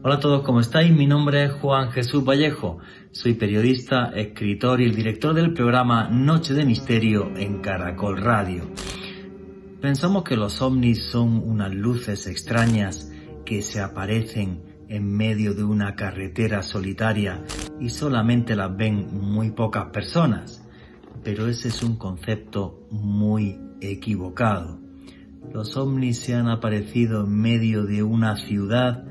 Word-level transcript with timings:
Hola 0.00 0.14
a 0.14 0.20
todos, 0.20 0.44
¿cómo 0.44 0.60
estáis? 0.60 0.92
Mi 0.92 1.08
nombre 1.08 1.42
es 1.42 1.52
Juan 1.54 1.90
Jesús 1.90 2.24
Vallejo. 2.24 2.78
Soy 3.10 3.34
periodista, 3.34 4.12
escritor 4.14 4.80
y 4.80 4.84
el 4.84 4.94
director 4.94 5.34
del 5.34 5.52
programa 5.52 6.08
Noche 6.08 6.54
de 6.54 6.64
Misterio 6.64 7.32
en 7.36 7.58
Caracol 7.58 8.16
Radio. 8.16 8.62
Pensamos 9.80 10.22
que 10.22 10.36
los 10.36 10.62
ovnis 10.62 11.02
son 11.02 11.42
unas 11.44 11.74
luces 11.74 12.28
extrañas 12.28 13.10
que 13.44 13.60
se 13.60 13.80
aparecen 13.80 14.62
en 14.88 15.16
medio 15.16 15.52
de 15.52 15.64
una 15.64 15.96
carretera 15.96 16.62
solitaria 16.62 17.42
y 17.80 17.88
solamente 17.88 18.54
las 18.54 18.76
ven 18.76 19.08
muy 19.20 19.50
pocas 19.50 19.86
personas. 19.86 20.64
Pero 21.24 21.48
ese 21.48 21.68
es 21.68 21.82
un 21.82 21.96
concepto 21.96 22.86
muy 22.92 23.58
equivocado. 23.80 24.78
Los 25.52 25.76
ovnis 25.76 26.20
se 26.20 26.36
han 26.36 26.48
aparecido 26.48 27.24
en 27.24 27.34
medio 27.34 27.82
de 27.82 28.04
una 28.04 28.36
ciudad 28.36 29.07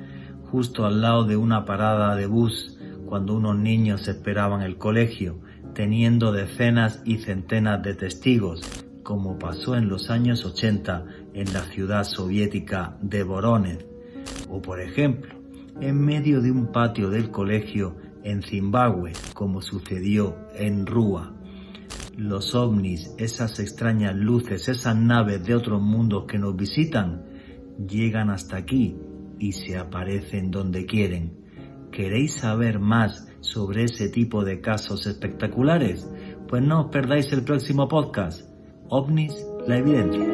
justo 0.51 0.85
al 0.85 1.01
lado 1.01 1.25
de 1.25 1.37
una 1.37 1.65
parada 1.65 2.15
de 2.15 2.25
bus 2.25 2.77
cuando 3.05 3.35
unos 3.35 3.57
niños 3.57 4.07
esperaban 4.07 4.61
el 4.61 4.77
colegio, 4.77 5.39
teniendo 5.73 6.31
decenas 6.31 7.01
y 7.05 7.17
centenas 7.17 7.81
de 7.83 7.93
testigos, 7.93 8.61
como 9.03 9.39
pasó 9.39 9.75
en 9.75 9.87
los 9.87 10.09
años 10.09 10.45
80 10.45 11.05
en 11.33 11.53
la 11.53 11.61
ciudad 11.61 12.03
soviética 12.03 12.97
de 13.01 13.23
Voronezh, 13.23 13.85
o 14.49 14.61
por 14.61 14.81
ejemplo, 14.81 15.35
en 15.79 15.99
medio 15.99 16.41
de 16.41 16.51
un 16.51 16.71
patio 16.71 17.09
del 17.09 17.31
colegio 17.31 17.95
en 18.23 18.41
Zimbabue, 18.41 19.13
como 19.33 19.61
sucedió 19.61 20.35
en 20.55 20.85
Rúa. 20.85 21.33
Los 22.17 22.55
ovnis, 22.55 23.13
esas 23.17 23.59
extrañas 23.59 24.15
luces, 24.15 24.67
esas 24.67 24.95
naves 24.95 25.45
de 25.45 25.55
otros 25.55 25.81
mundos 25.81 26.25
que 26.27 26.39
nos 26.39 26.55
visitan, 26.55 27.23
llegan 27.87 28.31
hasta 28.31 28.57
aquí 28.57 28.97
y 29.39 29.53
se 29.53 29.77
aparecen 29.77 30.51
donde 30.51 30.85
quieren. 30.85 31.45
¿Queréis 31.91 32.33
saber 32.33 32.79
más 32.79 33.27
sobre 33.41 33.85
ese 33.85 34.09
tipo 34.09 34.43
de 34.43 34.61
casos 34.61 35.07
espectaculares? 35.07 36.07
Pues 36.47 36.61
no 36.63 36.81
os 36.81 36.91
perdáis 36.91 37.31
el 37.31 37.43
próximo 37.43 37.87
podcast, 37.87 38.41
OVNIS, 38.89 39.33
la 39.67 39.77
evidencia. 39.77 40.25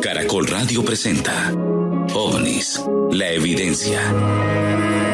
Caracol 0.00 0.46
Radio 0.46 0.84
presenta 0.84 1.52
OVNIS, 2.14 2.84
la 3.12 3.30
evidencia. 3.30 5.13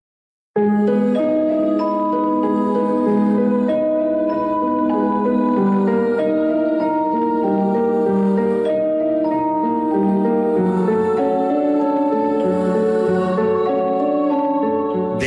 De 0.53 0.61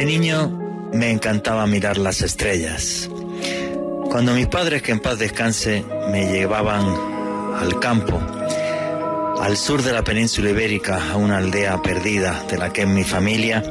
niño 0.04 0.50
me 0.92 1.10
encantaba 1.10 1.66
mirar 1.66 1.96
las 1.96 2.20
estrellas. 2.20 3.08
Cuando 4.10 4.34
mis 4.34 4.46
padres, 4.48 4.82
que 4.82 4.92
en 4.92 5.00
paz 5.00 5.18
descanse, 5.18 5.86
me 6.10 6.30
llevaban 6.32 6.84
al 7.58 7.80
campo, 7.80 8.20
al 9.40 9.56
sur 9.56 9.82
de 9.82 9.94
la 9.94 10.04
península 10.04 10.50
ibérica, 10.50 11.12
a 11.12 11.16
una 11.16 11.38
aldea 11.38 11.80
perdida 11.80 12.44
de 12.50 12.58
la 12.58 12.74
que 12.74 12.82
es 12.82 12.88
mi 12.88 13.04
familia, 13.04 13.62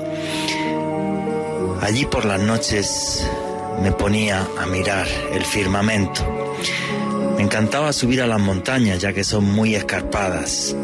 allí 1.81 2.05
por 2.05 2.25
las 2.25 2.39
noches 2.41 3.27
me 3.81 3.91
ponía 3.91 4.47
a 4.57 4.65
mirar 4.65 5.07
el 5.33 5.43
firmamento. 5.43 6.23
Me 7.35 7.43
encantaba 7.43 7.91
subir 7.91 8.21
a 8.21 8.27
las 8.27 8.39
montañas 8.39 8.99
ya 8.99 9.13
que 9.13 9.23
son 9.23 9.45
muy 9.45 9.75
escarpadas. 9.75 10.75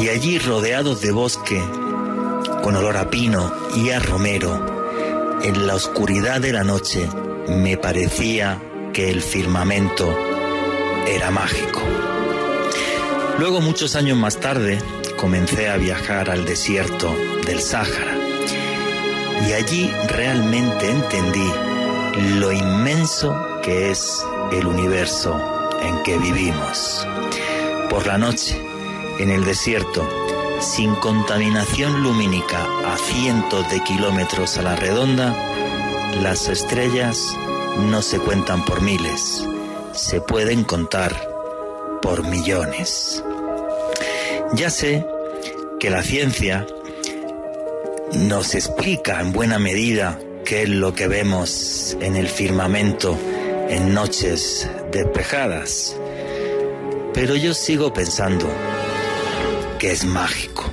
Y 0.00 0.08
allí 0.08 0.38
rodeados 0.38 1.00
de 1.00 1.12
bosque, 1.12 1.60
con 2.62 2.76
olor 2.76 2.96
a 2.96 3.10
pino 3.10 3.52
y 3.76 3.90
a 3.90 3.98
romero, 3.98 5.40
en 5.42 5.66
la 5.66 5.74
oscuridad 5.74 6.40
de 6.40 6.52
la 6.52 6.64
noche 6.64 7.06
me 7.48 7.76
parecía 7.76 8.62
que 8.92 9.10
el 9.10 9.20
firmamento 9.20 10.16
era 11.06 11.30
mágico. 11.30 11.80
Luego, 13.38 13.60
muchos 13.60 13.96
años 13.96 14.16
más 14.16 14.38
tarde, 14.38 14.78
comencé 15.16 15.68
a 15.68 15.76
viajar 15.76 16.30
al 16.30 16.44
desierto 16.44 17.14
del 17.46 17.60
Sáhara 17.60 18.19
y 19.46 19.52
allí 19.52 19.90
realmente 20.08 20.90
entendí 20.90 21.50
lo 22.38 22.52
inmenso 22.52 23.36
que 23.62 23.90
es 23.90 24.24
el 24.52 24.66
universo 24.66 25.40
en 25.82 26.02
que 26.02 26.18
vivimos. 26.18 27.06
Por 27.88 28.06
la 28.06 28.18
noche, 28.18 28.60
en 29.18 29.30
el 29.30 29.44
desierto, 29.44 30.08
sin 30.60 30.94
contaminación 30.96 32.02
lumínica 32.02 32.66
a 32.86 32.96
cientos 32.98 33.70
de 33.70 33.82
kilómetros 33.84 34.58
a 34.58 34.62
la 34.62 34.76
redonda, 34.76 35.34
las 36.22 36.48
estrellas 36.48 37.36
no 37.88 38.02
se 38.02 38.18
cuentan 38.18 38.64
por 38.64 38.82
miles, 38.82 39.46
se 39.92 40.20
pueden 40.20 40.64
contar 40.64 41.28
por 42.02 42.24
millones. 42.24 43.24
Ya 44.52 44.70
sé 44.70 45.06
que 45.78 45.90
la 45.90 46.02
ciencia 46.02 46.66
nos 48.14 48.54
explica 48.54 49.20
en 49.20 49.32
buena 49.32 49.58
medida 49.58 50.18
qué 50.44 50.62
es 50.62 50.68
lo 50.68 50.94
que 50.94 51.06
vemos 51.06 51.96
en 52.00 52.16
el 52.16 52.28
firmamento 52.28 53.16
en 53.68 53.94
noches 53.94 54.68
despejadas, 54.90 55.96
pero 57.14 57.36
yo 57.36 57.54
sigo 57.54 57.92
pensando 57.92 58.48
que 59.78 59.92
es 59.92 60.04
mágico. 60.04 60.70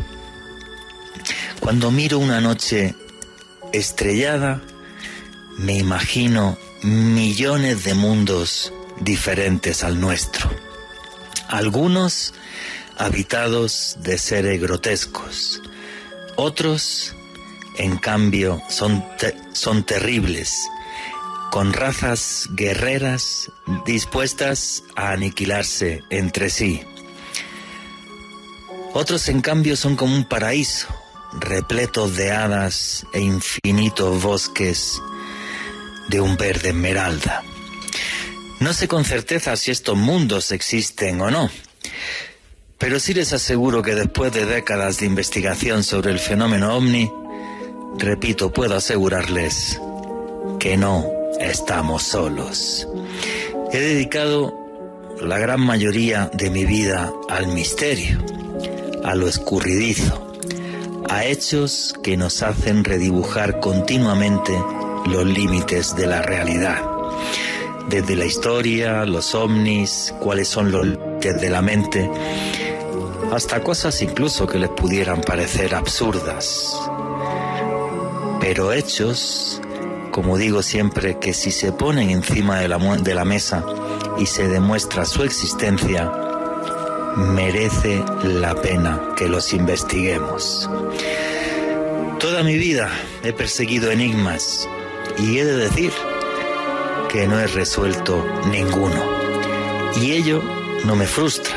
Cuando 1.60 1.92
miro 1.92 2.18
una 2.19 2.42
noche 2.42 2.95
estrellada, 3.72 4.62
me 5.57 5.78
imagino 5.78 6.57
millones 6.81 7.84
de 7.84 7.94
mundos 7.94 8.74
diferentes 9.00 9.84
al 9.84 10.00
nuestro. 10.00 10.50
Algunos 11.50 12.34
habitados 12.98 13.98
de 14.00 14.18
seres 14.18 14.60
grotescos, 14.60 15.62
otros, 16.36 17.13
en 17.77 17.97
cambio, 17.97 18.62
son, 18.69 19.03
son 19.53 19.83
terribles, 19.83 20.68
con 21.51 21.74
razas 21.74 22.47
guerreras 22.51 23.51
dispuestas 23.85 24.83
a 24.95 25.12
aniquilarse 25.12 26.03
entre 26.09 26.50
sí. 26.50 26.81
Otros, 28.94 29.29
en 29.29 29.41
cambio, 29.41 29.75
son 29.75 29.95
como 29.95 30.15
un 30.15 30.25
paraíso, 30.25 30.88
repletos 31.39 32.15
de 32.15 32.31
hadas 32.31 33.06
e 33.13 33.21
infinitos 33.21 34.21
bosques 34.21 35.01
de 36.09 36.21
un 36.21 36.38
verde 36.38 36.69
esmeralda. 36.69 37.44
No 38.59 38.74
sé 38.74 38.88
con 38.88 39.06
certeza 39.06 39.56
si 39.56 39.71
estos 39.71 39.95
mundos 39.95 40.51
existen 40.51 41.21
o 41.21 41.29
no, 41.29 41.50
pero 42.77 43.00
sí 43.00 43.13
les 43.13 43.33
aseguro 43.33 43.81
que 43.81 43.95
después 43.95 44.31
de 44.33 44.45
décadas 44.45 45.00
de 45.00 45.06
investigación 45.06 45.83
sobre 45.83 46.12
el 46.12 46.19
fenómeno 46.19 46.75
ovni, 46.75 47.12
repito, 48.00 48.52
puedo 48.52 48.76
asegurarles 48.76 49.80
que 50.60 50.78
no 50.78 51.06
estamos 51.40 52.04
solos. 52.04 52.88
He 53.72 53.80
dedicado 53.80 54.54
la 55.22 55.38
gran 55.40 55.62
mayoría 55.62 56.30
de 56.34 56.50
mi 56.50 56.66
vida 56.66 57.12
al 57.30 57.48
misterio, 57.48 58.20
a 59.04 59.16
lo 59.16 59.28
escurridizo, 59.28 60.32
a 61.10 61.26
hechos 61.26 61.94
que 62.04 62.18
nos 62.18 62.44
hacen 62.44 62.84
redibujar 62.84 63.60
continuamente 63.60 64.54
los 65.06 65.26
límites 65.26 65.96
de 65.96 66.08
la 66.08 66.22
realidad. 66.22 66.82
Desde 67.90 68.16
la 68.16 68.26
historia, 68.26 69.06
los 69.06 69.34
ovnis, 69.34 70.14
cuáles 70.20 70.48
son 70.48 70.72
los 70.72 70.86
límites 70.86 71.42
de 71.42 71.50
la 71.50 71.62
mente, 71.62 72.10
hasta 73.32 73.62
cosas 73.64 74.02
incluso 74.02 74.46
que 74.46 74.60
les 74.60 74.70
pudieran 74.70 75.22
parecer 75.22 75.74
absurdas. 75.74 76.74
Pero 78.48 78.72
hechos, 78.72 79.62
como 80.10 80.38
digo 80.38 80.64
siempre, 80.64 81.20
que 81.20 81.34
si 81.34 81.52
se 81.52 81.74
ponen 81.74 82.10
encima 82.10 82.62
de 82.62 82.70
la, 82.70 82.78
de 82.78 83.14
la 83.14 83.26
mesa 83.26 83.66
y 84.18 84.26
se 84.26 84.48
demuestra 84.48 85.04
su 85.04 85.24
existencia, 85.24 86.10
merece 87.18 88.02
la 88.24 88.56
pena 88.56 89.02
que 89.18 89.28
los 89.28 89.52
investiguemos. 89.52 90.70
Toda 92.22 92.42
mi 92.44 92.56
vida 92.56 92.90
he 93.22 93.34
perseguido 93.34 93.92
enigmas 93.92 94.66
y 95.18 95.40
he 95.40 95.44
de 95.44 95.58
decir 95.58 95.92
que 97.10 97.28
no 97.28 97.42
he 97.42 97.48
resuelto 97.48 98.26
ninguno. 98.50 99.04
Y 100.02 100.14
ello 100.14 100.42
no 100.86 100.96
me 100.96 101.06
frustra, 101.06 101.54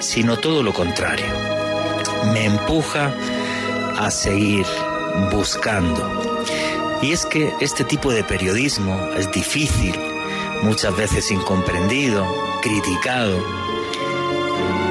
sino 0.00 0.36
todo 0.40 0.64
lo 0.64 0.72
contrario. 0.72 1.26
Me 2.32 2.46
empuja 2.46 3.14
a 3.96 4.10
seguir 4.10 4.66
buscando. 5.30 6.44
Y 7.02 7.12
es 7.12 7.26
que 7.26 7.52
este 7.60 7.84
tipo 7.84 8.12
de 8.12 8.24
periodismo 8.24 8.96
es 9.16 9.30
difícil, 9.32 9.94
muchas 10.62 10.96
veces 10.96 11.30
incomprendido, 11.30 12.26
criticado, 12.62 13.38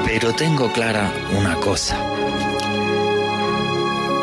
pero 0.06 0.32
tengo 0.34 0.70
clara 0.72 1.12
una 1.38 1.56
cosa. 1.56 1.98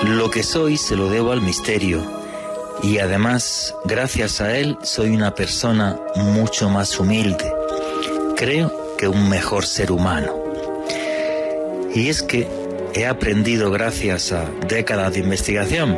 Lo 0.04 0.30
que 0.30 0.44
soy 0.44 0.78
se 0.78 0.96
lo 0.96 1.10
debo 1.10 1.31
al 1.31 1.42
misterio 1.42 2.19
y 2.81 3.00
además, 3.00 3.75
gracias 3.84 4.40
a 4.40 4.57
él, 4.57 4.78
soy 4.81 5.10
una 5.10 5.36
persona 5.36 6.00
mucho 6.16 6.69
más 6.69 6.98
humilde. 6.98 7.52
Creo 8.38 8.72
que 8.98 9.07
un 9.07 9.28
mejor 9.28 9.66
ser 9.66 9.92
humano. 9.92 10.34
Y 11.94 12.07
es 12.07 12.24
que 12.24 12.48
he 12.94 13.06
aprendido 13.06 13.71
gracias 13.71 14.31
a 14.31 14.50
décadas 14.68 15.13
de 15.13 15.19
investigación 15.19 15.97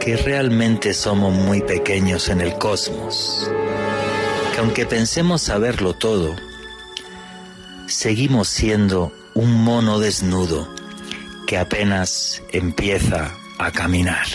que 0.00 0.16
realmente 0.16 0.94
somos 0.94 1.32
muy 1.32 1.60
pequeños 1.60 2.28
en 2.28 2.40
el 2.40 2.54
cosmos. 2.58 3.50
Que 4.52 4.60
aunque 4.60 4.86
pensemos 4.86 5.42
saberlo 5.42 5.94
todo, 5.94 6.34
seguimos 7.86 8.48
siendo 8.48 9.12
un 9.34 9.62
mono 9.62 9.98
desnudo 9.98 10.68
que 11.46 11.58
apenas 11.58 12.42
empieza 12.50 13.34
a 13.58 13.70
caminar. 13.70 14.26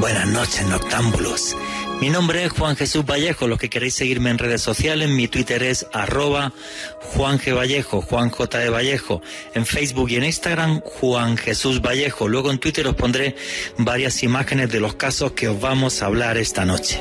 Buenas 0.00 0.26
noches, 0.28 0.66
noctámbulos. 0.66 1.56
Mi 2.02 2.10
nombre 2.10 2.42
es 2.44 2.50
Juan 2.50 2.74
Jesús 2.74 3.06
Vallejo. 3.06 3.46
Los 3.46 3.60
que 3.60 3.70
queréis 3.70 3.94
seguirme 3.94 4.30
en 4.30 4.38
redes 4.38 4.60
sociales, 4.60 5.08
mi 5.08 5.28
Twitter 5.28 5.62
es 5.62 5.86
arroba 5.92 6.52
Juan 7.00 7.38
G. 7.38 7.54
Vallejo, 7.54 8.02
Juan 8.02 8.28
J. 8.28 8.58
de 8.58 8.70
Vallejo. 8.70 9.22
En 9.54 9.64
Facebook 9.64 10.10
y 10.10 10.16
en 10.16 10.24
Instagram, 10.24 10.80
Juan 10.80 11.36
Jesús 11.36 11.80
Vallejo. 11.80 12.26
Luego 12.26 12.50
en 12.50 12.58
Twitter 12.58 12.88
os 12.88 12.96
pondré 12.96 13.36
varias 13.78 14.24
imágenes 14.24 14.68
de 14.72 14.80
los 14.80 14.96
casos 14.96 15.30
que 15.30 15.46
os 15.46 15.60
vamos 15.60 16.02
a 16.02 16.06
hablar 16.06 16.38
esta 16.38 16.64
noche. 16.64 17.00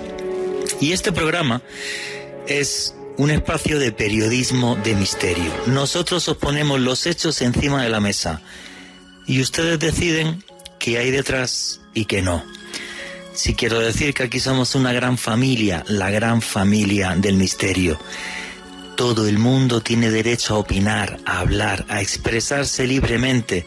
Y 0.80 0.92
este 0.92 1.12
programa 1.12 1.64
es 2.46 2.94
un 3.18 3.32
espacio 3.32 3.80
de 3.80 3.92
periodismo 3.92 4.76
de 4.84 4.94
misterio. 4.94 5.52
Nosotros 5.66 6.30
os 6.30 6.38
ponemos 6.38 6.80
los 6.80 7.08
hechos 7.08 7.42
encima 7.42 7.82
de 7.82 7.90
la 7.90 8.02
mesa 8.02 8.44
y 9.26 9.42
ustedes 9.42 9.80
deciden 9.80 10.44
qué 10.78 11.00
hay 11.00 11.10
detrás 11.10 11.82
y 11.96 12.06
qué 12.06 12.22
no. 12.22 12.61
Si 13.34 13.56
quiero 13.56 13.80
decir 13.80 14.14
que 14.14 14.24
aquí 14.24 14.40
somos 14.40 14.76
una 14.76 14.92
gran 14.92 15.18
familia, 15.18 15.86
la 15.88 16.10
gran 16.10 16.42
familia 16.42 17.16
del 17.16 17.38
misterio. 17.38 17.98
Todo 18.98 19.28
el 19.28 19.40
mundo 19.40 19.82
tiene 19.82 20.12
derecho 20.12 20.56
a 20.56 20.60
opinar, 20.60 21.18
a 21.26 21.40
hablar, 21.40 21.86
a 21.88 22.02
expresarse 22.02 22.86
libremente. 22.86 23.66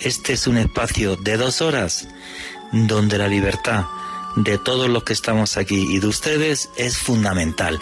Este 0.00 0.32
es 0.32 0.46
un 0.46 0.56
espacio 0.56 1.16
de 1.16 1.36
dos 1.36 1.60
horas 1.60 2.08
donde 2.72 3.18
la 3.18 3.28
libertad 3.28 3.84
de 4.34 4.56
todos 4.56 4.88
los 4.88 5.04
que 5.04 5.12
estamos 5.12 5.58
aquí 5.58 5.86
y 5.90 5.98
de 5.98 6.06
ustedes 6.06 6.70
es 6.78 6.96
fundamental. 6.96 7.78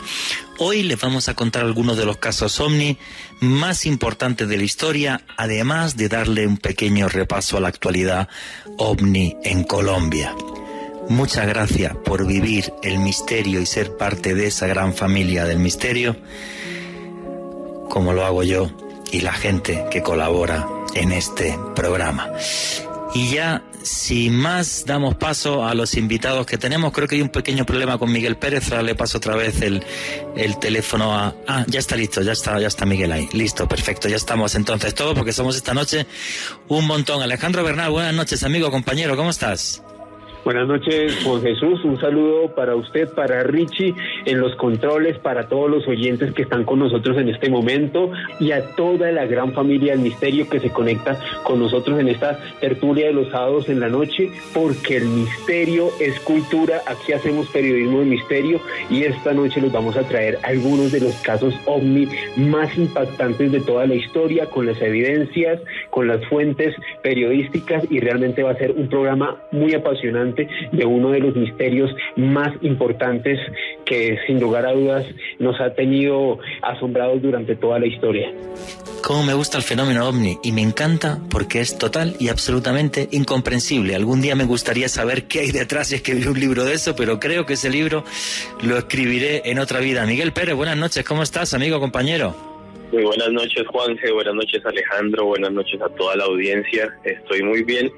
Hoy 0.59 0.83
les 0.83 1.01
vamos 1.01 1.29
a 1.29 1.35
contar 1.35 1.63
algunos 1.63 1.97
de 1.97 2.07
los 2.07 2.17
casos 2.17 2.59
ovni 2.59 2.99
más 3.41 3.87
importantes 3.87 4.49
de 4.49 4.57
la 4.57 4.65
historia, 4.65 5.23
además 5.37 5.97
de 5.97 6.09
darle 6.09 6.47
un 6.49 6.59
pequeño 6.59 7.09
repaso 7.09 7.57
a 7.57 7.61
la 7.61 7.69
actualidad 7.69 8.29
ovni 8.79 9.37
en 9.45 9.63
Colombia. 9.63 10.35
Muchas 11.11 11.45
gracias 11.49 11.97
por 11.97 12.25
vivir 12.25 12.73
el 12.85 13.01
misterio 13.01 13.61
y 13.61 13.67
ser 13.67 13.97
parte 13.97 14.33
de 14.37 14.47
esa 14.47 14.69
gran 14.69 14.95
familia 14.95 15.45
del 15.45 15.59
misterio, 15.59 16.15
como 17.89 18.13
lo 18.13 18.25
hago 18.25 18.45
yo 18.45 18.71
y 19.11 19.23
la 19.23 19.33
gente 19.33 19.87
que 19.91 20.03
colabora 20.03 20.69
en 20.95 21.11
este 21.11 21.59
programa. 21.75 22.31
Y 23.13 23.29
ya, 23.33 23.65
sin 23.83 24.37
más, 24.37 24.85
damos 24.87 25.17
paso 25.17 25.67
a 25.67 25.75
los 25.75 25.95
invitados 25.95 26.47
que 26.47 26.59
tenemos. 26.59 26.93
Creo 26.93 27.09
que 27.09 27.17
hay 27.17 27.23
un 27.23 27.31
pequeño 27.31 27.67
problema 27.67 27.99
con 27.99 28.13
Miguel 28.13 28.37
Pérez. 28.37 28.71
Ahora 28.71 28.85
le 28.85 28.95
paso 28.95 29.19
otra 29.19 29.35
vez 29.35 29.63
el, 29.63 29.83
el 30.37 30.61
teléfono 30.61 31.13
a... 31.13 31.35
Ah, 31.49 31.65
ya 31.67 31.81
está 31.81 31.97
listo, 31.97 32.23
ya 32.23 32.31
está, 32.31 32.61
ya 32.61 32.69
está 32.69 32.87
Miguel 32.87 33.11
ahí. 33.11 33.29
Listo, 33.33 33.67
perfecto. 33.67 34.09
Ya 34.09 34.15
estamos 34.15 34.55
entonces 34.55 34.95
todos 34.95 35.19
porque 35.19 35.33
somos 35.33 35.57
esta 35.57 35.75
noche 35.75 36.07
un 36.69 36.87
montón. 36.87 37.21
Alejandro 37.21 37.65
Bernal, 37.65 37.91
buenas 37.91 38.15
noches, 38.15 38.45
amigo, 38.45 38.71
compañero, 38.71 39.17
¿cómo 39.17 39.31
estás? 39.31 39.83
Buenas 40.43 40.67
noches, 40.67 41.23
Juan 41.23 41.43
Jesús. 41.43 41.85
Un 41.85 42.01
saludo 42.01 42.55
para 42.55 42.75
usted, 42.75 43.11
para 43.11 43.43
Richie 43.43 43.95
en 44.25 44.41
los 44.41 44.57
controles, 44.57 45.19
para 45.19 45.49
todos 45.49 45.71
los 45.71 45.87
oyentes 45.87 46.33
que 46.33 46.43
están 46.43 46.65
con 46.65 46.79
nosotros 46.79 47.19
en 47.19 47.29
este 47.29 47.51
momento 47.51 48.11
y 48.39 48.53
a 48.53 48.75
toda 48.75 49.13
la 49.13 49.27
gran 49.27 49.53
familia 49.53 49.93
del 49.93 50.01
misterio 50.01 50.49
que 50.49 50.59
se 50.59 50.71
conecta 50.71 51.21
con 51.43 51.61
nosotros 51.61 52.01
en 52.01 52.09
esta 52.09 52.39
tertulia 52.59 53.09
de 53.09 53.13
los 53.13 53.29
sábados 53.29 53.69
en 53.69 53.81
la 53.81 53.91
noche, 53.91 54.31
porque 54.55 54.97
el 54.97 55.05
misterio 55.05 55.89
es 56.01 56.19
cultura. 56.21 56.81
Aquí 56.87 57.13
hacemos 57.13 57.47
periodismo 57.49 57.99
de 57.99 58.07
misterio 58.07 58.61
y 58.89 59.03
esta 59.03 59.35
noche 59.35 59.61
les 59.61 59.71
vamos 59.71 59.99
a 59.99 60.09
traer 60.09 60.39
algunos 60.43 60.91
de 60.91 61.01
los 61.01 61.15
casos 61.17 61.55
ovni 61.67 62.09
más 62.37 62.79
impactantes 62.79 63.53
de 63.53 63.61
toda 63.61 63.87
la 63.87 63.95
historia, 63.95 64.47
con 64.47 64.65
las 64.65 64.81
evidencias, 64.81 65.61
con 65.91 66.09
las 66.09 66.25
fuentes 66.29 66.75
periodísticas 67.03 67.85
y 67.91 68.01
realmente 68.01 68.43
va 68.43 68.53
a 68.53 68.57
ser 68.57 68.71
un 68.71 68.89
programa 68.89 69.37
muy 69.53 69.75
apasionante 69.75 70.30
de 70.37 70.85
uno 70.85 71.11
de 71.11 71.21
los 71.21 71.37
misterios 71.37 71.91
más 72.17 72.53
importantes 72.63 73.39
que 73.85 74.19
sin 74.27 74.41
lugar 74.41 74.67
a 74.67 74.73
dudas 74.73 75.07
nos 75.39 75.61
ha 75.61 75.75
tenido 75.75 76.39
asombrados 76.63 77.23
durante 77.23 77.57
toda 77.57 77.79
la 77.79 77.87
historia. 77.87 78.33
Cómo 79.03 79.25
me 79.25 79.35
gusta 79.35 79.57
el 79.57 79.65
fenómeno 79.65 80.07
ovni 80.09 80.39
y 80.43 80.53
me 80.53 80.63
encanta 80.63 81.19
porque 81.31 81.61
es 81.61 81.79
total 81.79 82.15
y 82.19 82.29
absolutamente 82.29 83.09
incomprensible. 83.13 83.95
Algún 83.95 84.21
día 84.21 84.37
me 84.37 84.45
gustaría 84.45 84.89
saber 84.89 85.25
qué 85.25 85.41
hay 85.41 85.53
detrás 85.53 85.91
y 85.91 85.97
escribir 85.97 86.29
un 86.29 86.39
libro 86.39 86.65
de 86.65 86.75
eso, 86.75 86.95
pero 86.95 87.19
creo 87.19 87.47
que 87.47 87.55
ese 87.55 87.71
libro 87.71 88.05
lo 88.63 88.77
escribiré 88.77 89.43
en 89.47 89.59
otra 89.59 89.81
vida. 89.81 90.05
Miguel 90.07 90.33
Pérez, 90.33 90.55
buenas 90.55 90.77
noches, 90.77 91.05
¿cómo 91.05 91.23
estás, 91.23 91.55
amigo, 91.55 91.81
compañero? 91.81 92.35
Muy 92.93 93.05
buenas 93.05 93.31
noches, 93.31 93.67
Juanje, 93.69 94.11
buenas 94.11 94.35
noches, 94.35 94.67
Alejandro, 94.67 95.27
buenas 95.27 95.53
noches 95.53 95.81
a 95.81 95.89
toda 95.91 96.17
la 96.17 96.25
audiencia. 96.25 96.93
Estoy 97.05 97.43
muy 97.43 97.63
bien, 97.63 97.91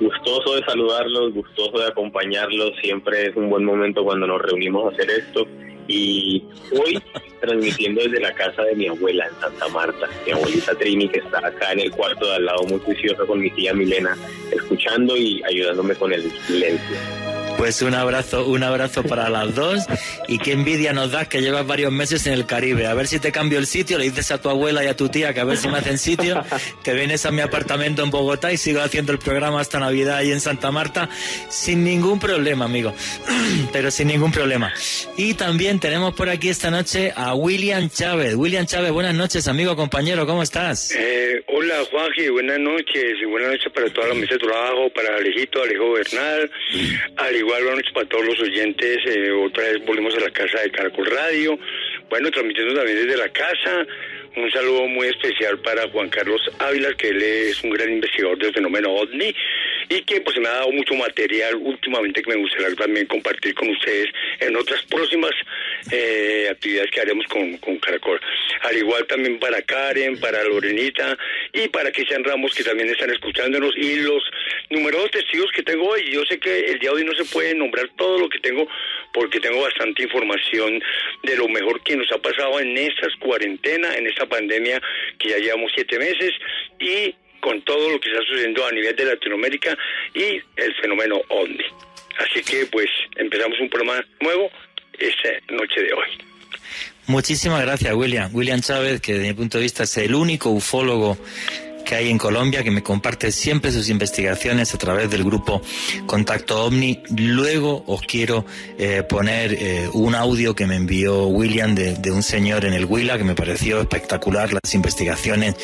gustoso 0.00 0.56
de 0.56 0.64
saludarlos, 0.64 1.34
gustoso 1.34 1.78
de 1.78 1.88
acompañarlos. 1.88 2.72
Siempre 2.82 3.28
es 3.28 3.36
un 3.36 3.50
buen 3.50 3.64
momento 3.64 4.04
cuando 4.04 4.26
nos 4.26 4.40
reunimos 4.42 4.84
a 4.84 4.94
hacer 4.94 5.10
esto 5.10 5.46
y 5.88 6.42
hoy 6.72 7.00
transmitiendo 7.40 8.02
desde 8.02 8.20
la 8.20 8.32
casa 8.32 8.62
de 8.62 8.74
mi 8.74 8.88
abuela 8.88 9.26
en 9.26 9.40
Santa 9.40 9.68
Marta, 9.68 10.08
mi 10.26 10.32
abuelita 10.32 10.74
Trini 10.74 11.08
que 11.08 11.20
está 11.20 11.46
acá 11.46 11.72
en 11.72 11.80
el 11.80 11.90
cuarto 11.90 12.26
de 12.26 12.36
al 12.36 12.46
lado 12.46 12.64
muy 12.64 12.80
juiciosa 12.80 13.24
con 13.24 13.40
mi 13.40 13.50
tía 13.50 13.72
Milena, 13.72 14.16
escuchando 14.50 15.16
y 15.16 15.42
ayudándome 15.44 15.94
con 15.94 16.12
el 16.12 16.30
silencio. 16.30 17.25
Pues 17.56 17.80
un 17.82 17.94
abrazo, 17.94 18.46
un 18.46 18.62
abrazo 18.62 19.02
para 19.02 19.28
las 19.30 19.54
dos 19.54 19.84
y 20.28 20.38
qué 20.38 20.52
envidia 20.52 20.92
nos 20.92 21.10
das 21.12 21.26
que 21.28 21.40
llevas 21.40 21.66
varios 21.66 21.90
meses 21.90 22.26
en 22.26 22.34
el 22.34 22.44
Caribe. 22.44 22.86
A 22.86 22.94
ver 22.94 23.06
si 23.06 23.18
te 23.18 23.32
cambio 23.32 23.58
el 23.58 23.66
sitio, 23.66 23.98
le 23.98 24.04
dices 24.04 24.30
a 24.30 24.40
tu 24.40 24.50
abuela 24.50 24.84
y 24.84 24.88
a 24.88 24.96
tu 24.96 25.08
tía 25.08 25.32
que 25.32 25.40
a 25.40 25.44
ver 25.44 25.56
si 25.56 25.68
me 25.68 25.78
hacen 25.78 25.98
sitio, 25.98 26.44
te 26.82 26.92
vienes 26.92 27.24
a 27.24 27.30
mi 27.30 27.40
apartamento 27.40 28.02
en 28.02 28.10
Bogotá 28.10 28.52
y 28.52 28.58
sigo 28.58 28.80
haciendo 28.82 29.12
el 29.12 29.18
programa 29.18 29.60
hasta 29.60 29.80
Navidad 29.80 30.18
ahí 30.18 30.32
en 30.32 30.40
Santa 30.40 30.70
Marta 30.70 31.08
sin 31.48 31.82
ningún 31.82 32.18
problema, 32.18 32.66
amigo. 32.66 32.94
Pero 33.72 33.90
sin 33.90 34.08
ningún 34.08 34.32
problema. 34.32 34.72
Y 35.16 35.34
también 35.34 35.80
tenemos 35.80 36.14
por 36.14 36.28
aquí 36.28 36.50
esta 36.50 36.70
noche 36.70 37.12
a 37.16 37.34
William 37.34 37.88
Chávez. 37.88 38.34
William 38.34 38.66
Chávez, 38.66 38.92
buenas 38.92 39.14
noches, 39.14 39.48
amigo, 39.48 39.76
compañero, 39.76 40.26
¿cómo 40.26 40.42
estás? 40.42 40.92
Eh, 40.94 41.42
hola, 41.46 41.76
Juanji, 41.90 42.28
buenas 42.28 42.58
noches. 42.58 43.16
Y 43.20 43.24
buenas 43.24 43.52
noches 43.52 43.72
para 43.72 43.88
toda 43.90 44.08
la 44.08 44.14
mesa 44.14 44.34
de 44.34 44.40
trabajo, 44.40 44.90
para 44.94 45.16
Alejito, 45.16 45.62
Alejo 45.62 45.92
Bernal, 45.92 46.50
Alejo 47.16 47.45
igual 47.46 47.62
buenas 47.62 47.78
noches 47.78 47.92
para 47.92 48.08
todos 48.08 48.26
los 48.26 48.40
oyentes. 48.40 48.98
Eh, 49.06 49.30
otra 49.30 49.62
vez 49.62 49.86
volvemos 49.86 50.14
a 50.16 50.20
la 50.20 50.30
casa 50.30 50.60
de 50.62 50.70
Caracol 50.70 51.06
Radio. 51.06 51.56
Bueno, 52.10 52.28
transmitiendo 52.30 52.74
también 52.74 53.06
desde 53.06 53.16
la 53.16 53.28
casa. 53.28 53.86
Un 54.36 54.50
saludo 54.50 54.86
muy 54.86 55.08
especial 55.08 55.58
para 55.60 55.88
Juan 55.88 56.10
Carlos 56.10 56.42
Ávila, 56.58 56.92
que 56.94 57.08
él 57.08 57.22
es 57.22 57.64
un 57.64 57.70
gran 57.70 57.90
investigador 57.90 58.36
del 58.36 58.52
fenómeno 58.52 58.92
OVNI 58.92 59.34
y 59.88 60.02
que 60.02 60.20
pues 60.20 60.36
me 60.38 60.48
ha 60.48 60.52
dado 60.52 60.72
mucho 60.72 60.94
material 60.94 61.54
últimamente 61.56 62.22
que 62.22 62.30
me 62.30 62.36
gustaría 62.36 62.74
también 62.74 63.06
compartir 63.06 63.54
con 63.54 63.70
ustedes 63.70 64.08
en 64.40 64.54
otras 64.56 64.82
próximas 64.90 65.30
eh, 65.90 66.48
actividades 66.50 66.90
que 66.90 67.00
haremos 67.00 67.24
con, 67.28 67.56
Caracol. 67.78 68.20
Al 68.62 68.76
igual 68.76 69.06
también 69.06 69.38
para 69.38 69.62
Karen, 69.62 70.18
para 70.18 70.42
Lorenita 70.44 71.16
y 71.52 71.68
para 71.68 71.92
Cristian 71.92 72.24
Ramos 72.24 72.54
que 72.54 72.64
también 72.64 72.90
están 72.90 73.10
escuchándonos 73.10 73.74
y 73.76 73.96
los 73.96 74.22
numerosos 74.70 75.12
testigos 75.12 75.50
que 75.52 75.62
tengo 75.62 75.88
hoy. 75.88 76.10
Yo 76.10 76.24
sé 76.24 76.38
que 76.38 76.58
el 76.66 76.78
día 76.78 76.90
de 76.90 76.96
hoy 76.96 77.04
no 77.04 77.14
se 77.14 77.24
puede 77.24 77.54
nombrar 77.54 77.88
todo 77.96 78.18
lo 78.18 78.28
que 78.28 78.40
tengo 78.40 78.68
porque 79.12 79.40
tengo 79.40 79.62
bastante 79.62 80.02
información 80.02 80.82
de 81.22 81.36
lo 81.36 81.48
mejor 81.48 81.80
que 81.82 81.96
nos 81.96 82.10
ha 82.12 82.18
pasado 82.18 82.60
en 82.60 82.76
estas 82.76 83.14
cuarentenas, 83.16 83.96
en 83.96 84.06
esta 84.06 84.25
pandemia 84.26 84.80
que 85.18 85.30
ya 85.30 85.38
llevamos 85.38 85.72
siete 85.74 85.98
meses 85.98 86.32
y 86.78 87.14
con 87.40 87.62
todo 87.62 87.90
lo 87.90 88.00
que 88.00 88.10
está 88.10 88.22
sucediendo 88.22 88.66
a 88.66 88.72
nivel 88.72 88.96
de 88.96 89.04
Latinoamérica 89.04 89.76
y 90.14 90.40
el 90.56 90.74
fenómeno 90.80 91.20
OVNI. 91.28 91.64
Así 92.18 92.42
que 92.42 92.66
pues 92.66 92.88
empezamos 93.16 93.60
un 93.60 93.68
programa 93.68 94.04
nuevo 94.20 94.50
esta 94.98 95.28
noche 95.50 95.82
de 95.82 95.92
hoy. 95.92 96.08
Muchísimas 97.06 97.62
gracias, 97.62 97.94
William. 97.94 98.34
William 98.34 98.60
Chávez, 98.60 99.00
que 99.00 99.14
desde 99.14 99.28
mi 99.28 99.34
punto 99.34 99.58
de 99.58 99.62
vista 99.62 99.84
es 99.84 99.96
el 99.98 100.14
único 100.14 100.50
ufólogo 100.50 101.16
que 101.86 101.94
hay 101.94 102.10
en 102.10 102.18
Colombia, 102.18 102.62
que 102.62 102.70
me 102.70 102.82
comparte 102.82 103.32
siempre 103.32 103.72
sus 103.72 103.88
investigaciones 103.88 104.74
a 104.74 104.78
través 104.78 105.08
del 105.08 105.24
grupo 105.24 105.62
Contacto 106.04 106.64
OVNI. 106.66 107.02
Luego 107.16 107.84
os 107.86 108.02
quiero 108.02 108.44
eh, 108.76 109.02
poner 109.08 109.54
eh, 109.54 109.88
un 109.92 110.14
audio 110.14 110.54
que 110.54 110.66
me 110.66 110.76
envió 110.76 111.26
William 111.28 111.74
de, 111.74 111.94
de, 111.94 112.10
un 112.10 112.22
señor 112.22 112.64
en 112.64 112.74
el 112.74 112.84
Huila 112.84 113.16
que 113.16 113.24
me 113.24 113.34
pareció 113.34 113.80
espectacular 113.80 114.52
las 114.52 114.74
investigaciones 114.74 115.54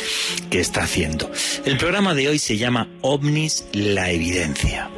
que 0.49 0.61
está 0.61 0.85
haciendo. 0.85 1.31
El 1.65 1.77
programa 1.77 2.15
de 2.15 2.29
hoy 2.29 2.39
se 2.39 2.57
llama 2.57 2.89
OVNIS, 3.03 3.65
la 3.73 4.11
evidencia. 4.11 4.89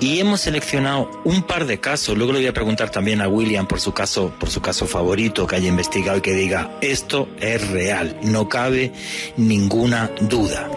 Y 0.00 0.18
hemos 0.18 0.40
seleccionado 0.40 1.10
un 1.24 1.42
par 1.42 1.66
de 1.66 1.78
casos, 1.78 2.16
luego 2.16 2.32
le 2.32 2.38
voy 2.38 2.48
a 2.48 2.54
preguntar 2.54 2.90
también 2.90 3.20
a 3.20 3.28
William 3.28 3.66
por 3.66 3.80
su 3.80 3.92
caso, 3.92 4.32
por 4.40 4.48
su 4.48 4.62
caso 4.62 4.86
favorito 4.86 5.46
que 5.46 5.56
haya 5.56 5.68
investigado 5.68 6.16
y 6.18 6.20
que 6.22 6.32
diga, 6.32 6.70
esto 6.80 7.28
es 7.38 7.68
real, 7.68 8.16
no 8.22 8.48
cabe 8.48 8.92
ninguna 9.36 10.10
duda. 10.22 10.70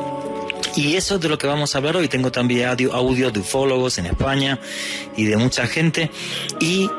Y 0.75 0.95
eso 0.95 1.15
es 1.15 1.21
de 1.21 1.29
lo 1.29 1.37
que 1.37 1.47
vamos 1.47 1.73
a 1.73 1.77
hablar 1.77 1.95
hoy. 1.97 2.07
Tengo 2.07 2.31
también 2.31 2.67
audio, 2.67 3.31
de 3.31 3.39
ufólogos 3.39 3.97
en 3.99 4.07
España 4.07 4.59
y 5.15 5.25
de 5.25 5.37
mucha 5.37 5.67
gente. 5.67 6.09
Y 6.59 6.89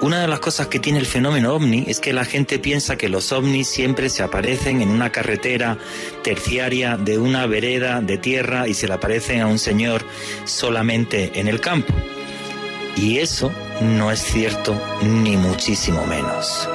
una 0.00 0.20
de 0.20 0.28
las 0.28 0.40
cosas 0.40 0.66
que 0.66 0.78
tiene 0.78 0.98
el 0.98 1.06
fenómeno 1.06 1.54
ovni 1.54 1.84
es 1.86 2.00
que 2.00 2.12
la 2.12 2.24
gente 2.24 2.58
piensa 2.58 2.96
que 2.96 3.08
los 3.08 3.32
ovnis 3.32 3.68
siempre 3.68 4.08
se 4.08 4.22
aparecen 4.22 4.82
en 4.82 4.90
una 4.90 5.10
carretera 5.10 5.78
terciaria 6.22 6.96
de 6.96 7.18
una 7.18 7.46
vereda 7.46 8.00
de 8.00 8.18
tierra 8.18 8.68
y 8.68 8.74
se 8.74 8.86
le 8.86 8.94
aparecen 8.94 9.40
a 9.40 9.46
un 9.46 9.58
señor 9.58 10.04
solamente 10.44 11.32
en 11.38 11.48
el 11.48 11.60
campo. 11.60 11.94
Y 12.96 13.18
eso 13.18 13.50
no 13.80 14.10
es 14.10 14.20
cierto 14.20 14.80
ni 15.02 15.36
muchísimo 15.36 16.06
menos. 16.06 16.68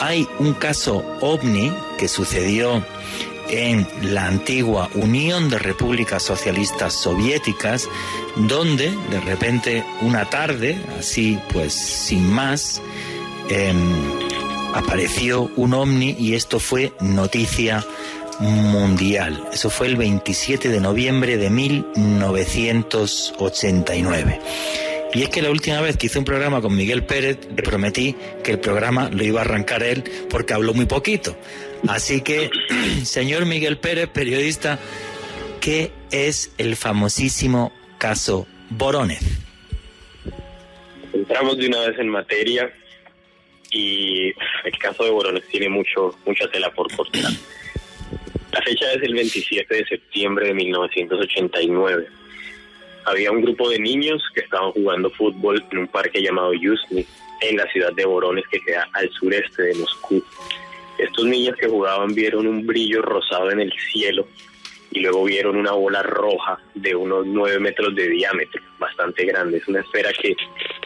Hay 0.00 0.26
un 0.38 0.54
caso 0.54 1.04
ovni 1.20 1.72
que 1.98 2.08
sucedió 2.08 2.84
en 3.48 3.86
la 4.02 4.26
antigua 4.26 4.90
Unión 4.94 5.50
de 5.50 5.58
Repúblicas 5.58 6.22
Socialistas 6.22 6.94
Soviéticas, 6.94 7.88
donde 8.36 8.92
de 9.10 9.20
repente 9.20 9.84
una 10.02 10.28
tarde, 10.30 10.78
así 10.98 11.38
pues 11.52 11.72
sin 11.72 12.30
más, 12.30 12.80
eh, 13.48 13.72
apareció 14.74 15.50
un 15.56 15.74
ovni 15.74 16.16
y 16.18 16.34
esto 16.34 16.58
fue 16.58 16.92
noticia 17.00 17.84
mundial. 18.40 19.44
Eso 19.52 19.70
fue 19.70 19.86
el 19.86 19.94
27 19.96 20.68
de 20.68 20.80
noviembre 20.80 21.36
de 21.36 21.50
1989. 21.50 24.40
Y 25.14 25.22
es 25.22 25.28
que 25.28 25.42
la 25.42 25.50
última 25.50 25.80
vez 25.80 25.96
que 25.96 26.06
hice 26.06 26.18
un 26.18 26.24
programa 26.24 26.60
con 26.60 26.74
Miguel 26.74 27.04
Pérez, 27.04 27.38
le 27.54 27.62
prometí 27.62 28.16
que 28.42 28.50
el 28.52 28.58
programa 28.58 29.10
lo 29.10 29.22
iba 29.22 29.40
a 29.40 29.44
arrancar 29.44 29.84
él 29.84 30.02
porque 30.28 30.54
habló 30.54 30.74
muy 30.74 30.86
poquito. 30.86 31.36
Así 31.88 32.22
que, 32.22 32.50
señor 33.04 33.46
Miguel 33.46 33.78
Pérez, 33.78 34.08
periodista, 34.08 34.78
¿qué 35.60 35.92
es 36.10 36.54
el 36.58 36.76
famosísimo 36.76 37.72
caso 37.98 38.46
Borones? 38.70 39.20
Entramos 41.12 41.56
de 41.58 41.66
una 41.68 41.80
vez 41.88 41.98
en 41.98 42.08
materia 42.08 42.72
y 43.70 44.28
el 44.64 44.78
caso 44.78 45.04
de 45.04 45.10
Borones 45.10 45.44
tiene 45.48 45.68
mucho 45.68 46.16
mucha 46.26 46.48
tela 46.48 46.70
por 46.70 46.94
cortar. 46.94 47.32
La 48.52 48.62
fecha 48.62 48.92
es 48.92 49.02
el 49.02 49.14
27 49.14 49.74
de 49.74 49.84
septiembre 49.84 50.48
de 50.48 50.54
1989. 50.54 52.06
Había 53.04 53.32
un 53.32 53.42
grupo 53.42 53.68
de 53.68 53.78
niños 53.78 54.22
que 54.32 54.40
estaban 54.40 54.70
jugando 54.72 55.10
fútbol 55.10 55.64
en 55.70 55.78
un 55.78 55.88
parque 55.88 56.22
llamado 56.22 56.54
Yuzhny, 56.54 57.04
en 57.40 57.56
la 57.56 57.66
ciudad 57.72 57.92
de 57.92 58.04
Borones, 58.04 58.44
que 58.50 58.60
queda 58.60 58.88
al 58.92 59.10
sureste 59.10 59.62
de 59.62 59.74
Moscú. 59.74 60.24
Estos 60.98 61.24
niños 61.24 61.56
que 61.56 61.68
jugaban 61.68 62.14
vieron 62.14 62.46
un 62.46 62.66
brillo 62.66 63.02
rosado 63.02 63.50
en 63.50 63.60
el 63.60 63.72
cielo 63.92 64.26
y 64.90 65.00
luego 65.00 65.24
vieron 65.24 65.56
una 65.56 65.72
bola 65.72 66.02
roja 66.02 66.58
de 66.74 66.94
unos 66.94 67.26
nueve 67.26 67.58
metros 67.58 67.94
de 67.96 68.08
diámetro, 68.08 68.62
bastante 68.78 69.24
grande. 69.24 69.58
Es 69.58 69.66
una 69.66 69.80
esfera 69.80 70.10
que 70.12 70.36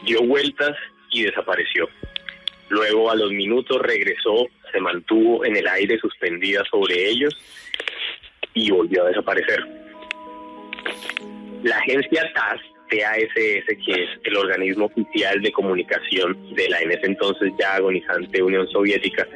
dio 0.04 0.22
vueltas 0.22 0.76
y 1.10 1.24
desapareció. 1.24 1.88
Luego 2.70 3.10
a 3.10 3.16
los 3.16 3.30
minutos 3.32 3.80
regresó, 3.82 4.46
se 4.72 4.80
mantuvo 4.80 5.44
en 5.44 5.56
el 5.56 5.66
aire 5.68 5.98
suspendida 5.98 6.64
sobre 6.70 7.08
ellos 7.08 7.36
y 8.54 8.70
volvió 8.70 9.04
a 9.04 9.08
desaparecer. 9.08 9.64
La 11.62 11.76
agencia 11.76 12.30
TAS, 12.34 12.60
TASS, 12.88 13.34
que 13.84 13.92
es 13.92 14.08
el 14.24 14.36
organismo 14.36 14.86
oficial 14.86 15.40
de 15.40 15.52
comunicación 15.52 16.54
de 16.54 16.68
la 16.68 16.80
en 16.80 16.92
ese 16.92 17.06
entonces 17.06 17.52
ya 17.58 17.76
agonizante 17.76 18.42
Unión 18.42 18.68
Soviética, 18.68 19.26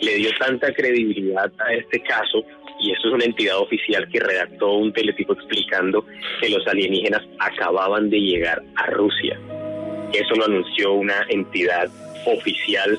le 0.00 0.14
dio 0.16 0.30
tanta 0.38 0.72
credibilidad 0.72 1.50
a 1.58 1.72
este 1.74 2.00
caso 2.02 2.44
y 2.80 2.92
esto 2.92 3.08
es 3.08 3.14
una 3.14 3.24
entidad 3.24 3.58
oficial 3.58 4.06
que 4.08 4.20
redactó 4.20 4.74
un 4.74 4.92
teletipo 4.92 5.32
explicando 5.32 6.04
que 6.40 6.50
los 6.50 6.66
alienígenas 6.66 7.22
acababan 7.38 8.10
de 8.10 8.20
llegar 8.20 8.62
a 8.76 8.86
Rusia. 8.90 9.38
Eso 10.12 10.34
lo 10.34 10.44
anunció 10.44 10.92
una 10.92 11.26
entidad 11.28 11.88
oficial 12.26 12.98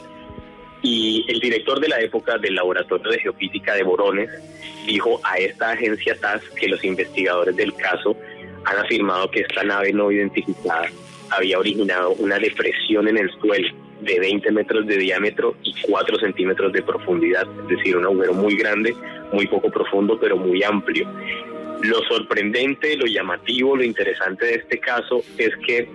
Y 0.84 1.26
el 1.28 1.40
director 1.40 1.80
de 1.80 1.90
la 1.90 2.00
época 2.00 2.38
del 2.38 2.56
Laboratorio 2.56 3.12
de 3.12 3.20
Geofísica 3.20 3.74
de 3.74 3.84
Borones 3.84 4.30
dijo 4.86 5.20
a 5.24 5.38
esta 5.38 5.72
agencia 5.72 6.16
TAS 6.20 6.42
que 6.60 6.68
los 6.68 6.84
investigadores 6.84 7.56
del 7.56 7.74
caso 7.74 8.16
han 8.68 8.80
afirmado 8.80 9.32
que 9.32 9.42
esta 9.42 9.64
nave 9.64 9.94
no 9.94 10.12
identificada 10.12 10.90
había 11.30 11.60
originado 11.60 12.12
una 12.20 12.38
depresión 12.38 13.08
en 13.08 13.18
el 13.18 13.32
suelo 13.40 13.70
de 14.02 14.20
20 14.20 14.52
metros 14.52 14.86
de 14.86 14.98
diámetro 14.98 15.56
y 15.64 15.74
4 15.82 16.20
centímetros 16.20 16.72
de 16.72 16.84
profundidad, 16.84 17.48
es 17.64 17.78
decir, 17.78 17.98
un 17.98 18.06
agujero 18.06 18.34
muy 18.34 18.56
grande, 18.56 18.96
muy 19.32 19.48
poco 19.48 19.72
profundo, 19.72 20.18
pero 20.20 20.38
muy 20.38 20.64
amplio. 20.64 21.10
Lo 21.82 22.02
sorprendente, 22.04 22.96
lo 22.96 23.06
llamativo, 23.06 23.76
lo 23.76 23.84
interesante 23.84 24.46
de 24.46 24.56
este 24.56 24.80
caso 24.80 25.24
es 25.38 25.56
que 25.66 25.88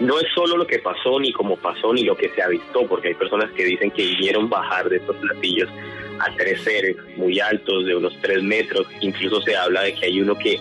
no 0.00 0.18
es 0.18 0.26
solo 0.34 0.56
lo 0.56 0.66
que 0.66 0.78
pasó, 0.78 1.20
ni 1.20 1.32
cómo 1.32 1.56
pasó, 1.56 1.92
ni 1.92 2.04
lo 2.04 2.16
que 2.16 2.28
se 2.30 2.42
avistó, 2.42 2.86
porque 2.86 3.08
hay 3.08 3.14
personas 3.14 3.50
que 3.52 3.64
dicen 3.64 3.90
que 3.90 4.04
vieron 4.18 4.48
bajar 4.48 4.88
de 4.88 4.96
estos 4.96 5.16
platillos 5.16 5.68
a 6.18 6.34
tres 6.36 6.60
seres 6.62 6.96
muy 7.16 7.38
altos, 7.40 7.86
de 7.86 7.94
unos 7.94 8.16
tres 8.20 8.42
metros. 8.42 8.86
Incluso 9.00 9.40
se 9.42 9.56
habla 9.56 9.82
de 9.82 9.94
que 9.94 10.06
hay 10.06 10.20
uno 10.20 10.36
que 10.36 10.58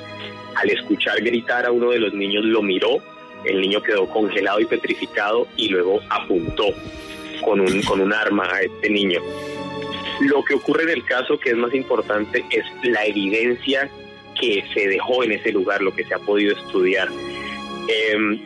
al 0.55 0.69
escuchar 0.69 1.21
gritar 1.21 1.65
a 1.65 1.71
uno 1.71 1.91
de 1.91 1.99
los 1.99 2.13
niños 2.13 2.45
lo 2.45 2.61
miró, 2.61 3.01
el 3.45 3.61
niño 3.61 3.81
quedó 3.81 4.07
congelado 4.07 4.59
y 4.59 4.65
petrificado 4.65 5.47
y 5.57 5.69
luego 5.69 5.99
apuntó 6.09 6.65
con 7.43 7.59
un, 7.59 7.81
con 7.83 8.01
un 8.01 8.13
arma 8.13 8.47
a 8.51 8.61
este 8.61 8.89
niño. 8.89 9.21
Lo 10.21 10.43
que 10.43 10.53
ocurre 10.53 10.83
en 10.83 10.89
el 10.89 11.05
caso 11.05 11.39
que 11.39 11.51
es 11.51 11.57
más 11.57 11.73
importante 11.73 12.45
es 12.51 12.63
la 12.83 13.05
evidencia 13.05 13.89
que 14.39 14.63
se 14.73 14.87
dejó 14.87 15.23
en 15.23 15.31
ese 15.31 15.51
lugar, 15.51 15.81
lo 15.81 15.93
que 15.93 16.03
se 16.03 16.13
ha 16.13 16.19
podido 16.19 16.55
estudiar. 16.55 17.09
Eh, 17.87 18.39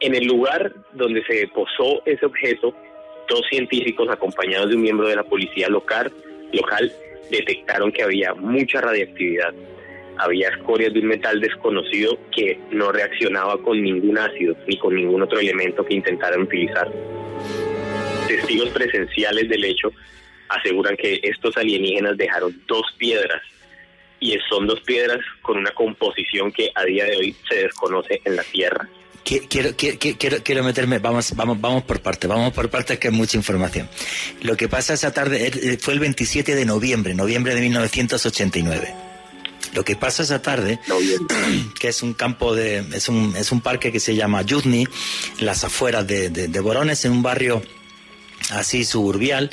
en 0.00 0.14
el 0.14 0.24
lugar 0.24 0.72
donde 0.92 1.22
se 1.24 1.46
posó 1.48 2.02
ese 2.06 2.24
objeto, 2.26 2.74
dos 3.28 3.42
científicos 3.48 4.08
acompañados 4.10 4.70
de 4.70 4.76
un 4.76 4.82
miembro 4.82 5.06
de 5.06 5.16
la 5.16 5.22
policía 5.22 5.68
local, 5.68 6.10
local 6.52 6.92
detectaron 7.30 7.92
que 7.92 8.02
había 8.02 8.34
mucha 8.34 8.80
radiactividad. 8.80 9.54
Había 10.22 10.48
escorias 10.50 10.92
de 10.92 11.00
un 11.00 11.06
metal 11.06 11.40
desconocido 11.40 12.18
que 12.30 12.60
no 12.70 12.92
reaccionaba 12.92 13.56
con 13.62 13.80
ningún 13.80 14.18
ácido 14.18 14.54
ni 14.66 14.78
con 14.78 14.94
ningún 14.94 15.22
otro 15.22 15.38
elemento 15.38 15.84
que 15.84 15.94
intentaran 15.94 16.42
utilizar. 16.42 16.90
Testigos 18.28 18.68
presenciales 18.70 19.48
del 19.48 19.64
hecho 19.64 19.90
aseguran 20.48 20.96
que 20.96 21.20
estos 21.22 21.56
alienígenas 21.56 22.16
dejaron 22.16 22.62
dos 22.66 22.84
piedras 22.98 23.42
y 24.18 24.36
son 24.48 24.66
dos 24.66 24.80
piedras 24.82 25.20
con 25.40 25.56
una 25.56 25.70
composición 25.70 26.52
que 26.52 26.70
a 26.74 26.84
día 26.84 27.04
de 27.06 27.16
hoy 27.16 27.36
se 27.48 27.62
desconoce 27.62 28.20
en 28.24 28.36
la 28.36 28.42
Tierra. 28.42 28.88
Quiero, 29.24 29.76
quiero, 29.76 29.98
quiero, 29.98 30.42
quiero 30.42 30.64
meterme, 30.64 30.98
vamos, 30.98 31.34
vamos, 31.36 31.60
vamos 31.60 31.84
por 31.84 32.00
parte, 32.00 32.26
vamos 32.26 32.52
por 32.52 32.68
parte 32.68 32.98
que 32.98 33.08
es 33.08 33.14
mucha 33.14 33.36
información. 33.36 33.88
Lo 34.42 34.56
que 34.56 34.68
pasa 34.68 34.94
esa 34.94 35.12
tarde 35.12 35.46
eh, 35.46 35.78
fue 35.78 35.94
el 35.94 36.00
27 36.00 36.54
de 36.54 36.64
noviembre, 36.64 37.14
noviembre 37.14 37.54
de 37.54 37.60
1989. 37.60 39.09
Lo 39.72 39.84
que 39.84 39.96
pasa 39.96 40.22
esa 40.22 40.42
tarde, 40.42 40.80
que 41.78 41.88
es 41.88 42.02
un 42.02 42.14
campo 42.14 42.54
de, 42.54 42.78
es 42.92 43.08
un, 43.08 43.34
es 43.36 43.52
un 43.52 43.60
parque 43.60 43.92
que 43.92 44.00
se 44.00 44.14
llama 44.14 44.42
Yudni, 44.42 44.86
en 45.38 45.46
las 45.46 45.64
afueras 45.64 46.06
de, 46.06 46.30
de, 46.30 46.48
de 46.48 46.60
Borones, 46.60 47.04
en 47.04 47.12
un 47.12 47.22
barrio 47.22 47.62
así 48.50 48.84
suburbial, 48.84 49.50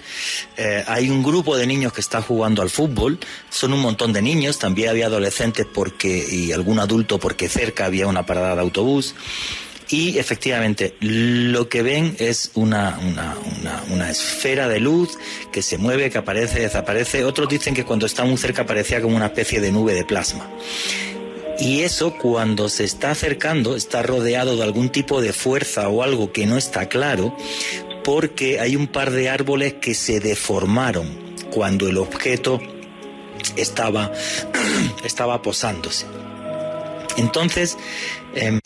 eh, 0.56 0.84
hay 0.88 1.10
un 1.10 1.24
grupo 1.24 1.56
de 1.56 1.68
niños 1.68 1.94
que 1.94 2.02
está 2.02 2.22
jugando 2.22 2.62
al 2.62 2.70
fútbol, 2.70 3.20
son 3.50 3.74
un 3.74 3.82
montón 3.82 4.14
de 4.14 4.22
niños, 4.22 4.60
también 4.60 4.90
había 4.90 5.08
adolescentes 5.08 5.66
porque 5.72 6.26
y 6.30 6.52
algún 6.52 6.80
adulto 6.80 7.20
porque 7.20 7.50
cerca 7.50 7.86
había 7.86 8.08
una 8.08 8.26
parada 8.26 8.56
de 8.56 8.62
autobús. 8.62 9.16
Y 9.90 10.18
efectivamente, 10.18 10.96
lo 11.00 11.70
que 11.70 11.82
ven 11.82 12.16
es 12.20 12.52
una, 12.56 13.00
una, 13.00 13.36
una, 13.90 14.10
esfera 14.12 14.68
de 14.68 14.82
luz 14.82 15.18
que 15.52 15.62
se 15.62 15.78
mueve, 15.78 16.10
que 16.10 16.18
aparece, 16.18 16.60
desaparece. 16.60 17.24
Otros 17.24 17.48
dicen 17.48 17.74
que 17.74 17.86
cuando 17.86 18.06
está 18.06 18.26
muy 18.26 18.38
cerca 18.38 18.66
parecía 18.66 19.02
como 19.02 19.16
una 19.16 19.28
especie 19.28 19.62
de 19.62 19.72
nube 19.72 19.94
de 19.94 20.04
plasma. 20.04 20.50
Y 21.60 21.82
eso 21.82 22.16
cuando 22.18 22.70
se 22.70 22.84
está 22.84 23.12
acercando, 23.12 23.76
está 23.76 24.04
rodeado 24.04 24.58
de 24.58 24.64
algún 24.64 24.90
tipo 24.90 25.22
de 25.22 25.34
fuerza 25.34 25.88
o 25.88 26.04
algo 26.04 26.32
que 26.32 26.46
no 26.46 26.58
está 26.58 26.88
claro, 26.90 27.36
porque 28.04 28.60
hay 28.60 28.76
un 28.76 28.88
par 28.88 29.12
de 29.12 29.30
árboles 29.30 29.76
que 29.76 29.96
se 29.96 30.20
deformaron 30.20 31.08
cuando 31.50 31.88
el 31.88 31.98
objeto 31.98 32.60
estaba, 33.56 34.12
estaba 35.04 35.42
posándose. 35.42 36.06
Entonces, 37.18 37.78
en, 38.36 38.60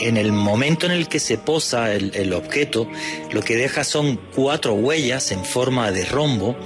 en, 0.00 0.16
el 0.16 0.32
momento 0.32 0.86
en 0.86 0.92
el 0.92 1.08
que 1.08 1.20
se 1.20 1.36
posa 1.38 1.92
el, 1.92 2.32
objeto, 2.32 2.88
lo 3.30 3.42
que 3.42 3.56
deja 3.56 3.84
son 3.84 4.18
cuatro 4.34 4.72
huellas 4.72 5.30
en 5.30 5.44
forma 5.44 5.92
de 5.92 6.04
rombo. 6.06 6.56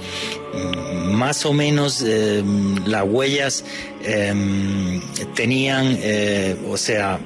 Más 1.11 1.45
o 1.45 1.53
menos 1.53 2.03
eh, 2.05 2.43
las 2.85 3.03
huellas 3.05 3.65
eh, 4.03 5.01
tenían, 5.35 5.97
eh, 6.01 6.55
o 6.67 6.77
sea, 6.77 7.19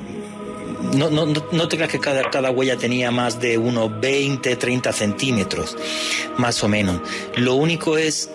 no, 0.96 1.10
no, 1.10 1.26
no 1.26 1.68
te 1.68 1.78
creas 1.78 1.92
que 1.92 2.00
cada, 2.00 2.30
cada, 2.30 2.52
huella 2.52 2.78
tenía 2.78 3.12
más 3.12 3.40
de 3.40 3.58
unos 3.58 4.00
20, 4.02 4.56
30 4.56 4.92
centímetros, 4.92 5.78
más 6.38 6.64
o 6.64 6.68
menos. 6.68 7.00
Lo 7.38 7.56
único 7.56 7.98
es 7.98 8.30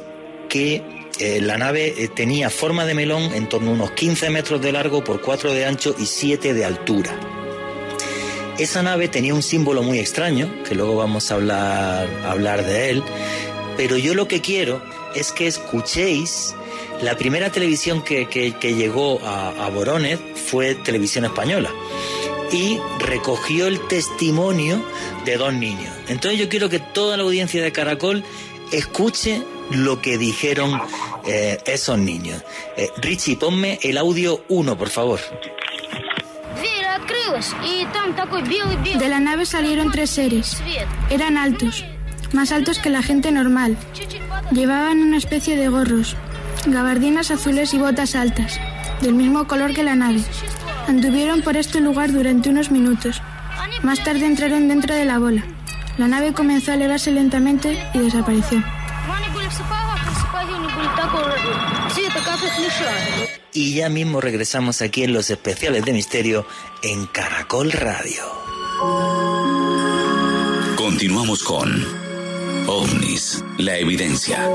que 0.49 0.98
eh, 1.19 1.41
la 1.41 1.59
nave 1.59 1.95
eh, 1.97 2.09
tenía 2.09 2.51
forma 2.51 2.85
de 2.85 2.95
melón 2.95 3.35
en 3.35 3.49
torno 3.49 3.71
a 3.71 3.75
unos 3.75 3.91
15 3.93 4.31
metros 4.31 4.61
de 4.61 4.73
largo 4.73 5.03
por 5.03 5.21
4 5.21 5.53
de 5.53 5.65
ancho 5.65 5.95
y 5.99 6.07
7 6.07 6.55
de 6.55 6.65
altura. 6.65 7.19
Esa 8.59 8.83
nave 8.83 9.09
tenía 9.09 9.35
un 9.35 9.43
símbolo 9.43 9.83
muy 9.83 9.99
extraño, 9.99 10.63
que 10.65 10.75
luego 10.75 10.97
vamos 10.97 11.31
a 11.31 11.35
hablar, 11.35 12.65
de 12.65 12.91
él, 12.91 13.03
pero 13.77 13.97
yo 13.97 14.15
lo 14.15 14.27
que 14.27 14.41
quiero 14.41 14.83
es 15.15 15.31
que 15.33 15.47
escuchéis 15.47 16.55
la 17.03 17.17
primera 17.17 17.51
televisión 17.51 18.03
que, 18.03 18.27
que, 18.29 18.75
llegó 18.75 19.21
a, 19.25 19.67
a 19.67 19.71
fue 20.35 20.75
televisión 20.75 21.25
española 21.25 21.71
y 22.51 22.79
recogió 22.99 23.69
el 23.69 23.81
testimonio 23.87 24.85
de 25.25 25.37
dos 25.37 25.53
niños. 25.55 25.93
Entonces 26.09 26.41
yo 26.41 26.49
quiero 26.49 26.69
que 26.69 26.81
toda 26.81 27.17
la 27.17 27.23
audiencia 27.23 27.63
de 27.63 27.71
Caracol 27.71 28.25
escuche 28.73 29.43
lo 29.71 30.01
que 30.01 30.19
dijeron 30.19 30.81
eh, 31.27 31.59
esos 31.67 31.99
niños. 31.99 32.43
Eh, 32.77 32.91
Richie, 32.99 33.37
ponme 33.37 33.79
el 33.83 33.99
audio 33.99 34.45
1, 34.49 34.79
por 34.79 34.89
favor. 34.89 35.21
De 38.99 39.09
la 39.09 39.21
nave 39.21 39.47
salieron 39.47 39.93
tres 39.93 40.11
seres. 40.11 40.57
Eran 41.11 41.37
altos, 41.37 41.85
más 42.33 42.53
altos 42.53 42.79
que 42.79 42.91
la 42.91 43.03
gente 43.03 43.31
normal. 43.31 43.77
Llevaban 44.51 45.01
una 45.01 45.19
especie 45.19 45.57
de 45.57 45.69
gorros, 45.69 46.17
gabardinas 46.67 47.31
azules 47.31 47.75
y 47.75 47.79
botas 47.79 48.15
altas, 48.15 48.59
del 49.03 49.15
mismo 49.15 49.47
color 49.47 49.75
que 49.75 49.83
la 49.83 49.95
nave. 49.95 50.23
Anduvieron 50.87 51.43
por 51.43 51.57
este 51.57 51.81
lugar 51.81 52.13
durante 52.13 52.49
unos 52.49 52.71
minutos. 52.71 53.21
Más 53.83 54.03
tarde 54.03 54.27
entraron 54.27 54.69
dentro 54.69 54.95
de 54.95 55.05
la 55.05 55.19
bola. 55.19 55.45
La 55.99 56.09
nave 56.09 56.33
comenzó 56.33 56.73
a 56.73 56.75
elevarse 56.75 57.11
lentamente 57.11 57.79
y 57.93 57.99
desapareció. 57.99 58.65
Y 63.53 63.75
ya 63.75 63.89
mismo 63.89 64.21
regresamos 64.21 64.83
aquí 64.83 65.05
en 65.05 65.13
los 65.13 65.31
especiales 65.31 65.85
de 65.85 65.93
misterio 65.93 66.47
en 66.83 67.07
Caracol 67.07 67.73
Radio. 67.73 68.25
Continuamos 70.77 71.43
con 71.43 71.85
OVNIS, 72.67 73.45
la 73.59 73.79
evidencia. 73.79 74.49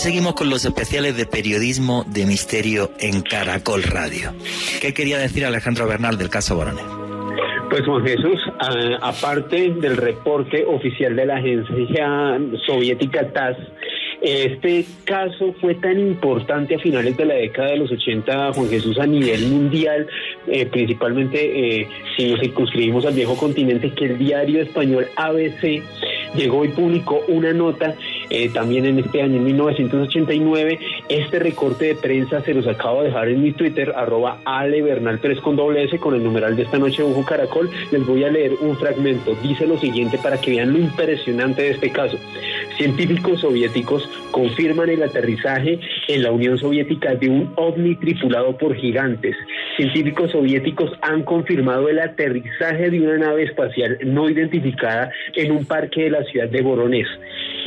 Seguimos 0.00 0.32
con 0.32 0.48
los 0.48 0.64
especiales 0.64 1.14
de 1.18 1.26
periodismo 1.26 2.04
de 2.06 2.24
misterio 2.24 2.90
en 3.00 3.20
Caracol 3.20 3.82
Radio. 3.82 4.32
¿Qué 4.80 4.94
quería 4.94 5.18
decir 5.18 5.44
Alejandro 5.44 5.86
Bernal 5.86 6.16
del 6.16 6.30
caso 6.30 6.56
Borones? 6.56 6.84
Pues 7.68 7.84
Juan 7.84 8.02
Jesús, 8.06 8.40
aparte 9.02 9.74
del 9.74 9.98
reporte 9.98 10.64
oficial 10.64 11.14
de 11.14 11.26
la 11.26 11.36
agencia 11.36 12.40
soviética 12.66 13.30
TASS, 13.30 13.58
este 14.22 14.86
caso 15.04 15.54
fue 15.60 15.74
tan 15.74 15.98
importante 15.98 16.76
a 16.76 16.78
finales 16.78 17.16
de 17.18 17.24
la 17.26 17.34
década 17.34 17.68
de 17.68 17.76
los 17.76 17.92
80, 17.92 18.54
Juan 18.54 18.68
Jesús, 18.70 18.98
a 18.98 19.06
nivel 19.06 19.48
mundial, 19.48 20.06
eh, 20.46 20.64
principalmente 20.64 21.80
eh, 21.80 21.88
si 22.16 22.30
nos 22.30 22.40
circunscribimos 22.40 23.04
al 23.04 23.14
viejo 23.14 23.36
continente, 23.36 23.92
que 23.92 24.06
el 24.06 24.18
diario 24.18 24.62
español 24.62 25.08
ABC 25.16 25.82
llegó 26.34 26.64
y 26.64 26.68
publicó 26.68 27.20
una 27.28 27.52
nota 27.52 27.94
eh, 28.30 28.48
también 28.48 28.86
en 28.86 28.98
este 28.98 29.22
año, 29.22 29.36
en 29.36 29.44
1989. 29.44 30.78
Este 31.08 31.38
recorte 31.38 31.86
de 31.86 31.94
prensa 31.96 32.40
se 32.42 32.54
los 32.54 32.66
acabo 32.66 33.02
de 33.02 33.08
dejar 33.08 33.28
en 33.28 33.42
mi 33.42 33.52
Twitter, 33.52 33.92
arroba 33.96 34.38
Ale 34.44 34.82
Bernal 34.82 35.20
3 35.20 35.40
con 35.40 35.56
doble 35.56 35.84
S, 35.84 35.98
con 35.98 36.14
el 36.14 36.22
numeral 36.22 36.56
de 36.56 36.62
esta 36.62 36.78
noche 36.78 37.02
de 37.02 37.10
Ojo 37.10 37.24
Caracol. 37.24 37.68
Les 37.90 38.06
voy 38.06 38.24
a 38.24 38.30
leer 38.30 38.52
un 38.60 38.76
fragmento. 38.76 39.36
Dice 39.42 39.66
lo 39.66 39.78
siguiente 39.78 40.18
para 40.18 40.40
que 40.40 40.52
vean 40.52 40.72
lo 40.72 40.78
impresionante 40.78 41.62
de 41.62 41.70
este 41.70 41.90
caso. 41.90 42.18
Científicos 42.76 43.40
soviéticos 43.40 44.08
confirman 44.30 44.88
el 44.88 45.02
aterrizaje 45.02 45.78
en 46.08 46.22
la 46.22 46.30
Unión 46.30 46.56
Soviética 46.56 47.14
de 47.14 47.28
un 47.28 47.52
ovni 47.56 47.96
tripulado 47.96 48.56
por 48.56 48.74
gigantes. 48.76 49.36
Científicos 49.76 50.30
soviéticos 50.30 50.92
han 51.02 51.22
confirmado 51.24 51.88
el 51.88 51.98
aterrizaje 51.98 52.90
de 52.90 53.00
una 53.00 53.18
nave 53.18 53.44
espacial 53.44 53.98
no 54.04 54.28
identificada 54.28 55.10
en 55.34 55.52
un 55.52 55.64
parque 55.64 56.04
de 56.04 56.10
la 56.10 56.24
ciudad 56.24 56.48
de 56.48 56.62
Voronezh. 56.62 57.08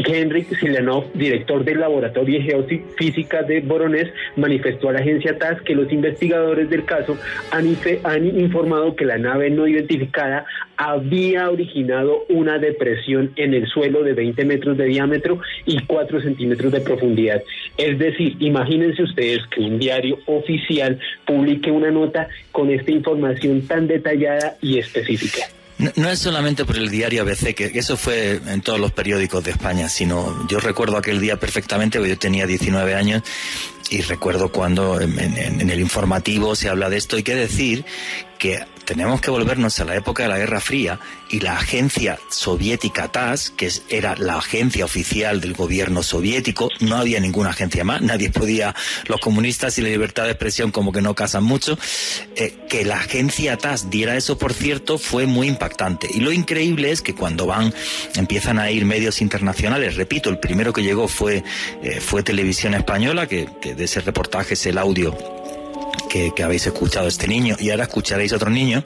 Henrik 0.06 0.58
Silanov, 0.60 1.12
director 1.14 1.64
del 1.64 1.80
Laboratorio 1.80 2.40
de 2.40 2.46
Geofísica 2.46 3.44
de 3.44 3.62
Voronezh, 3.62 4.12
manifestó 4.36 4.90
a 4.90 4.94
la 4.94 5.00
agencia 5.00 5.38
TAS 5.38 5.62
que 5.62 5.76
los 5.76 5.92
investigadores 5.92 6.70
del 6.70 6.86
caso 6.86 7.18
han, 7.52 7.78
han 8.04 8.26
informado 8.26 8.96
que 8.96 9.06
la 9.06 9.18
nave 9.18 9.50
no 9.50 9.68
identificada 9.68 10.46
había 10.78 11.50
originado 11.50 12.26
una 12.30 12.58
depresión 12.58 13.32
en 13.36 13.54
el 13.54 13.68
suelo 13.68 14.04
de 14.04 14.14
20 14.14 14.46
metros 14.46 14.78
de 14.78 14.86
diámetro 14.86 15.40
y 15.66 15.80
4 15.86 16.22
centímetros 16.22 16.72
de 16.72 16.82
profundidad. 16.82 17.42
Es 17.78 17.98
decir, 18.00 18.36
imagínense 18.40 19.04
ustedes 19.04 19.46
que 19.48 19.62
un 19.62 19.80
diario 19.80 20.20
oficial 20.26 21.00
publique 21.26 21.72
una 21.72 21.92
nota 21.92 22.28
con 22.52 22.70
esta 22.72 22.92
información 22.92 23.62
tan 23.68 23.88
detallada 23.88 24.56
y 24.62 24.80
específica. 24.80 25.46
No, 25.78 26.10
es 26.10 26.20
solamente 26.20 26.66
por 26.66 26.78
el 26.78 26.90
diario 26.90 27.24
ABC, 27.24 27.56
que 27.56 27.72
eso 27.74 27.98
fue 27.98 28.40
en 28.48 28.62
todos 28.62 28.80
los 28.80 28.92
periódicos 28.92 29.44
de 29.44 29.52
España, 29.52 29.90
sino 29.90 30.48
yo 30.48 30.60
recuerdo 30.60 30.98
aquel 30.98 31.20
día 31.20 31.40
perfectamente, 31.40 31.98
porque 31.98 32.12
yo 32.12 32.20
tenía 32.20 32.46
19 32.46 32.96
años 32.96 33.24
y 33.90 34.02
recuerdo 34.02 34.52
cuando 34.52 35.02
en, 35.02 35.70
el 35.70 35.80
informativo 35.80 36.56
se 36.56 36.70
habla 36.70 36.90
de 36.90 36.98
esto. 36.98 37.16
Hay 37.16 37.24
que 37.24 37.36
decir 37.36 37.86
que 38.38 38.66
tenemos 38.86 39.22
que 39.22 39.32
volvernos 39.32 39.80
a 39.80 39.86
la 39.86 39.96
época 39.96 40.24
de 40.24 40.30
la 40.30 40.38
Guerra 40.38 40.60
Fría 40.60 41.00
y 41.30 41.40
la 41.40 41.58
agencia 41.58 42.20
soviética 42.30 43.12
TAS, 43.12 43.50
que 43.50 43.72
era 43.90 44.16
la 44.16 44.38
agencia 44.38 44.86
oficial 44.86 45.42
del 45.42 45.54
gobierno 45.54 46.04
soviético, 46.04 46.70
no 46.80 46.98
había 46.98 47.20
ninguna 47.20 47.50
agencia 47.50 47.84
más, 47.84 48.02
nadie 48.02 48.30
podía, 48.30 48.76
los 49.08 49.20
comunistas 49.20 49.78
y 49.78 49.82
la 49.82 49.90
libertad 49.90 50.26
de 50.26 50.32
expresión 50.32 50.72
como 50.72 50.92
que 50.92 51.02
no 51.02 51.16
casan 51.16 51.44
mucho, 51.44 51.78
eh, 52.36 52.54
que 52.70 52.86
la 52.86 52.98
agencia 52.98 53.58
TAS 53.58 53.90
diera 53.90 54.16
eso, 54.16 54.38
por 54.38 54.54
cierto, 54.54 54.98
fue 54.98 55.26
muy 55.26 55.48
impactante. 55.48 56.08
Y 56.14 56.20
lo 56.20 56.32
increíble 56.32 56.92
es 56.92 57.02
que 57.02 57.16
cuando 57.16 57.46
van, 57.46 57.74
empiezan 58.16 58.60
a 58.60 58.70
ir 58.72 58.86
medios 58.86 59.22
internacionales, 59.22 59.96
repito, 59.96 60.30
el 60.30 60.40
primero 60.40 60.74
que 60.74 60.84
llegó 60.84 61.08
fue, 61.08 61.44
eh, 61.82 62.00
fue 62.00 62.24
Televisión 62.24 62.74
Española, 62.74 63.28
que 63.28 63.48
de 63.62 63.84
ese 63.84 64.02
reportaje 64.02 64.54
es 64.54 64.66
el 64.66 64.78
audio 64.78 65.43
que, 66.36 66.44
habéis 66.44 66.68
escuchado 66.68 67.08
este 67.08 67.28
niño 67.28 67.56
y 67.60 67.72
ahora 67.72 67.84
escucharéis 67.84 68.34
otro 68.34 68.50
niño. 68.50 68.84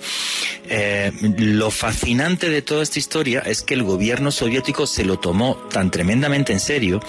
Eh, 0.69 1.11
lo 1.37 1.71
fascinante 1.71 2.49
de 2.49 2.61
toda 2.61 2.83
esta 2.83 2.99
historia 2.99 3.41
es 3.45 3.61
que 3.61 3.73
el 3.73 3.83
gobierno 3.83 4.31
soviético 4.31 4.87
se 4.87 5.03
lo 5.03 5.19
tomó 5.19 5.55
tan 5.71 5.91
tremendamente 5.91 6.53
en 6.53 6.59
serio 6.59 7.01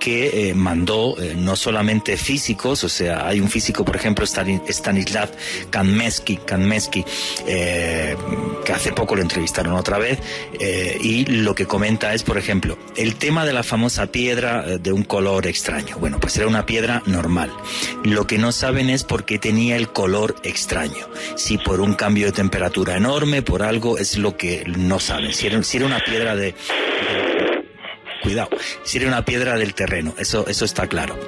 que 0.00 0.50
eh, 0.50 0.54
mandó 0.54 1.16
eh, 1.18 1.34
no 1.34 1.56
solamente 1.56 2.18
físicos, 2.18 2.84
o 2.84 2.88
sea, 2.90 3.26
hay 3.26 3.40
un 3.40 3.48
físico, 3.48 3.84
por 3.86 3.96
ejemplo, 3.96 4.26
Stanislav 4.26 5.30
Kanmesky, 5.70 6.36
Kanmesky 6.38 7.04
que 7.46 8.72
hace 8.72 8.92
poco 8.92 9.16
lo 9.16 9.22
entrevistaron 9.22 9.74
otra 9.74 9.98
vez, 9.98 10.18
y 11.00 11.24
lo 11.26 11.54
que 11.54 11.66
comenta 11.66 12.12
es, 12.12 12.22
por 12.22 12.36
ejemplo, 12.36 12.76
el 12.96 13.16
tema 13.16 13.46
de 13.46 13.52
la 13.52 13.62
famosa 13.62 14.06
piedra 14.06 14.78
de 14.78 14.92
un 14.92 15.04
color 15.04 15.46
extraño. 15.46 15.96
Bueno, 15.98 16.18
pues 16.20 16.36
era 16.36 16.46
una 16.46 16.66
piedra 16.66 17.02
normal. 17.06 17.50
Lo 18.02 18.26
que 18.26 18.38
no 18.38 18.52
saben 18.52 18.90
es 18.90 19.04
por 19.04 19.24
qué 19.24 19.38
tenía 19.38 19.53
el 19.58 19.88
color 19.90 20.36
extraño. 20.42 21.08
Si 21.36 21.58
por 21.58 21.80
un 21.80 21.94
cambio 21.94 22.26
de 22.26 22.32
temperatura 22.32 22.96
enorme, 22.96 23.42
por 23.42 23.62
algo, 23.62 23.98
es 23.98 24.18
lo 24.18 24.36
que 24.36 24.64
no 24.66 25.00
saben. 25.00 25.32
Si 25.32 25.46
era, 25.46 25.62
si 25.62 25.76
era 25.76 25.86
una 25.86 26.00
piedra 26.00 26.36
de, 26.36 26.54
Cuidado, 28.22 28.48
si 28.84 28.98
era 28.98 29.08
una 29.08 29.24
piedra 29.24 29.58
del 29.58 29.74
terreno, 29.74 30.14
eso, 30.18 30.46
eso 30.48 30.64
está 30.64 30.86
claro. 30.86 31.18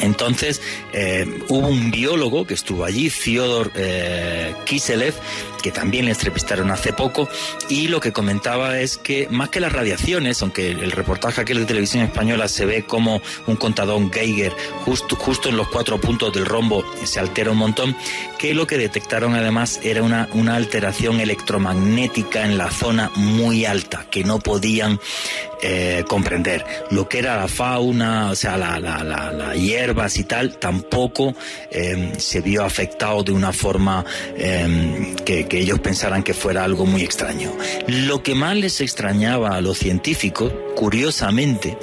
Entonces, 0.00 0.60
eh, 0.92 1.26
hubo 1.48 1.66
un 1.66 1.90
biólogo 1.90 2.46
que 2.46 2.54
estuvo 2.54 2.84
allí, 2.84 3.10
Fyodor 3.10 3.72
eh, 3.74 4.54
Kiselev, 4.64 5.14
que 5.62 5.70
también 5.70 6.04
le 6.04 6.10
entrevistaron 6.10 6.70
hace 6.70 6.92
poco, 6.92 7.28
y 7.68 7.88
lo 7.88 8.00
que 8.00 8.12
comentaba 8.12 8.80
es 8.80 8.98
que 8.98 9.28
más 9.30 9.48
que 9.48 9.60
las 9.60 9.72
radiaciones, 9.72 10.42
aunque 10.42 10.70
el 10.70 10.90
reportaje 10.92 11.40
aquel 11.40 11.58
de 11.58 11.64
televisión 11.64 12.04
española 12.04 12.48
se 12.48 12.66
ve 12.66 12.84
como 12.84 13.22
un 13.46 13.56
contador 13.56 14.12
Geiger 14.12 14.52
justo, 14.84 15.16
justo 15.16 15.48
en 15.48 15.56
los 15.56 15.68
cuatro 15.68 16.00
puntos 16.00 16.32
del 16.32 16.46
rombo 16.46 16.84
se 17.04 17.20
altera 17.20 17.50
un 17.50 17.58
montón, 17.58 17.96
que 18.38 18.54
lo 18.54 18.66
que 18.66 18.78
detectaron 18.78 19.34
además 19.34 19.80
era 19.82 20.02
una, 20.02 20.28
una 20.32 20.56
alteración 20.56 21.20
electromagnética 21.20 22.44
en 22.44 22.58
la 22.58 22.70
zona 22.70 23.10
muy 23.14 23.64
alta, 23.64 24.06
que 24.10 24.24
no 24.24 24.38
podían 24.40 24.98
eh, 25.62 26.02
comprender. 26.08 26.64
Lo 26.90 27.08
que 27.08 27.20
era 27.20 27.36
la 27.36 27.46
fauna, 27.46 28.30
o 28.30 28.34
sea, 28.34 28.56
la, 28.56 28.80
la, 28.80 29.04
la, 29.04 29.54
hierbas 29.54 30.16
y 30.16 30.24
tal, 30.24 30.58
tampoco 30.58 31.36
eh, 31.70 32.14
se 32.18 32.40
vio 32.40 32.64
afectado 32.64 33.22
de 33.22 33.30
una 33.30 33.52
forma 33.52 34.04
eh, 34.36 35.14
que, 35.24 35.46
que 35.52 35.60
ellos 35.60 35.80
pensaran 35.80 36.22
que 36.22 36.32
fuera 36.32 36.64
algo 36.64 36.86
muy 36.86 37.02
extraño. 37.02 37.52
Lo 37.86 38.22
que 38.22 38.34
más 38.34 38.56
les 38.56 38.80
extrañaba 38.80 39.54
a 39.54 39.60
los 39.60 39.76
científicos, 39.76 40.50
curiosamente, 40.74 41.76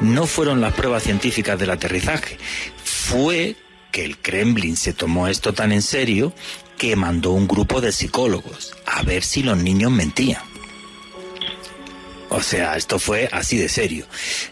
no 0.00 0.28
fueron 0.28 0.60
las 0.60 0.72
pruebas 0.74 1.02
científicas 1.02 1.58
del 1.58 1.70
aterrizaje, 1.70 2.38
fue 2.84 3.56
que 3.90 4.04
el 4.04 4.18
Kremlin 4.18 4.76
se 4.76 4.92
tomó 4.92 5.26
esto 5.26 5.52
tan 5.52 5.72
en 5.72 5.82
serio 5.82 6.32
que 6.76 6.94
mandó 6.94 7.32
un 7.32 7.48
grupo 7.48 7.80
de 7.80 7.90
psicólogos 7.90 8.76
a 8.86 9.02
ver 9.02 9.24
si 9.24 9.42
los 9.42 9.58
niños 9.58 9.90
mentían. 9.90 10.47
O 12.30 12.42
sea, 12.42 12.76
esto 12.76 12.98
fue 12.98 13.28
así 13.32 13.56
de 13.56 13.68
serio. 13.68 14.04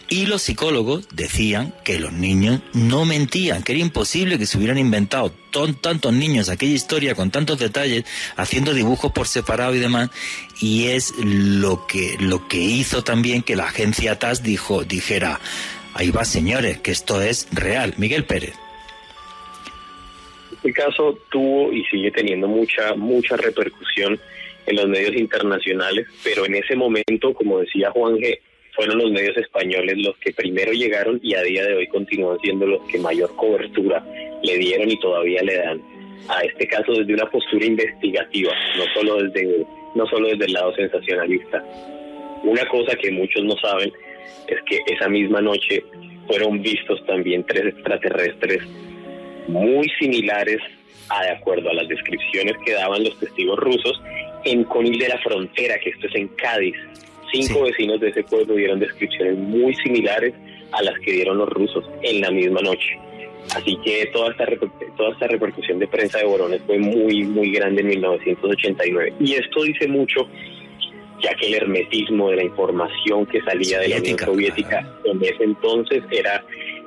Y 0.09 0.25
los 0.25 0.41
psicólogos 0.41 1.07
decían 1.09 1.73
que 1.83 1.99
los 1.99 2.11
niños 2.11 2.61
no 2.73 3.05
mentían, 3.05 3.61
que 3.61 3.73
era 3.73 3.81
imposible 3.81 4.39
que 4.39 4.47
se 4.47 4.57
hubieran 4.57 4.79
inventado 4.79 5.31
tantos 5.81 6.13
niños 6.13 6.49
aquella 6.49 6.73
historia 6.73 7.15
con 7.15 7.31
tantos 7.31 7.57
detalles, 7.59 8.05
haciendo 8.35 8.73
dibujos 8.73 9.11
por 9.11 9.27
separado 9.27 9.75
y 9.75 9.79
demás. 9.79 10.09
Y 10.61 10.87
es 10.87 11.13
lo 11.17 11.85
que, 11.87 12.15
lo 12.19 12.47
que 12.47 12.57
hizo 12.57 13.03
también 13.03 13.43
que 13.43 13.55
la 13.55 13.65
agencia 13.65 14.19
TAS 14.19 14.43
dijo, 14.43 14.83
dijera, 14.83 15.39
ahí 15.93 16.11
va 16.11 16.25
señores, 16.25 16.79
que 16.79 16.91
esto 16.91 17.21
es 17.21 17.47
real. 17.51 17.93
Miguel 17.97 18.25
Pérez. 18.25 18.53
Este 20.51 20.73
caso 20.73 21.17
tuvo 21.29 21.71
y 21.71 21.83
sigue 21.85 22.11
teniendo 22.11 22.47
mucha, 22.47 22.95
mucha 22.95 23.37
repercusión 23.37 24.19
en 24.67 24.75
los 24.75 24.87
medios 24.87 25.15
internacionales, 25.15 26.05
pero 26.23 26.45
en 26.45 26.55
ese 26.55 26.75
momento, 26.75 27.33
como 27.33 27.59
decía 27.59 27.91
Juan 27.91 28.17
G., 28.17 28.37
fueron 28.75 28.99
los 28.99 29.11
medios 29.11 29.35
españoles 29.37 29.97
los 29.97 30.15
que 30.17 30.31
primero 30.33 30.71
llegaron 30.71 31.19
y 31.23 31.33
a 31.33 31.41
día 31.41 31.65
de 31.65 31.73
hoy 31.73 31.87
continúan 31.87 32.37
siendo 32.41 32.67
los 32.67 32.85
que 32.87 32.99
mayor 32.99 33.35
cobertura 33.35 34.05
le 34.43 34.57
dieron 34.57 34.91
y 34.91 34.99
todavía 34.99 35.41
le 35.41 35.57
dan 35.57 35.81
a 36.29 36.41
este 36.41 36.67
caso 36.67 36.91
desde 36.93 37.13
una 37.13 37.29
postura 37.29 37.65
investigativa, 37.65 38.53
no 38.77 38.83
solo 38.93 39.23
desde 39.23 39.65
no 39.95 40.05
solo 40.05 40.27
desde 40.27 40.45
el 40.45 40.53
lado 40.53 40.75
sensacionalista. 40.75 41.63
Una 42.43 42.63
cosa 42.67 42.95
que 42.95 43.09
muchos 43.11 43.43
no 43.45 43.57
saben 43.57 43.91
es 44.47 44.57
que 44.69 44.79
esa 44.93 45.09
misma 45.09 45.41
noche 45.41 45.83
fueron 46.27 46.61
vistos 46.61 47.03
también 47.07 47.43
tres 47.47 47.73
extraterrestres 47.73 48.61
muy 49.47 49.89
similares 49.97 50.59
a 51.09 51.23
de 51.23 51.31
acuerdo 51.31 51.69
a 51.69 51.73
las 51.73 51.87
descripciones 51.87 52.55
que 52.63 52.73
daban 52.73 53.03
los 53.03 53.17
testigos 53.19 53.57
rusos 53.57 53.99
en 54.43 54.63
Conil 54.65 54.97
de 54.99 55.09
la 55.09 55.17
Frontera, 55.19 55.79
que 55.79 55.89
esto 55.89 56.07
es 56.07 56.15
en 56.15 56.27
Cádiz. 56.29 56.75
Cinco 57.31 57.63
vecinos 57.63 57.99
de 57.99 58.09
ese 58.09 58.23
pueblo 58.23 58.55
dieron 58.55 58.79
descripciones 58.79 59.37
muy 59.37 59.75
similares 59.75 60.33
a 60.71 60.81
las 60.81 60.97
que 60.99 61.11
dieron 61.11 61.37
los 61.37 61.49
rusos 61.49 61.85
en 62.01 62.21
la 62.21 62.31
misma 62.31 62.61
noche. 62.61 62.97
Así 63.55 63.77
que 63.83 64.05
toda 64.07 64.31
esta, 64.31 64.45
toda 64.97 65.11
esta 65.11 65.27
repercusión 65.27 65.79
de 65.79 65.87
prensa 65.87 66.19
de 66.19 66.25
Borones 66.25 66.61
fue 66.65 66.77
muy, 66.77 67.23
muy 67.23 67.51
grande 67.51 67.81
en 67.81 67.87
1989. 67.87 69.13
Y 69.19 69.33
esto 69.35 69.63
dice 69.63 69.87
mucho, 69.87 70.27
ya 71.21 71.33
que 71.35 71.47
el 71.47 71.55
hermetismo 71.55 72.29
de 72.29 72.37
la 72.37 72.43
información 72.43 73.25
que 73.25 73.41
salía 73.41 73.79
de 73.79 73.89
la 73.89 73.97
Unión 73.97 74.19
Soviética 74.19 74.87
en 75.05 75.23
ese 75.23 75.43
entonces 75.43 76.03
era, 76.11 76.43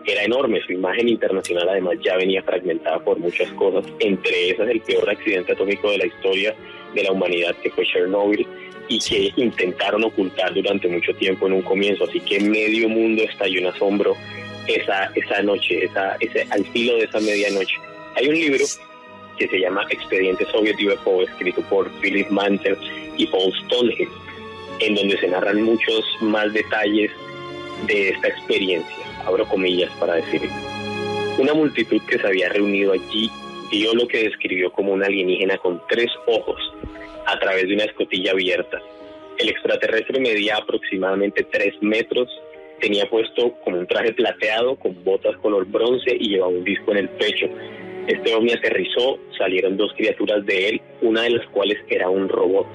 era 0.07 0.25
enorme. 0.25 0.61
Su 0.67 0.73
imagen 0.73 1.09
internacional 1.09 1.69
además 1.69 1.97
ya 2.05 2.17
venía 2.17 2.43
fragmentada 2.43 2.99
por 3.01 3.19
muchas 3.19 3.51
cosas, 3.53 3.91
entre 3.99 4.51
esas 4.51 4.69
el 4.69 4.81
peor 4.83 5.09
accidente 5.09 5.53
atómico 5.53 5.91
de 5.91 5.99
la 5.99 6.07
historia 6.07 6.55
de 6.95 7.05
la 7.05 7.13
humanidad 7.13 7.55
que 7.63 7.71
fue 7.71 7.85
Chernobyl 7.85 8.47
y 8.89 8.99
que 8.99 9.33
intentaron 9.37 10.03
ocultar 10.05 10.53
durante 10.53 10.89
mucho 10.89 11.15
tiempo 11.15 11.47
en 11.47 11.55
un 11.55 11.63
comienzo. 11.63 12.05
Así 12.05 12.21
que 12.21 12.41
medio 12.41 12.89
mundo 12.89 13.23
estalló 13.23 13.61
en 13.61 13.67
asombro 13.67 14.17
esa, 14.67 15.11
esa 15.15 15.43
noche, 15.43 15.85
esa, 15.85 16.17
ese, 16.21 16.47
al 16.51 16.65
filo 16.67 16.97
de 16.97 17.05
esa 17.05 17.21
medianoche. 17.21 17.77
Hay 18.17 18.29
un 18.29 18.35
libro 18.35 18.65
que 19.39 19.49
se 19.49 19.61
llama 19.61 19.87
Expediente 19.91 20.45
Soviet 20.47 20.77
UFO, 20.83 21.23
escrito 21.23 21.63
por 21.63 21.91
Philip 22.01 22.29
Mantel 22.31 22.77
y 23.17 23.27
Paul 23.29 23.53
Stonehill, 23.65 24.09
en 24.81 24.95
donde 24.97 25.19
se 25.19 25.29
narran 25.29 25.63
muchos 25.63 26.05
más 26.21 26.53
detalles 26.53 27.11
de 27.87 28.11
esta 28.11 28.29
experiencia, 28.29 28.97
abro 29.25 29.47
comillas 29.49 29.91
para 29.99 30.17
decir 30.17 30.43
Una 31.39 31.55
multitud 31.55 32.01
que 32.07 32.19
se 32.19 32.27
había 32.27 32.49
reunido 32.51 32.93
allí 32.93 33.31
vio 33.71 33.95
lo 33.95 34.07
que 34.07 34.25
describió 34.25 34.71
como 34.73 34.93
un 34.93 35.03
alienígena 35.03 35.57
con 35.59 35.81
tres 35.89 36.11
ojos 36.27 36.61
a 37.31 37.39
través 37.39 37.69
de 37.69 37.75
una 37.75 37.85
escotilla 37.85 38.33
abierta. 38.33 38.81
El 39.39 39.49
extraterrestre 39.49 40.21
medía 40.21 40.57
aproximadamente 40.57 41.47
tres 41.51 41.75
metros, 41.81 42.29
tenía 42.81 43.09
puesto 43.09 43.55
como 43.65 43.79
un 43.79 43.87
traje 43.87 44.13
plateado 44.13 44.77
con 44.77 45.03
botas 45.05 45.37
color 45.39 45.67
bronce 45.67 46.17
y 46.19 46.31
llevaba 46.31 46.53
un 46.53 46.65
disco 46.65 46.93
en 46.93 46.99
el 46.99 47.09
pecho. 47.11 47.47
Este 48.07 48.35
ovni 48.35 48.53
aterrizó, 48.53 49.19
salieron 49.39 49.77
dos 49.77 49.93
criaturas 49.97 50.45
de 50.45 50.69
él, 50.69 50.81
una 51.03 51.23
de 51.23 51.31
las 51.31 51.47
cuales 51.49 51.79
era 51.89 52.09
un 52.09 52.29
robot. 52.29 52.67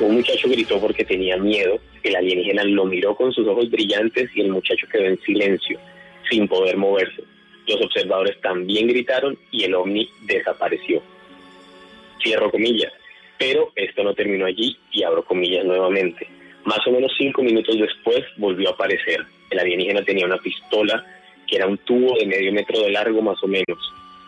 Un 0.00 0.14
muchacho 0.14 0.48
gritó 0.48 0.80
porque 0.80 1.04
tenía 1.04 1.36
miedo, 1.36 1.78
el 2.02 2.16
alienígena 2.16 2.64
lo 2.64 2.86
miró 2.86 3.14
con 3.14 3.32
sus 3.32 3.46
ojos 3.46 3.70
brillantes 3.70 4.30
y 4.34 4.40
el 4.40 4.50
muchacho 4.50 4.86
quedó 4.90 5.04
en 5.04 5.20
silencio, 5.20 5.78
sin 6.30 6.48
poder 6.48 6.76
moverse. 6.76 7.22
Los 7.66 7.82
observadores 7.82 8.40
también 8.40 8.86
gritaron 8.88 9.36
y 9.50 9.64
el 9.64 9.74
ovni 9.74 10.08
desapareció. 10.22 11.02
Cierro 12.22 12.50
comillas. 12.50 12.92
Pero 13.40 13.72
esto 13.74 14.04
no 14.04 14.12
terminó 14.12 14.44
allí 14.44 14.76
y 14.92 15.02
abro 15.02 15.24
comillas 15.24 15.64
nuevamente. 15.64 16.28
Más 16.64 16.86
o 16.86 16.90
menos 16.90 17.10
cinco 17.16 17.42
minutos 17.42 17.74
después 17.78 18.22
volvió 18.36 18.68
a 18.68 18.72
aparecer. 18.72 19.24
El 19.48 19.58
alienígena 19.58 20.04
tenía 20.04 20.26
una 20.26 20.36
pistola 20.36 21.02
que 21.48 21.56
era 21.56 21.66
un 21.66 21.78
tubo 21.78 22.18
de 22.18 22.26
medio 22.26 22.52
metro 22.52 22.82
de 22.82 22.90
largo 22.90 23.22
más 23.22 23.42
o 23.42 23.48
menos. 23.48 23.78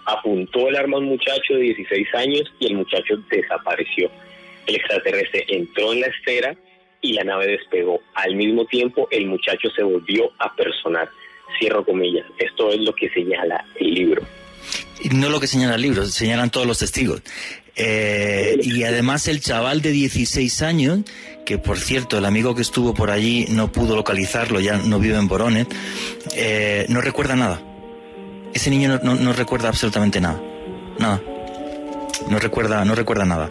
Apuntó 0.07 0.67
el 0.69 0.77
arma 0.77 0.97
a 0.97 1.01
un 1.01 1.09
muchacho 1.09 1.55
de 1.55 1.61
16 1.61 2.15
años 2.15 2.51
y 2.59 2.69
el 2.69 2.75
muchacho 2.75 3.17
desapareció. 3.31 4.11
El 4.67 4.77
extraterrestre 4.77 5.45
entró 5.49 5.93
en 5.93 6.01
la 6.01 6.07
esfera 6.07 6.57
y 7.03 7.13
la 7.13 7.25
nave 7.25 7.49
despegó. 7.49 8.01
Al 8.15 8.35
mismo 8.35 8.65
tiempo, 8.65 9.09
el 9.11 9.27
muchacho 9.27 9.69
se 9.77 9.83
volvió 9.83 10.33
a 10.39 10.57
personar. 10.57 11.11
Cierro 11.59 11.85
comillas. 11.85 12.25
Esto 12.39 12.71
es 12.71 12.81
lo 12.81 12.95
que 12.95 13.11
señala 13.11 13.63
el 13.79 13.93
libro. 13.93 14.23
No 15.13 15.29
lo 15.29 15.39
que 15.39 15.47
señala 15.47 15.75
el 15.75 15.83
libro, 15.83 16.07
señalan 16.07 16.51
todos 16.51 16.67
los 16.67 16.79
testigos. 16.79 17.23
Eh, 17.77 18.59
y 18.63 18.83
además 18.85 19.29
el 19.29 19.41
chaval 19.41 19.81
de 19.81 19.91
16 19.91 20.63
años, 20.63 21.01
que 21.47 21.59
por 21.59 21.79
cierto 21.79 22.19
el 22.19 22.25
amigo 22.25 22.55
que 22.55 22.63
estuvo 22.63 22.95
por 22.95 23.11
allí 23.11 23.47
no 23.49 23.73
pudo 23.73 23.97
localizarlo, 23.97 24.61
ya 24.61 24.77
no 24.77 24.99
vive 24.99 25.17
en 25.17 25.29
Boronet, 25.29 25.73
eh, 26.35 26.87
no 26.89 27.01
recuerda 27.01 27.37
nada. 27.37 27.63
Ese 28.53 28.69
niño 28.69 29.01
no 29.03 29.33
recuerda 29.33 29.69
absolutamente 29.69 30.21
nada. 30.21 30.43
Nada 30.99 31.23
no 32.33 32.39
recuerda, 32.39 32.83
no 32.87 32.95
recuerda 32.95 33.27
nada. 33.27 33.51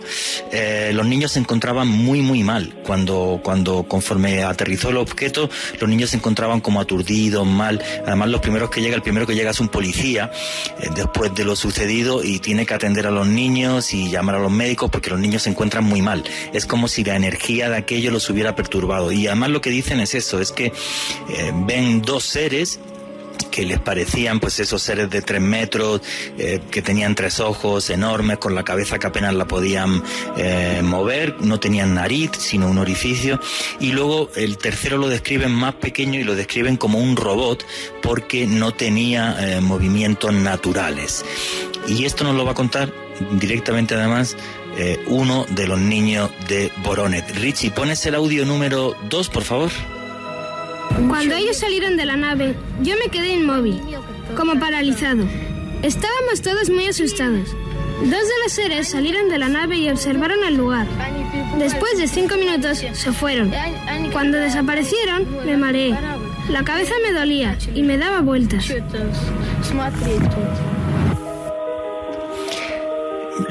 Eh, 0.52 0.92
los 0.94 1.06
niños 1.06 1.34
se 1.34 1.40
encontraban 1.40 1.88
muy, 1.88 2.22
muy 2.22 2.44
mal. 2.44 2.74
Cuando, 2.84 3.40
cuando 3.44 3.84
conforme 3.84 4.44
aterrizó 4.44 4.90
el 4.90 4.98
objeto, 4.98 5.50
los 5.80 5.88
niños 5.88 6.10
se 6.10 6.18
encontraban 6.18 6.62
como 6.62 6.82
aturdidos, 6.82 7.46
mal. 7.46 7.80
Además, 8.08 8.30
los 8.30 8.42
primeros 8.42 8.72
que 8.72 8.82
llega, 8.82 8.96
el 8.96 9.04
primero 9.04 9.28
que 9.28 9.36
llega 9.36 9.52
es 9.52 9.60
un 9.60 9.70
policía 9.70 10.32
eh, 10.80 10.90
después 10.96 11.34
de 11.36 11.46
lo 11.46 11.56
sucedido 11.56 12.24
y 12.24 12.40
tiene 12.40 12.66
que 12.66 12.74
atender 12.74 13.06
a 13.06 13.12
los 13.12 13.28
niños 13.28 13.94
y 13.94 14.10
llamar 14.10 14.36
a 14.36 14.40
los 14.40 14.52
médicos 14.52 14.90
porque 14.90 15.12
los 15.12 15.20
niños 15.20 15.44
se 15.44 15.52
encuentran 15.52 15.84
muy 15.84 16.02
mal. 16.02 16.24
Es 16.52 16.66
como 16.66 16.88
si 16.88 17.04
la 17.04 17.16
energía 17.16 17.70
de 17.70 17.78
aquello 17.78 18.10
los 18.10 18.28
hubiera 18.32 18.56
perturbado. 18.56 19.12
Y 19.12 19.28
además 19.28 19.52
lo 19.52 19.62
que 19.62 19.70
dicen 19.70 20.00
es 20.00 20.16
eso, 20.16 20.40
es 20.40 20.52
que 20.52 20.66
eh, 20.66 21.52
ven 21.68 22.02
dos 22.02 22.24
seres 22.24 22.80
que 23.52 23.66
les 23.66 23.80
parecían 23.80 24.40
pues 24.40 24.60
esos 24.60 24.82
seres 24.82 25.10
de 25.10 25.22
tres 25.22 25.42
metros, 25.42 26.02
eh, 26.38 26.62
que 26.72 26.82
tenían 26.82 27.14
tres 27.14 27.40
ojos 27.40 27.90
enormes, 27.90 28.38
con 28.38 28.56
la 28.56 28.64
cabeza 28.64 28.98
que 28.98 29.08
apenas 29.08 29.36
la 29.36 29.46
podían 29.46 30.02
eh, 30.38 30.82
mover, 30.84 31.36
no 31.42 31.60
tenían 31.60 31.94
nariz, 31.94 32.32
sino 32.40 32.68
un 32.68 32.78
orificio. 32.78 33.40
Y 33.80 33.92
luego 33.92 34.30
el 34.36 34.58
tercero 34.58 34.98
lo 34.98 35.10
describen 35.10 35.52
más 35.52 35.76
pequeño 35.76 36.20
y 36.20 36.24
lo 36.24 36.36
describen 36.36 36.78
como 36.78 37.00
un 37.00 37.16
robot 37.16 37.66
porque 38.02 38.48
no 38.48 38.72
tenía 38.72 39.36
eh, 39.40 39.62
movimientos 39.62 40.34
naturales. 40.34 41.26
Y 41.88 42.06
esto 42.06 42.24
nos 42.24 42.36
lo 42.36 42.46
va 42.46 42.52
a 42.52 42.56
contar 42.56 42.92
directamente 43.34 43.94
además 43.94 44.36
uno 45.08 45.46
de 45.50 45.68
los 45.68 45.80
niños 45.80 46.32
de 46.48 46.72
Boronet. 46.82 47.30
Richie, 47.36 47.72
pones 47.72 48.06
el 48.06 48.16
audio 48.16 48.46
número 48.46 48.96
dos, 49.10 49.28
por 49.28 49.44
favor. 49.44 49.70
Cuando 51.08 51.36
ellos 51.36 51.58
salieron 51.58 51.98
de 51.98 52.06
la 52.06 52.16
nave, 52.16 52.56
yo 52.82 52.96
me 53.04 53.12
quedé 53.12 53.34
inmóvil, 53.34 53.82
como 54.36 54.60
paralizado. 54.60 55.24
Estábamos 55.82 56.42
todos 56.42 56.70
muy 56.70 56.88
asustados. 56.88 57.50
Dos 58.02 58.10
de 58.10 58.44
los 58.44 58.52
seres 58.52 58.88
salieron 58.88 59.30
de 59.30 59.38
la 59.38 59.50
nave 59.50 59.78
y 59.78 59.90
observaron 59.90 60.44
el 60.44 60.58
lugar. 60.58 60.88
Después 61.58 61.98
de 61.98 62.08
cinco 62.08 62.36
minutos 62.36 62.80
se 62.80 63.12
fueron. 63.12 63.52
Cuando 64.12 64.38
desaparecieron, 64.38 65.28
me 65.46 65.58
mareé. 65.58 65.96
La 66.50 66.64
cabeza 66.64 66.94
me 67.04 67.14
dolía 67.14 67.58
y 67.76 67.84
me 67.84 67.98
daba 67.98 68.22
vueltas 68.22 68.66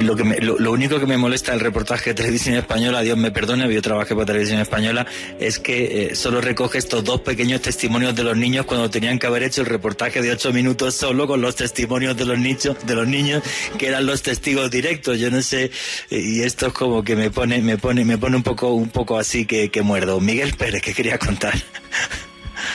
lo, 0.01 0.17
que 0.17 0.25
lo, 0.41 0.73
único 0.73 0.99
que 0.99 1.07
me 1.07 1.17
molesta 1.17 1.53
del 1.53 1.61
reportaje 1.61 2.11
de 2.11 2.15
televisión 2.15 2.57
española, 2.57 3.03
Dios 3.03 3.17
me 3.17 3.31
perdone, 3.31 3.73
yo 3.73 3.83
trabajé 3.83 4.15
para 4.15 4.27
televisión 4.27 4.61
española, 4.61 5.07
es 5.39 5.59
que 5.59 6.07
eh, 6.07 6.15
solo 6.15 6.41
recoge 6.41 6.79
estos 6.79 7.05
dos 7.05 7.21
pequeños 7.21 7.61
testimonios 7.63 8.15
de 8.15 8.25
los 8.25 8.37
niños 8.37 8.67
cuando 8.67 8.91
tenían 8.91 9.19
que 9.19 9.27
haber 9.27 9.43
hecho 9.43 9.63
el 9.63 9.67
reportaje 9.67 10.23
de 10.23 10.33
ocho 10.33 10.53
minutos 10.53 10.95
solo 10.95 11.27
con 11.27 11.41
los 11.41 11.57
testimonios 11.57 12.17
de 12.17 12.25
los 12.25 12.39
niños, 12.39 12.77
de 12.87 12.95
los 12.95 13.07
niños 13.07 13.43
que 13.79 13.89
eran 13.89 14.07
los 14.07 14.23
testigos 14.23 14.71
directos. 14.71 15.19
Yo 15.19 15.31
no 15.31 15.43
sé, 15.43 15.71
y 16.11 16.43
esto 16.43 16.69
es 16.69 16.73
como 16.73 17.05
que 17.05 17.17
me 17.17 17.31
pone, 17.31 17.61
me 17.61 17.79
pone, 17.79 18.05
me 18.05 18.19
pone 18.19 18.37
un 18.37 18.43
poco, 18.43 18.73
un 18.73 18.91
poco 18.91 19.19
así 19.19 19.47
que, 19.47 19.71
que 19.71 19.83
muerdo. 19.83 20.21
Miguel 20.21 20.55
Pérez, 20.59 20.83
que 20.83 20.95
quería 20.95 21.19
contar. 21.19 21.55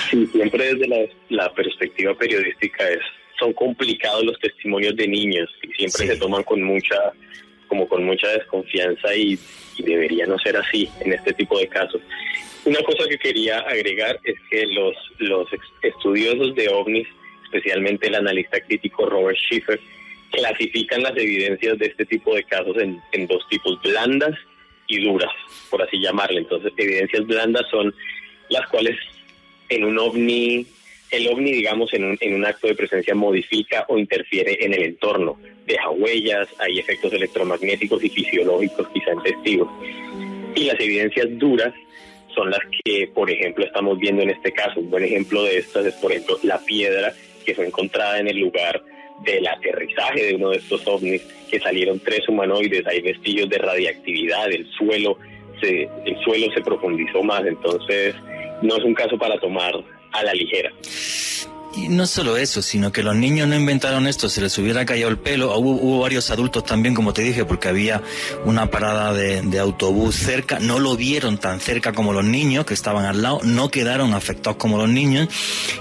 Sí, 0.09 0.27
siempre 0.31 0.73
desde 0.73 0.87
la, 0.87 0.97
la 1.29 1.53
perspectiva 1.53 2.15
periodística 2.17 2.87
es 2.89 3.01
son 3.39 3.53
complicados 3.53 4.23
los 4.23 4.39
testimonios 4.39 4.95
de 4.95 5.07
niños 5.07 5.49
y 5.63 5.71
siempre 5.73 6.07
se 6.07 6.17
toman 6.17 6.43
con 6.43 6.61
mucha 6.61 7.13
como 7.67 7.87
con 7.87 8.03
mucha 8.03 8.27
desconfianza 8.29 9.15
y, 9.15 9.39
debería 9.77 10.25
no 10.25 10.39
ser 10.39 10.55
así 10.55 10.87
en 11.01 11.11
este 11.11 11.33
tipo 11.33 11.59
de 11.59 11.67
casos. 11.67 12.01
Una 12.63 12.81
cosa 12.83 13.09
que 13.09 13.17
quería 13.17 13.59
agregar 13.59 14.17
es 14.23 14.35
que 14.49 14.65
los, 14.67 14.95
los 15.17 15.49
estudiosos 15.81 16.55
de 16.55 16.69
ovnis, 16.69 17.05
especialmente 17.43 18.07
el 18.07 18.15
analista 18.15 18.61
crítico 18.61 19.05
Robert 19.05 19.37
Schiffer, 19.37 19.77
clasifican 20.31 21.03
las 21.03 21.17
evidencias 21.17 21.77
de 21.77 21.87
este 21.87 22.05
tipo 22.05 22.33
de 22.35 22.45
casos 22.45 22.77
en, 22.77 23.01
en 23.11 23.27
dos 23.27 23.45
tipos, 23.49 23.81
blandas 23.81 24.33
y 24.87 25.03
duras, 25.03 25.31
por 25.69 25.81
así 25.81 25.99
llamarle. 25.99 26.39
Entonces, 26.39 26.71
evidencias 26.77 27.25
blandas 27.27 27.65
son 27.69 27.93
las 28.49 28.65
cuales 28.69 28.97
en 29.67 29.83
un 29.83 29.99
ovni 29.99 30.65
el 31.11 31.27
ovni, 31.27 31.51
digamos, 31.51 31.93
en 31.93 32.03
un, 32.03 32.17
en 32.19 32.35
un 32.35 32.45
acto 32.45 32.67
de 32.67 32.75
presencia 32.75 33.15
modifica 33.15 33.85
o 33.87 33.97
interfiere 33.97 34.57
en 34.63 34.73
el 34.73 34.83
entorno, 34.83 35.37
deja 35.65 35.89
huellas, 35.89 36.47
hay 36.59 36.79
efectos 36.79 37.13
electromagnéticos 37.13 38.03
y 38.03 38.09
fisiológicos 38.09 38.87
quizá 38.93 39.11
en 39.11 39.23
testigos. 39.23 39.69
Y 40.55 40.65
las 40.65 40.79
evidencias 40.79 41.27
duras 41.37 41.73
son 42.33 42.49
las 42.51 42.59
que, 42.83 43.07
por 43.13 43.29
ejemplo, 43.31 43.65
estamos 43.65 43.97
viendo 43.97 44.21
en 44.21 44.31
este 44.31 44.51
caso. 44.51 44.79
Un 44.79 44.89
buen 44.89 45.03
ejemplo 45.03 45.43
de 45.43 45.57
estas 45.57 45.85
es, 45.85 45.93
por 45.95 46.11
ejemplo, 46.11 46.37
la 46.43 46.59
piedra 46.59 47.13
que 47.45 47.55
fue 47.55 47.67
encontrada 47.67 48.19
en 48.19 48.27
el 48.27 48.37
lugar 48.37 48.81
del 49.23 49.47
aterrizaje 49.47 50.25
de 50.25 50.35
uno 50.35 50.49
de 50.49 50.57
estos 50.57 50.85
ovnis, 50.87 51.21
que 51.49 51.59
salieron 51.59 51.99
tres 51.99 52.27
humanoides, 52.27 52.85
hay 52.85 53.01
vestigios 53.01 53.49
de 53.49 53.57
radiactividad, 53.57 54.51
el 54.51 54.69
suelo 54.71 55.17
se, 55.61 55.87
el 56.05 56.17
suelo 56.23 56.51
se 56.53 56.61
profundizó 56.61 57.23
más, 57.23 57.45
entonces 57.45 58.15
no 58.61 58.75
es 58.75 58.83
un 58.83 58.93
caso 58.93 59.17
para 59.17 59.39
tomar 59.39 59.73
a 60.15 60.23
la 60.23 60.33
ligera. 60.33 60.71
Y 61.75 61.89
no 61.89 62.07
solo 62.07 62.37
eso, 62.37 62.61
sino 62.61 62.91
que 62.93 63.03
los 63.03 63.15
niños 63.15 63.49
no 63.49 63.55
inventaron 63.55 64.07
esto, 64.07 64.29
se 64.29 64.39
les 64.39 64.57
hubiera 64.57 64.85
caído 64.85 65.09
el 65.09 65.17
pelo. 65.17 65.57
Hubo, 65.57 65.99
varios 65.99 66.31
adultos 66.31 66.63
también, 66.63 66.95
como 66.95 67.11
te 67.11 67.21
dije, 67.21 67.43
porque 67.43 67.67
había 67.67 68.01
una 68.45 68.67
parada 68.67 69.13
de, 69.13 69.59
autobús 69.59 70.15
cerca. 70.15 70.59
No 70.59 70.79
lo 70.79 70.95
vieron 70.95 71.37
tan 71.37 71.59
cerca 71.59 71.91
como 71.91 72.13
los 72.13 72.23
niños 72.23 72.65
que 72.65 72.73
estaban 72.73 73.05
al 73.05 73.21
lado, 73.21 73.41
no 73.43 73.69
quedaron 73.69 74.13
afectados 74.13 74.57
como 74.57 74.77
los 74.77 74.89
niños. 74.89 75.27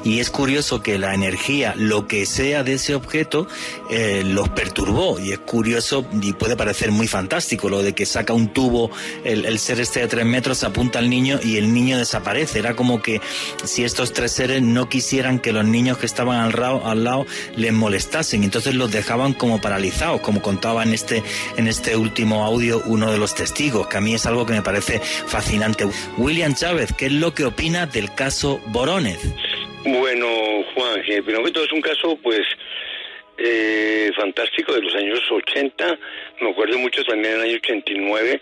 Y 0.03 0.19
es 0.19 0.31
curioso 0.31 0.83
que 0.83 0.99
la 0.99 1.15
energía, 1.15 1.75
lo 1.77 2.09
que 2.09 2.27
sea 2.27 2.65
de 2.65 2.75
ese 2.75 2.97
objeto, 2.97 3.47
eh, 3.89 4.23
los 4.25 4.49
perturbó. 4.49 5.21
Y 5.21 5.31
es 5.31 5.39
curioso 5.39 6.05
y 6.21 6.33
puede 6.33 6.57
parecer 6.57 6.91
muy 6.91 7.07
fantástico 7.07 7.69
lo 7.69 7.83
de 7.83 7.95
que 7.95 8.05
saca 8.05 8.33
un 8.33 8.53
tubo 8.53 8.91
el, 9.25 9.59
ser 9.61 9.81
este 9.81 10.01
de 10.01 10.09
tres 10.09 10.27
metros, 10.27 10.65
apunta 10.65 10.99
al 10.99 11.09
niño 11.09 11.39
y 11.43 11.57
el 11.57 11.73
niño 11.73 11.99
desaparece. 11.99 12.59
Era 12.59 12.75
como 12.75 13.01
que 13.01 13.21
si 13.65 13.85
estos 13.85 14.13
tres 14.13 14.33
seres 14.33 14.61
no 14.61 14.89
quisieran 14.89 15.39
que 15.39 15.53
los 15.53 15.65
niños 15.65 15.84
que 15.93 16.07
estaban 16.07 16.41
al, 16.41 16.53
lado, 16.53 16.87
al 16.87 17.05
lado 17.05 17.27
les 17.57 17.73
molestasen, 17.73 18.43
entonces 18.43 18.75
los 18.75 18.91
dejaban 18.91 19.35
como 19.35 19.61
paralizados, 19.61 20.21
como 20.21 20.43
contaba 20.43 20.83
en 20.83 20.95
este, 20.95 21.23
en 21.57 21.69
este 21.69 21.97
último 21.97 22.45
audio 22.45 22.83
uno 22.87 23.13
de 23.13 23.19
los 23.19 23.35
testigos, 23.35 23.87
que 23.87 23.99
a 23.99 24.01
mí 24.01 24.15
es 24.15 24.27
algo 24.27 24.47
que 24.47 24.53
me 24.55 24.63
parece 24.63 25.01
fascinante. 25.01 25.85
William 26.17 26.55
Chávez, 26.55 26.93
¿qué 26.97 27.07
es 27.07 27.13
lo 27.13 27.35
que 27.35 27.45
opina 27.45 27.87
del 27.87 28.15
caso 28.15 28.61
Borones? 28.67 29.19
Bueno, 29.85 30.27
Juan, 30.75 31.03
que 31.03 31.23
todo 31.53 31.65
es 31.65 31.73
un 31.73 31.83
caso, 31.83 32.19
pues, 32.23 32.41
eh, 33.37 34.11
fantástico 34.17 34.73
de 34.73 34.81
los 34.81 34.95
años 34.95 35.21
80, 35.31 35.99
me 36.41 36.51
acuerdo 36.51 36.79
mucho 36.79 37.03
también 37.05 37.35
en 37.35 37.41
el 37.41 37.47
año 37.49 37.57
89, 37.57 38.41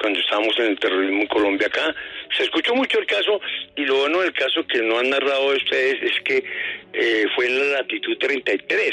cuando 0.00 0.20
estábamos 0.20 0.58
en 0.58 0.66
el 0.66 0.78
terrorismo 0.78 1.22
en 1.22 1.26
Colombia 1.28 1.66
acá. 1.66 1.94
Se 2.36 2.44
escuchó 2.44 2.74
mucho 2.74 2.98
el 2.98 3.06
caso 3.06 3.40
y 3.76 3.84
lo 3.84 3.96
bueno 3.96 4.20
del 4.20 4.32
caso 4.32 4.66
que 4.66 4.82
no 4.82 4.98
han 4.98 5.10
narrado 5.10 5.48
ustedes 5.48 6.02
es 6.02 6.20
que 6.22 6.44
eh, 6.92 7.26
fue 7.34 7.46
en 7.46 7.58
la 7.58 7.78
latitud 7.80 8.16
33 8.18 8.92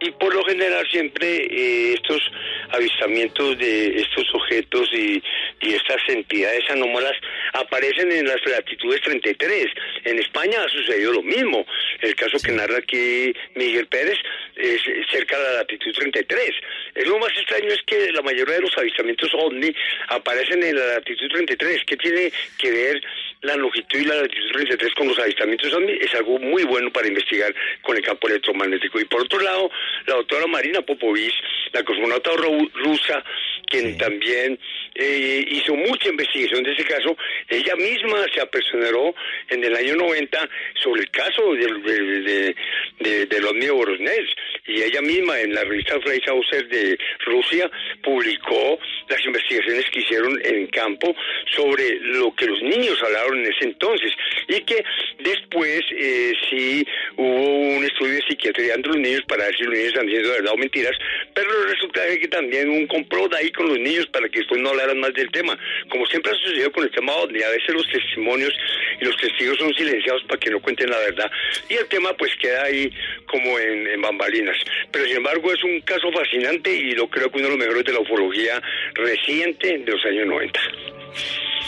y 0.00 0.10
por 0.12 0.34
lo 0.34 0.44
general 0.44 0.86
siempre 0.90 1.46
eh, 1.46 1.94
estos 1.94 2.20
avistamientos 2.70 3.58
de 3.58 3.96
estos 4.00 4.26
objetos 4.34 4.88
y, 4.92 5.22
y, 5.62 5.74
estas 5.74 6.02
entidades 6.08 6.68
anómalas 6.70 7.14
aparecen 7.54 8.12
en 8.12 8.26
las 8.26 8.44
latitudes 8.44 9.00
33. 9.02 9.66
En 10.04 10.18
España 10.18 10.58
ha 10.62 10.68
sucedido 10.68 11.14
lo 11.14 11.22
mismo. 11.22 11.64
El 12.00 12.14
caso 12.14 12.38
que 12.44 12.52
narra 12.52 12.78
aquí 12.78 13.32
Miguel 13.54 13.86
Pérez 13.86 14.18
es 14.56 14.80
cerca 15.10 15.38
de 15.38 15.44
la 15.44 15.52
latitud 15.58 15.92
33. 15.92 16.50
Es 16.94 17.06
lo 17.06 17.18
más 17.18 17.30
extraño 17.36 17.68
es 17.68 17.82
que 17.86 18.10
la 18.12 18.22
mayoría 18.22 18.56
de 18.56 18.62
los 18.62 18.76
avistamientos 18.78 19.30
ovni 19.34 19.74
aparecen 20.08 20.62
en 20.62 20.76
la 20.76 20.86
latitud 20.94 21.28
33. 21.28 21.84
¿Qué 21.86 21.96
tiene 21.96 22.32
que 22.58 22.70
ver 22.70 23.02
la 23.42 23.56
longitud 23.56 23.98
y 23.98 24.04
la 24.04 24.16
latitud 24.16 24.52
33 24.52 24.94
con 24.94 25.08
los 25.08 25.18
avistamientos 25.18 25.72
ovni? 25.72 25.92
Es 26.00 26.14
algo 26.14 26.38
muy 26.38 26.64
bueno 26.64 26.90
para 26.90 27.08
investigar 27.08 27.54
con 27.82 27.96
el 27.96 28.02
campo 28.02 28.28
electromagnético. 28.28 28.98
Y 28.98 29.04
por 29.04 29.22
otro 29.22 29.40
lado, 29.40 29.70
la 30.06 30.14
doctora 30.14 30.46
Marina 30.46 30.80
Popovich, 30.80 31.34
la 31.72 31.84
cosmonauta 31.84 32.30
rusa, 32.74 33.24
quien 33.66 33.96
también 33.98 34.58
eh, 34.94 35.44
hizo 35.48 35.74
mucha 35.74 36.08
investigación 36.08 36.62
de 36.62 36.72
ese 36.72 36.84
caso, 36.84 37.16
ella 37.48 37.76
misma 37.76 38.24
se 38.32 38.40
apersonó 38.40 39.14
en 39.50 39.64
el 39.64 39.74
año 39.76 39.96
90 39.96 40.48
sobre 40.82 41.02
el 41.02 41.10
caso 41.10 41.54
de, 41.54 42.54
de, 43.00 43.26
de, 43.26 43.40
los 43.40 43.52
y 44.66 44.82
ella 44.82 45.00
misma 45.02 45.40
en 45.40 45.54
la 45.54 45.62
revista 45.64 46.00
Freihauser 46.00 46.68
de 46.68 46.98
Rusia 47.24 47.70
publicó 48.02 48.78
las 49.08 49.24
investigaciones 49.24 49.84
que 49.90 50.00
hicieron 50.00 50.40
en 50.44 50.66
campo 50.68 51.14
sobre 51.54 51.98
lo 52.00 52.34
que 52.34 52.46
los 52.46 52.60
niños 52.62 53.00
hablaron 53.02 53.38
en 53.38 53.52
ese 53.52 53.64
entonces. 53.66 54.12
Y 54.48 54.60
que 54.62 54.84
después 55.20 55.80
eh, 55.92 56.32
sí 56.50 56.86
hubo 57.16 57.76
un 57.76 57.84
estudio 57.84 58.14
de 58.14 58.22
psiquiatría 58.28 58.74
entre 58.74 58.92
los 58.92 59.00
niños 59.00 59.22
para 59.28 59.46
ver 59.46 59.56
si 59.56 59.64
los 59.64 59.74
niños 59.74 59.88
están 59.88 60.06
diciendo 60.06 60.30
verdad 60.30 60.52
o 60.52 60.56
mentiras, 60.56 60.96
pero 61.34 61.48
resulta 61.68 62.00
que 62.20 62.28
también 62.28 62.68
un 62.68 62.86
complot 62.86 63.34
ahí 63.34 63.50
con 63.56 63.68
los 63.68 63.78
niños 63.78 64.06
para 64.06 64.28
que 64.28 64.40
después 64.40 64.60
no 64.60 64.70
hablaran 64.70 65.00
más 65.00 65.12
del 65.14 65.30
tema, 65.30 65.58
como 65.88 66.06
siempre 66.06 66.32
ha 66.32 66.34
sucedido 66.36 66.70
con 66.72 66.84
el 66.84 66.90
tema 66.90 67.12
OVNI, 67.12 67.42
a 67.42 67.50
veces 67.50 67.74
los 67.74 67.88
testimonios 67.90 68.52
y 69.00 69.04
los 69.04 69.16
testigos 69.16 69.58
son 69.58 69.74
silenciados 69.74 70.22
para 70.24 70.38
que 70.38 70.50
no 70.50 70.60
cuenten 70.60 70.90
la 70.90 70.98
verdad. 70.98 71.30
Y 71.68 71.74
el 71.74 71.86
tema 71.86 72.12
pues 72.16 72.30
queda 72.36 72.64
ahí 72.64 72.92
como 73.26 73.58
en, 73.58 73.86
en 73.88 74.00
bambalinas, 74.00 74.56
pero 74.92 75.04
sin 75.06 75.16
embargo 75.16 75.52
es 75.52 75.62
un 75.64 75.80
caso 75.80 76.10
fascinante 76.12 76.72
y 76.72 76.92
lo 76.92 77.08
creo 77.08 77.30
que 77.30 77.38
uno 77.38 77.48
de 77.48 77.56
los 77.56 77.58
mejores 77.58 77.84
de 77.84 77.92
la 77.92 78.00
ufología 78.00 78.62
reciente 78.94 79.78
de 79.78 79.90
los 79.90 80.04
años 80.04 80.26
90. 80.26 80.60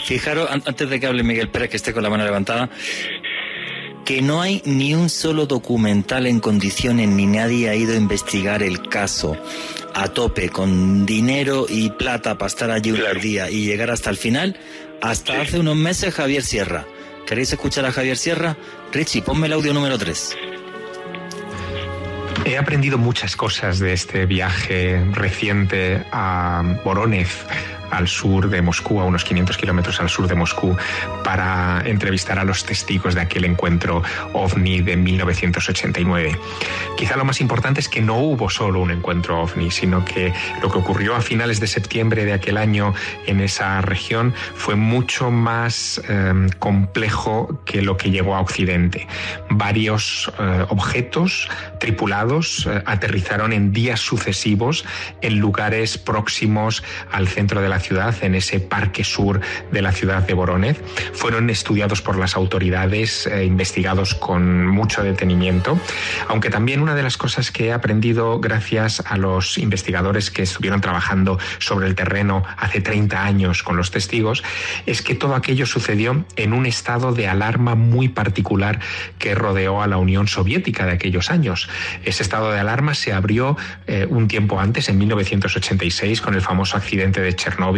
Fijaros, 0.05 0.49
antes 0.49 0.89
de 0.89 0.99
que 0.99 1.05
hable 1.05 1.23
Miguel 1.23 1.49
Pérez, 1.49 1.69
que 1.69 1.77
esté 1.77 1.93
con 1.93 2.03
la 2.03 2.09
mano 2.09 2.23
levantada, 2.23 2.69
que 4.05 4.21
no 4.21 4.41
hay 4.41 4.61
ni 4.65 4.95
un 4.95 5.09
solo 5.09 5.45
documental 5.45 6.25
en 6.25 6.39
condiciones 6.39 7.07
ni 7.09 7.25
nadie 7.25 7.69
ha 7.69 7.75
ido 7.75 7.93
a 7.93 7.97
investigar 7.97 8.63
el 8.63 8.89
caso 8.89 9.37
a 9.93 10.07
tope 10.07 10.49
con 10.49 11.05
dinero 11.05 11.65
y 11.67 11.89
plata 11.89 12.37
para 12.37 12.47
estar 12.47 12.71
allí 12.71 12.91
un 12.91 13.01
día 13.21 13.49
y 13.49 13.65
llegar 13.65 13.91
hasta 13.91 14.09
el 14.09 14.17
final, 14.17 14.57
hasta 15.01 15.41
hace 15.41 15.59
unos 15.59 15.75
meses 15.75 16.13
Javier 16.13 16.43
Sierra. 16.43 16.85
¿Queréis 17.25 17.51
escuchar 17.51 17.85
a 17.85 17.91
Javier 17.91 18.17
Sierra? 18.17 18.57
Richie, 18.91 19.21
ponme 19.21 19.47
el 19.47 19.53
audio 19.53 19.73
número 19.73 19.97
3. 19.97 20.35
He 22.45 22.57
aprendido 22.57 22.97
muchas 22.97 23.35
cosas 23.35 23.79
de 23.79 23.93
este 23.93 24.25
viaje 24.25 25.03
reciente 25.11 26.03
a 26.11 26.79
Voronezh, 26.83 27.45
al 27.91 28.07
sur 28.07 28.49
de 28.49 28.61
Moscú, 28.61 28.99
a 28.99 29.05
unos 29.05 29.23
500 29.23 29.57
kilómetros 29.57 29.99
al 29.99 30.09
sur 30.09 30.27
de 30.27 30.35
Moscú, 30.35 30.75
para 31.23 31.81
entrevistar 31.85 32.39
a 32.39 32.43
los 32.43 32.65
testigos 32.65 33.15
de 33.15 33.21
aquel 33.21 33.45
encuentro 33.45 34.03
ovni 34.33 34.81
de 34.81 34.95
1989. 34.95 36.39
Quizá 36.97 37.15
lo 37.15 37.25
más 37.25 37.41
importante 37.41 37.79
es 37.79 37.89
que 37.89 38.01
no 38.01 38.17
hubo 38.17 38.49
solo 38.49 38.79
un 38.79 38.91
encuentro 38.91 39.41
ovni, 39.41 39.71
sino 39.71 40.05
que 40.05 40.33
lo 40.61 40.71
que 40.71 40.77
ocurrió 40.77 41.15
a 41.15 41.21
finales 41.21 41.59
de 41.59 41.67
septiembre 41.67 42.25
de 42.25 42.33
aquel 42.33 42.57
año 42.57 42.93
en 43.25 43.41
esa 43.41 43.81
región 43.81 44.33
fue 44.55 44.75
mucho 44.75 45.31
más 45.31 46.01
em, 46.07 46.49
complejo 46.59 47.61
que 47.65 47.81
lo 47.81 47.97
que 47.97 48.11
llegó 48.11 48.35
a 48.35 48.41
Occidente. 48.41 49.07
Varios 49.49 50.31
eh, 50.39 50.65
objetos 50.69 51.49
tripulados 51.79 52.67
eh, 52.67 52.81
aterrizaron 52.85 53.53
en 53.53 53.71
días 53.71 53.99
sucesivos 53.99 54.85
en 55.21 55.39
lugares 55.39 55.97
próximos 55.97 56.83
al 57.11 57.27
centro 57.27 57.61
de 57.61 57.69
la 57.69 57.78
ciudad, 57.79 58.15
en 58.21 58.35
ese 58.35 58.59
parque 58.59 59.03
sur 59.03 59.39
de 59.71 59.81
la 59.81 59.91
ciudad 59.91 60.23
de 60.23 60.33
Voronezh. 60.33 60.77
Fueron 61.13 61.49
estudiados 61.49 62.01
por 62.01 62.17
las 62.17 62.35
autoridades, 62.35 63.27
eh, 63.27 63.45
investigados 63.45 64.15
con 64.15 64.67
mucho 64.67 65.03
detenimiento, 65.03 65.79
aunque 66.27 66.49
también 66.49 66.81
una 66.81 66.95
de 66.95 67.03
las 67.03 67.17
cosas 67.17 67.51
que 67.51 67.67
he 67.67 67.73
aprendido 67.73 68.39
gracias 68.39 69.03
a 69.05 69.17
los 69.17 69.57
investigadores 69.57 70.31
que 70.31 70.43
estuvieron 70.43 70.81
trabajando 70.81 71.39
sobre 71.59 71.87
el 71.87 71.95
terreno 71.95 72.43
hace 72.57 72.81
30 72.81 73.23
años 73.23 73.63
con 73.63 73.77
los 73.77 73.91
testigos, 73.91 74.43
es 74.85 75.01
que 75.01 75.15
todo 75.15 75.35
aquello 75.35 75.65
sucedió 75.65 76.25
en 76.35 76.53
un 76.53 76.65
estado 76.65 77.13
de 77.13 77.27
alarma 77.27 77.75
muy 77.75 78.09
particular 78.09 78.79
que 79.17 79.35
rodeó 79.35 79.81
a 79.81 79.87
la 79.87 79.97
Unión 79.97 80.27
Soviética 80.27 80.85
de 80.85 80.93
aquellos 80.93 81.29
años. 81.29 81.69
Ese 82.03 82.23
estado 82.23 82.51
de 82.51 82.59
alarma 82.59 82.93
se 82.93 83.13
abrió 83.13 83.57
eh, 83.87 84.07
un 84.09 84.27
tiempo 84.27 84.59
antes, 84.59 84.89
en 84.89 84.97
1986, 84.97 86.21
con 86.21 86.33
el 86.33 86.41
famoso 86.41 86.77
accidente 86.77 87.21
de 87.21 87.35
Chernóbil 87.35 87.68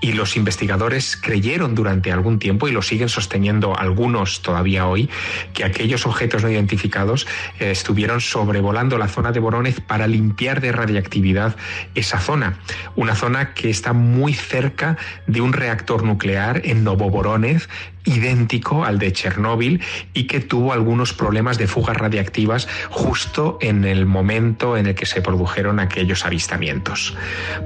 y 0.00 0.12
los 0.12 0.36
investigadores 0.36 1.16
creyeron 1.16 1.74
durante 1.74 2.12
algún 2.12 2.38
tiempo 2.38 2.68
y 2.68 2.72
lo 2.72 2.82
siguen 2.82 3.08
sosteniendo 3.08 3.76
algunos 3.76 4.40
todavía 4.40 4.86
hoy 4.86 5.10
que 5.52 5.64
aquellos 5.64 6.06
objetos 6.06 6.42
no 6.42 6.50
identificados 6.50 7.26
eh, 7.58 7.70
estuvieron 7.70 8.20
sobrevolando 8.20 8.98
la 8.98 9.08
zona 9.08 9.32
de 9.32 9.40
Voronezh 9.40 9.80
para 9.80 10.06
limpiar 10.06 10.60
de 10.60 10.72
radiactividad 10.72 11.56
esa 11.94 12.20
zona, 12.20 12.58
una 12.94 13.14
zona 13.14 13.54
que 13.54 13.70
está 13.70 13.92
muy 13.92 14.32
cerca 14.32 14.96
de 15.26 15.40
un 15.40 15.52
reactor 15.52 16.04
nuclear 16.04 16.62
en 16.64 16.84
Novovoronezh 16.84 17.68
idéntico 18.06 18.84
al 18.84 18.98
de 18.98 19.12
Chernóbil 19.12 19.82
y 20.14 20.26
que 20.26 20.40
tuvo 20.40 20.72
algunos 20.72 21.12
problemas 21.12 21.58
de 21.58 21.66
fugas 21.66 21.96
radiactivas 21.96 22.68
justo 22.90 23.58
en 23.60 23.84
el 23.84 24.06
momento 24.06 24.76
en 24.76 24.86
el 24.86 24.94
que 24.94 25.06
se 25.06 25.20
produjeron 25.20 25.80
aquellos 25.80 26.24
avistamientos. 26.24 27.14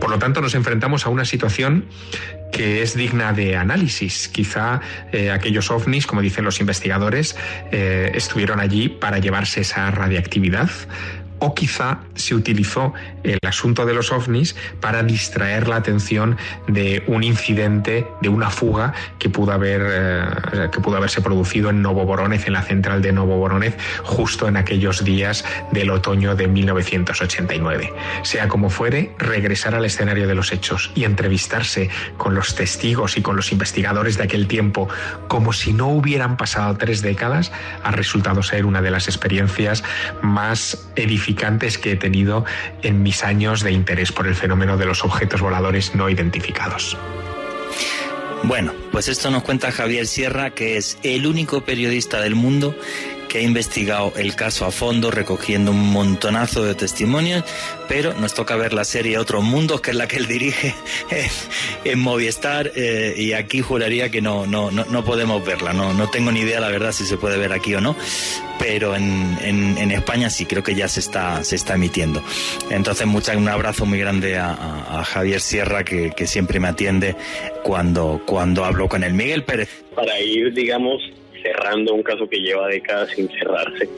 Por 0.01 0.11
lo 0.11 0.19
tanto, 0.19 0.41
nos 0.41 0.55
enfrentamos 0.55 1.07
a 1.07 1.11
una 1.11 1.25
situación 1.25 1.85
que 2.53 2.83
es 2.83 2.97
digna 2.97 3.33
de 3.33 3.57
análisis. 3.57 4.29
Quizá 4.29 4.81
eh, 5.13 5.31
aquellos 5.31 5.71
ovnis, 5.71 6.07
como 6.07 6.21
dicen 6.21 6.45
los 6.45 6.61
investigadores, 6.61 7.37
eh, 7.71 8.11
estuvieron 8.15 8.61
allí 8.61 8.89
para 8.89 9.19
llevarse 9.19 9.61
esa 9.61 9.91
radiactividad 9.91 10.71
o 11.41 11.55
quizá 11.55 12.01
se 12.15 12.35
utilizó 12.35 12.93
el 13.25 13.39
asunto 13.47 13.87
de 13.87 13.95
los 13.95 14.13
ovnis 14.13 14.55
para 14.81 15.03
distraer 15.03 15.69
la 15.69 15.77
atención 15.77 16.37
de 16.69 17.03
un 17.07 17.25
incidente, 17.25 18.07
de 18.21 18.29
una 18.29 18.51
fuga 18.51 18.93
que 19.19 19.29
pudo, 19.29 19.53
haber, 19.53 19.83
eh, 19.85 20.69
que 20.71 20.81
pudo 20.81 20.97
haberse 20.97 21.21
producido 21.21 21.71
en 21.71 21.83
Novovoronezh, 21.83 22.47
en 22.47 22.53
la 22.53 22.63
central 22.63 23.03
de 23.03 23.13
Novovoronezh, 23.13 23.77
justo 24.05 24.49
en 24.49 24.57
aquellos 24.57 25.03
días 25.05 25.45
del 25.73 25.91
otoño 25.91 26.37
de 26.37 26.47
1989. 26.47 27.93
Sea 28.23 28.49
como 28.49 28.71
fuere, 28.71 29.13
regresar 29.19 29.75
al 29.75 29.85
escenario 29.85 30.29
de 30.29 30.35
los 30.35 30.53
hechos 30.53 30.93
y 30.95 31.05
entrevistarse 31.05 31.89
con 32.17 32.35
los 32.35 32.55
testigos 32.55 33.17
y 33.17 33.23
con 33.23 33.37
los 33.37 33.51
investigadores 33.53 34.19
de 34.19 34.25
aquel 34.25 34.47
tiempo 34.47 34.89
como 35.29 35.53
si 35.53 35.73
no 35.73 35.89
hubieran 35.89 36.37
pasado 36.37 36.77
tres 36.77 37.03
décadas 37.03 37.51
ha 37.83 37.91
resultado 37.91 38.43
ser 38.43 38.67
una 38.67 38.83
de 38.83 38.91
las 38.91 39.09
experiencias 39.09 39.83
más 40.23 40.91
edificantes 40.97 41.30
que 41.35 41.93
he 41.93 41.97
tenido 41.97 42.45
en 42.83 43.03
mi 43.03 43.11
años 43.23 43.63
de 43.63 43.73
interés 43.73 44.13
por 44.13 44.27
el 44.27 44.35
fenómeno 44.35 44.77
de 44.77 44.87
los 44.87 45.05
objetos 45.05 45.41
voladores 45.41 45.95
no 45.95 46.09
identificados. 46.09 46.97
Bueno, 48.45 48.73
pues 48.91 49.09
esto 49.09 49.31
nos 49.31 49.43
cuenta 49.43 49.71
Javier 49.71 50.07
Sierra, 50.07 50.51
que 50.51 50.77
es 50.77 50.99
el 51.03 51.27
único 51.27 51.61
periodista 51.63 52.21
del 52.21 52.35
mundo 52.35 52.75
que 53.31 53.39
ha 53.39 53.43
investigado 53.43 54.13
el 54.17 54.35
caso 54.35 54.67
a 54.67 54.73
fondo, 54.73 55.13
recogiendo 55.13 55.71
un 55.71 55.93
montonazo 55.93 56.65
de 56.65 56.75
testimonios, 56.75 57.45
pero 57.89 58.13
nos 58.13 58.35
toca 58.35 58.57
ver 58.57 58.73
la 58.73 58.85
serie 58.85 59.19
Otros 59.19 59.45
Mundos, 59.45 59.81
que 59.81 59.93
es 59.93 59.97
la 59.97 60.09
que 60.09 60.17
él 60.17 60.27
dirige 60.27 60.75
en 61.85 62.01
Movistar, 62.01 62.73
eh, 62.75 63.15
y 63.17 63.33
aquí 63.33 63.61
juraría 63.61 64.11
que 64.11 64.21
no, 64.21 64.47
no, 64.47 64.73
no, 64.73 65.05
podemos 65.05 65.47
verla, 65.47 65.73
no, 65.73 65.95
no 65.95 66.11
tengo 66.11 66.33
ni 66.33 66.41
idea, 66.41 66.59
la 66.59 66.71
verdad, 66.71 66.91
si 66.91 67.07
se 67.07 67.17
puede 67.19 67.39
ver 67.39 67.53
aquí 67.53 67.73
o 67.73 67.81
no, 67.81 67.95
pero 68.59 68.97
en, 68.97 69.39
en, 69.41 69.91
España 69.93 70.29
sí, 70.29 70.45
creo 70.45 70.65
que 70.65 70.75
ya 70.75 70.89
se 70.89 70.99
está, 70.99 71.45
se 71.45 71.55
está 71.55 71.75
emitiendo. 71.75 72.23
Entonces, 72.69 73.07
mucha, 73.07 73.37
un 73.37 73.49
abrazo 73.49 73.87
muy 73.87 74.01
grande 74.01 74.39
a, 74.39 75.05
Javier 75.05 75.41
Sierra, 75.41 75.85
que, 75.85 76.11
que, 76.11 76.27
siempre 76.27 76.59
me 76.59 76.69
atiende 76.69 77.17
cuando, 77.63 78.21
cuando 78.27 78.65
hablo 78.65 78.89
con 78.89 79.03
él. 79.05 79.15
Miguel 79.15 79.45
Pérez. 79.45 79.69
Para 79.95 80.21
ir, 80.21 80.53
digamos, 80.53 81.01
cerrando 81.43 81.95
un 81.95 82.03
caso 82.03 82.29
que 82.29 82.41
lleva 82.41 82.69
décadas 82.69 83.11
sin 83.11 83.29
cerrarse. 83.29 83.89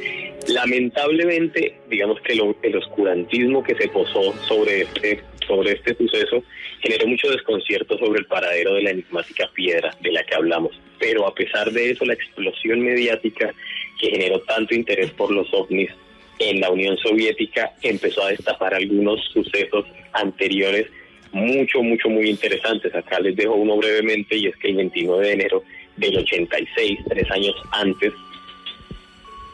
Lamentablemente, 0.49 1.79
digamos 1.89 2.21
que 2.21 2.33
el 2.33 2.77
oscurantismo 2.77 3.63
que 3.63 3.75
se 3.75 3.89
posó 3.89 4.35
sobre 4.47 4.83
este, 4.83 5.23
sobre 5.47 5.73
este 5.73 5.95
suceso 5.95 6.43
generó 6.81 7.07
mucho 7.07 7.31
desconcierto 7.31 7.97
sobre 7.99 8.21
el 8.21 8.27
paradero 8.27 8.75
de 8.75 8.83
la 8.83 8.91
enigmática 8.91 9.49
piedra 9.55 9.95
de 10.01 10.13
la 10.13 10.25
que 10.25 10.35
hablamos. 10.35 10.81
Pero 10.99 11.27
a 11.27 11.35
pesar 11.35 11.71
de 11.71 11.91
eso, 11.91 12.05
la 12.05 12.15
explosión 12.15 12.81
mediática 12.81 13.55
que 14.01 14.11
generó 14.11 14.41
tanto 14.41 14.75
interés 14.75 15.11
por 15.13 15.31
los 15.31 15.53
ovnis 15.55 15.91
en 16.39 16.61
la 16.61 16.71
Unión 16.71 16.97
Soviética 16.99 17.73
empezó 17.83 18.25
a 18.25 18.31
destapar 18.31 18.75
algunos 18.75 19.21
sucesos 19.33 19.87
anteriores 20.13 20.87
mucho, 21.33 21.83
mucho, 21.83 22.09
muy 22.09 22.29
interesantes. 22.29 22.95
Acá 22.95 23.19
les 23.21 23.35
dejo 23.35 23.55
uno 23.55 23.77
brevemente 23.77 24.37
y 24.37 24.47
es 24.47 24.57
que 24.57 24.69
el 24.69 24.77
29 24.77 25.27
de 25.27 25.33
enero 25.33 25.65
del 25.97 26.19
86, 26.19 26.99
tres 27.09 27.31
años 27.31 27.55
antes, 27.73 28.13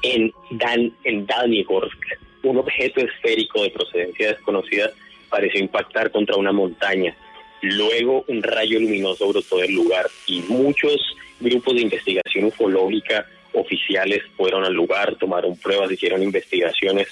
en, 0.03 0.33
Dan, 0.51 0.93
en 1.05 1.27
Danigorsk, 1.27 1.99
un 2.43 2.59
objeto 2.59 3.01
esférico 3.01 3.63
de 3.63 3.71
procedencia 3.71 4.29
desconocida 4.29 4.91
pareció 5.29 5.61
impactar 5.61 6.11
contra 6.11 6.37
una 6.37 6.53
montaña. 6.53 7.15
Luego 7.61 8.25
un 8.29 8.43
rayo 8.43 8.79
luminoso 8.79 9.29
brotó 9.29 9.59
del 9.59 9.75
lugar 9.75 10.07
y 10.27 10.41
muchos 10.43 11.17
grupos 11.41 11.75
de 11.75 11.83
investigación 11.83 12.45
ufológica 12.45 13.27
oficiales 13.53 14.23
fueron 14.37 14.65
al 14.65 14.75
lugar, 14.75 15.17
tomaron 15.17 15.57
pruebas, 15.57 15.91
hicieron 15.91 16.23
investigaciones. 16.23 17.09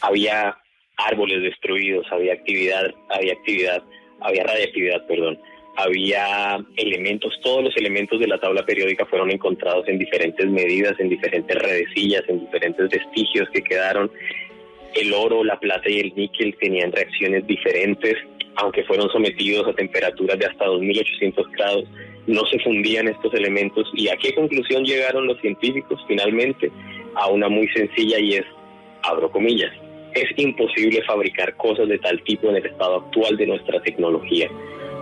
Había 0.00 0.56
árboles 0.96 1.42
destruidos, 1.42 2.06
había 2.10 2.32
actividad, 2.32 2.92
había 3.08 3.32
actividad, 3.32 3.82
había 4.20 4.44
radiactividad, 4.44 5.06
perdón. 5.06 5.38
Había 5.82 6.64
elementos, 6.76 7.32
todos 7.42 7.64
los 7.64 7.76
elementos 7.76 8.20
de 8.20 8.26
la 8.26 8.38
tabla 8.38 8.64
periódica 8.66 9.06
fueron 9.06 9.30
encontrados 9.30 9.88
en 9.88 9.98
diferentes 9.98 10.46
medidas, 10.48 10.94
en 10.98 11.08
diferentes 11.08 11.56
redecillas, 11.56 12.22
en 12.28 12.40
diferentes 12.40 12.90
vestigios 12.90 13.48
que 13.50 13.62
quedaron. 13.62 14.10
El 14.94 15.12
oro, 15.14 15.44
la 15.44 15.58
plata 15.58 15.88
y 15.88 16.00
el 16.00 16.12
níquel 16.14 16.56
tenían 16.60 16.92
reacciones 16.92 17.46
diferentes, 17.46 18.16
aunque 18.56 18.84
fueron 18.84 19.08
sometidos 19.10 19.68
a 19.68 19.72
temperaturas 19.72 20.38
de 20.38 20.46
hasta 20.46 20.66
2800 20.66 21.50
grados 21.52 21.84
no 22.26 22.44
se 22.46 22.58
fundían 22.60 23.08
estos 23.08 23.32
elementos. 23.34 23.90
¿Y 23.94 24.08
a 24.08 24.16
qué 24.16 24.34
conclusión 24.34 24.84
llegaron 24.84 25.26
los 25.26 25.40
científicos 25.40 26.00
finalmente? 26.06 26.70
A 27.14 27.28
una 27.28 27.48
muy 27.48 27.68
sencilla 27.68 28.18
y 28.18 28.34
es, 28.34 28.44
abro 29.02 29.30
comillas, 29.30 29.72
es 30.14 30.26
imposible 30.36 31.02
fabricar 31.02 31.56
cosas 31.56 31.88
de 31.88 31.98
tal 31.98 32.22
tipo 32.22 32.48
en 32.48 32.56
el 32.56 32.66
estado 32.66 32.96
actual 32.96 33.36
de 33.36 33.46
nuestra 33.46 33.80
tecnología. 33.82 34.48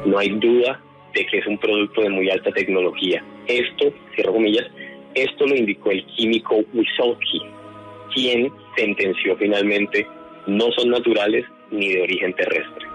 No 0.07 0.19
hay 0.19 0.31
duda 0.31 0.81
de 1.15 1.27
que 1.27 1.39
es 1.39 1.47
un 1.47 1.59
producto 1.59 2.03
de 2.03 2.11
muy 2.11 2.31
alta 2.31 2.51
tecnología. 2.53 3.25
Esto, 3.47 3.93
cierro 4.15 4.35
comillas, 4.35 4.67
esto 5.15 5.47
lo 5.47 5.57
indicó 5.57 5.91
el 5.91 6.05
químico 6.07 6.61
Wisowski, 6.73 7.41
quien 8.15 8.53
sentenció 8.77 9.37
finalmente 9.37 10.07
no 10.47 10.71
son 10.73 10.91
naturales 10.91 11.45
ni 11.71 11.89
de 11.93 12.03
origen 12.03 12.33
terrestre. 12.35 12.87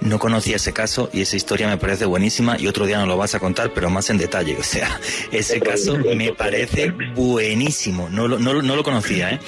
No 0.00 0.18
conocía 0.18 0.56
ese 0.56 0.72
caso 0.72 1.10
y 1.12 1.22
esa 1.22 1.36
historia 1.36 1.66
me 1.66 1.76
parece 1.76 2.04
buenísima 2.04 2.56
y 2.58 2.68
otro 2.68 2.86
día 2.86 2.98
nos 2.98 3.08
lo 3.08 3.16
vas 3.16 3.34
a 3.34 3.40
contar, 3.40 3.72
pero 3.74 3.90
más 3.90 4.10
en 4.10 4.18
detalle. 4.18 4.56
O 4.58 4.62
sea, 4.62 5.00
ese 5.32 5.60
caso 5.60 5.96
me 5.96 6.32
parece 6.32 6.90
buenísimo. 7.14 8.08
No 8.10 8.28
lo, 8.28 8.38
no, 8.38 8.62
no 8.62 8.76
lo 8.76 8.82
conocía. 8.82 9.30
¿eh? 9.30 9.40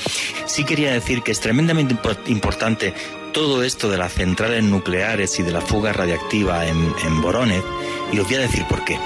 Sí 0.47 0.65
quería 0.65 0.93
decir 0.93 1.23
que 1.23 1.33
es 1.33 1.41
tremendamente 1.41 1.95
importante 2.27 2.95
todo 3.33 3.63
esto 3.63 3.89
de 3.89 3.99
las 3.99 4.13
centrales 4.13 4.63
nucleares 4.65 5.39
y 5.39 5.43
de 5.43 5.53
la 5.53 5.61
fuga 5.61 5.93
radiactiva 5.93 6.67
en, 6.67 6.93
en 7.05 7.23
Borones 7.23 7.63
y 8.13 8.19
os 8.19 8.27
voy 8.27 8.37
a 8.37 8.41
decir 8.41 8.65
por 8.69 8.85
qué 8.85 8.99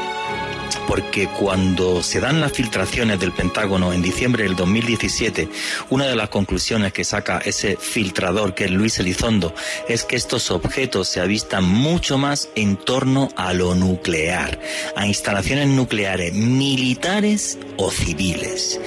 porque 0.87 1.29
cuando 1.29 2.03
se 2.03 2.21
dan 2.21 2.41
las 2.41 2.53
filtraciones 2.53 3.19
del 3.21 3.33
Pentágono 3.33 3.93
en 3.93 4.03
diciembre 4.03 4.45
del 4.45 4.57
2017, 4.57 5.49
una 5.91 6.07
de 6.07 6.17
las 6.17 6.29
conclusiones 6.29 6.93
que 6.93 7.05
saca 7.05 7.39
ese 7.39 7.77
filtrador, 7.77 8.55
que 8.55 8.65
es 8.65 8.71
Luis 8.71 8.99
Elizondo, 8.99 9.55
es 9.89 10.05
que 10.05 10.17
estos 10.17 10.51
objetos 10.51 11.09
se 11.09 11.21
avistan 11.21 11.65
mucho 11.65 12.19
más 12.19 12.49
en 12.55 12.77
torno 12.77 13.31
a 13.37 13.53
lo 13.53 13.75
nuclear, 13.75 14.61
a 14.97 15.07
instalaciones 15.07 15.69
nucleares 15.69 16.33
militares 16.35 17.59
o 17.77 17.91
civiles. 17.91 18.81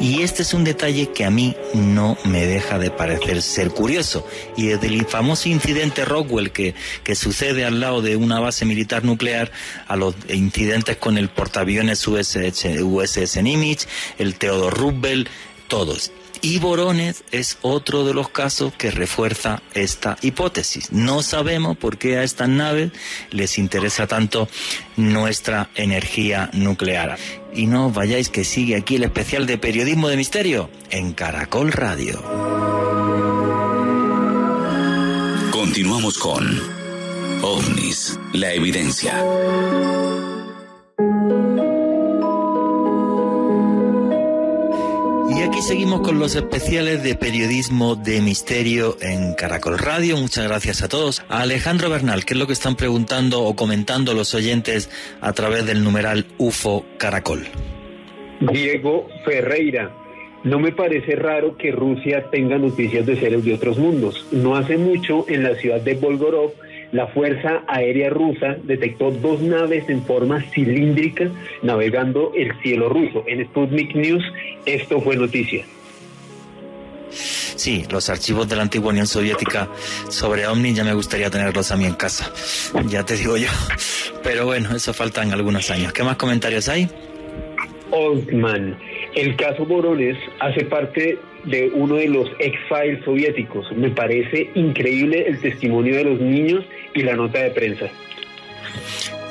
Y 0.00 0.22
este 0.22 0.42
es 0.42 0.54
un 0.54 0.64
detalle 0.64 1.10
que 1.12 1.24
a 1.24 1.30
mí 1.30 1.56
no 1.74 2.18
me 2.24 2.46
deja 2.46 2.78
de 2.78 2.90
parecer 2.90 3.42
ser 3.42 3.70
curioso. 3.70 4.26
Y 4.56 4.66
desde 4.66 4.88
el 4.88 5.06
famoso 5.06 5.48
incidente 5.48 6.04
Rockwell 6.04 6.50
que, 6.50 6.74
que 7.02 7.14
sucede 7.14 7.64
al 7.64 7.80
lado 7.80 8.02
de 8.02 8.16
una 8.16 8.40
base 8.40 8.64
militar 8.64 9.04
nuclear, 9.04 9.50
a 9.86 9.96
los 9.96 10.14
incidentes 10.28 10.96
con 10.96 11.16
el 11.18 11.23
portaaviones 11.28 12.06
USS, 12.06 12.82
USS 12.82 13.42
Nimitz, 13.42 13.86
el 14.18 14.34
Theodore 14.36 14.76
Roosevelt, 14.76 15.28
todos. 15.68 16.12
Y 16.44 16.58
Borones 16.58 17.24
es 17.32 17.56
otro 17.62 18.04
de 18.04 18.12
los 18.12 18.28
casos 18.28 18.74
que 18.74 18.90
refuerza 18.90 19.62
esta 19.72 20.18
hipótesis. 20.20 20.92
No 20.92 21.22
sabemos 21.22 21.74
por 21.78 21.96
qué 21.96 22.18
a 22.18 22.22
estas 22.22 22.50
naves 22.50 22.92
les 23.30 23.56
interesa 23.56 24.06
tanto 24.06 24.46
nuestra 24.98 25.70
energía 25.74 26.50
nuclear. 26.52 27.16
Y 27.54 27.66
no 27.66 27.90
vayáis 27.90 28.28
que 28.28 28.44
sigue 28.44 28.76
aquí 28.76 28.96
el 28.96 29.04
especial 29.04 29.46
de 29.46 29.56
periodismo 29.56 30.10
de 30.10 30.18
misterio 30.18 30.68
en 30.90 31.14
Caracol 31.14 31.72
Radio. 31.72 32.22
Continuamos 35.50 36.18
con 36.18 36.60
OVNIS, 37.40 38.18
la 38.34 38.52
evidencia. 38.52 39.14
Seguimos 45.64 46.02
con 46.02 46.18
los 46.18 46.36
especiales 46.36 47.02
de 47.02 47.14
periodismo 47.14 47.96
de 47.96 48.20
misterio 48.20 48.98
en 49.00 49.32
Caracol 49.34 49.78
Radio. 49.78 50.18
Muchas 50.18 50.46
gracias 50.46 50.82
a 50.82 50.88
todos. 50.88 51.24
Alejandro 51.30 51.88
Bernal, 51.88 52.26
¿qué 52.26 52.34
es 52.34 52.38
lo 52.38 52.46
que 52.46 52.52
están 52.52 52.76
preguntando 52.76 53.42
o 53.42 53.56
comentando 53.56 54.12
los 54.12 54.34
oyentes 54.34 54.90
a 55.22 55.32
través 55.32 55.64
del 55.64 55.82
numeral 55.82 56.26
UFO 56.36 56.84
Caracol? 56.98 57.46
Diego 58.40 59.08
Ferreira. 59.24 59.90
No 60.42 60.58
me 60.58 60.72
parece 60.72 61.16
raro 61.16 61.56
que 61.56 61.72
Rusia 61.72 62.28
tenga 62.30 62.58
noticias 62.58 63.06
de 63.06 63.18
seres 63.18 63.42
de 63.42 63.54
otros 63.54 63.78
mundos. 63.78 64.26
No 64.32 64.56
hace 64.56 64.76
mucho 64.76 65.24
en 65.28 65.44
la 65.44 65.54
ciudad 65.54 65.80
de 65.80 65.94
Volgorov 65.94 66.52
la 66.94 67.08
Fuerza 67.08 67.64
Aérea 67.66 68.08
Rusa 68.08 68.56
detectó 68.62 69.10
dos 69.10 69.40
naves 69.40 69.88
en 69.88 70.04
forma 70.04 70.40
cilíndrica 70.40 71.28
navegando 71.60 72.30
el 72.36 72.56
cielo 72.62 72.88
ruso. 72.88 73.24
En 73.26 73.44
Sputnik 73.46 73.96
News 73.96 74.22
esto 74.64 75.00
fue 75.00 75.16
noticia. 75.16 75.64
Sí, 77.10 77.84
los 77.90 78.08
archivos 78.10 78.48
de 78.48 78.54
la 78.54 78.62
antigua 78.62 78.90
Unión 78.90 79.08
Soviética 79.08 79.68
sobre 80.08 80.46
OVNI 80.46 80.72
ya 80.72 80.84
me 80.84 80.94
gustaría 80.94 81.30
tenerlos 81.30 81.72
a 81.72 81.76
mí 81.76 81.84
en 81.84 81.94
casa, 81.94 82.32
ya 82.86 83.04
te 83.04 83.16
digo 83.16 83.36
yo. 83.36 83.48
Pero 84.22 84.46
bueno, 84.46 84.74
eso 84.76 84.94
falta 84.94 85.24
en 85.24 85.32
algunos 85.32 85.72
años. 85.72 85.92
¿Qué 85.92 86.04
más 86.04 86.16
comentarios 86.16 86.68
hay? 86.68 86.88
Oldman, 87.90 88.78
el 89.16 89.34
caso 89.34 89.66
Borones 89.66 90.16
hace 90.38 90.64
parte 90.64 91.18
de 91.44 91.70
uno 91.74 91.96
de 91.96 92.08
los 92.08 92.28
ex-files 92.38 93.04
soviéticos. 93.04 93.70
Me 93.76 93.90
parece 93.90 94.50
increíble 94.54 95.26
el 95.28 95.40
testimonio 95.40 95.96
de 95.96 96.04
los 96.04 96.20
niños 96.20 96.64
y 96.94 97.02
la 97.02 97.14
nota 97.14 97.40
de 97.40 97.50
prensa. 97.50 97.86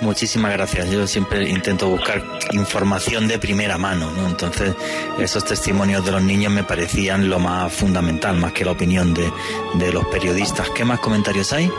Muchísimas 0.01 0.51
gracias. 0.51 0.91
Yo 0.91 1.07
siempre 1.07 1.49
intento 1.49 1.88
buscar 1.88 2.22
información 2.51 3.28
de 3.28 3.39
primera 3.39 3.78
mano, 3.78 4.11
¿no? 4.11 4.28
Entonces, 4.28 4.76
esos 5.18 5.45
testimonios 5.45 6.05
de 6.05 6.11
los 6.11 6.22
niños 6.22 6.51
me 6.51 6.64
parecían 6.64 7.30
lo 7.30 7.39
más 7.39 7.72
fundamental, 7.72 8.36
más 8.38 8.51
que 8.51 8.66
la 8.66 8.72
opinión 8.72 9.14
de, 9.14 9.32
de 9.76 9.93
los 9.93 10.05
periodistas. 10.07 10.70
¿Qué 10.72 10.84
más 10.84 10.99
comentarios 10.99 11.53
hay? 11.53 11.70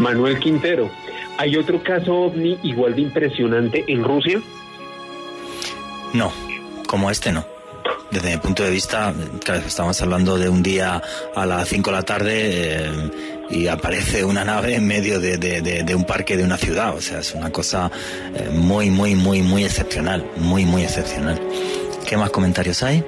Manuel 0.00 0.38
Quintero, 0.38 0.90
¿hay 1.36 1.56
otro 1.56 1.82
caso 1.82 2.14
ovni 2.14 2.58
igual 2.62 2.94
de 2.94 3.02
impresionante 3.02 3.84
en 3.86 4.02
Rusia? 4.02 4.40
No, 6.14 6.32
como 6.86 7.10
este 7.10 7.32
no 7.32 7.51
desde 8.12 8.32
mi 8.32 8.36
punto 8.36 8.62
de 8.62 8.70
vista, 8.70 9.14
estamos 9.66 10.00
hablando 10.02 10.36
de 10.36 10.48
un 10.48 10.62
día 10.62 11.00
a 11.34 11.46
las 11.46 11.66
5 11.68 11.90
de 11.90 11.96
la 11.96 12.02
tarde 12.02 12.32
eh, 12.34 13.10
y 13.50 13.66
aparece 13.68 14.22
una 14.22 14.44
nave 14.44 14.74
en 14.74 14.86
medio 14.86 15.18
de, 15.18 15.94
un 15.94 16.04
parque 16.04 16.36
de 16.36 16.44
una 16.44 16.58
ciudad. 16.58 16.94
O 16.94 17.00
sea, 17.00 17.20
es 17.20 17.34
una 17.34 17.50
cosa 17.50 17.90
eh, 18.34 18.50
muy, 18.52 18.90
muy, 18.90 19.14
muy, 19.14 19.40
muy 19.40 19.64
excepcional. 19.64 20.24
Muy, 20.36 20.66
muy 20.66 20.82
excepcional. 20.82 21.40
¿Qué 22.06 22.16
más 22.18 22.30
comentarios 22.30 22.82
hay? 22.82 23.02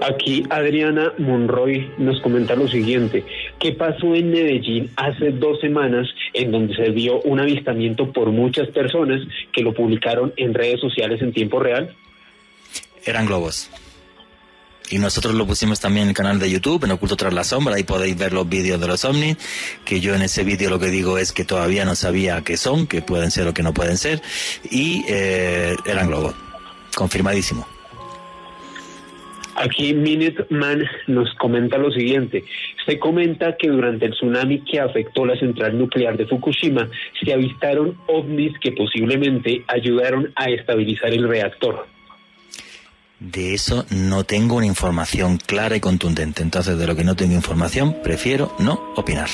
Aquí 0.00 0.44
Adriana 0.50 1.12
Monroy 1.18 1.90
nos 1.98 2.20
comenta 2.20 2.54
lo 2.54 2.68
siguiente. 2.68 3.24
¿Qué 3.58 3.72
pasó 3.72 4.14
en 4.14 4.30
Medellín 4.30 4.90
hace 4.94 5.32
dos 5.32 5.58
semanas 5.60 6.06
en 6.32 6.52
donde 6.52 6.76
se 6.76 6.90
vio 6.90 7.20
un 7.22 7.40
avistamiento 7.40 8.12
por 8.12 8.30
muchas 8.30 8.68
personas 8.68 9.20
que 9.52 9.62
lo 9.62 9.74
publicaron 9.74 10.32
en 10.36 10.54
redes 10.54 10.78
sociales 10.80 11.20
en 11.22 11.32
tiempo 11.32 11.58
real? 11.58 11.92
Eran 13.04 13.26
globos. 13.26 13.68
Y 14.90 14.98
nosotros 14.98 15.34
lo 15.34 15.46
pusimos 15.46 15.80
también 15.80 16.04
en 16.04 16.08
el 16.10 16.14
canal 16.14 16.38
de 16.38 16.50
YouTube, 16.50 16.84
en 16.84 16.92
Oculto 16.92 17.16
Tras 17.16 17.34
la 17.34 17.44
Sombra, 17.44 17.76
ahí 17.76 17.84
podéis 17.84 18.16
ver 18.16 18.32
los 18.32 18.48
vídeos 18.48 18.80
de 18.80 18.86
los 18.86 19.04
ovnis, 19.04 19.36
que 19.84 20.00
yo 20.00 20.14
en 20.14 20.22
ese 20.22 20.44
vídeo 20.44 20.70
lo 20.70 20.78
que 20.78 20.86
digo 20.86 21.18
es 21.18 21.32
que 21.32 21.44
todavía 21.44 21.84
no 21.84 21.94
sabía 21.94 22.42
qué 22.42 22.56
son, 22.56 22.86
que 22.86 23.02
pueden 23.02 23.30
ser 23.30 23.46
o 23.48 23.54
que 23.54 23.62
no 23.62 23.74
pueden 23.74 23.98
ser, 23.98 24.22
y 24.70 25.04
eh, 25.08 25.76
eran 25.84 26.08
globos, 26.08 26.34
confirmadísimo. 26.94 27.66
Aquí 29.58 29.92
Minuteman 29.92 30.84
nos 31.08 31.34
comenta 31.34 31.78
lo 31.78 31.90
siguiente. 31.90 32.44
Se 32.86 32.96
comenta 32.98 33.56
que 33.56 33.68
durante 33.68 34.06
el 34.06 34.12
tsunami 34.12 34.60
que 34.60 34.78
afectó 34.78 35.26
la 35.26 35.36
central 35.36 35.76
nuclear 35.76 36.16
de 36.16 36.26
Fukushima 36.26 36.88
se 37.20 37.32
avistaron 37.32 37.96
ovnis 38.06 38.56
que 38.60 38.70
posiblemente 38.70 39.64
ayudaron 39.66 40.32
a 40.36 40.48
estabilizar 40.48 41.12
el 41.12 41.28
reactor. 41.28 41.88
De 43.20 43.52
eso 43.52 43.84
no 43.90 44.22
tengo 44.22 44.56
una 44.56 44.66
información 44.66 45.38
clara 45.38 45.74
y 45.74 45.80
contundente. 45.80 46.42
Entonces, 46.42 46.78
de 46.78 46.86
lo 46.86 46.94
que 46.94 47.02
no 47.02 47.16
tengo 47.16 47.34
información, 47.34 47.96
prefiero 48.02 48.52
no 48.60 48.92
opinar. 48.94 49.28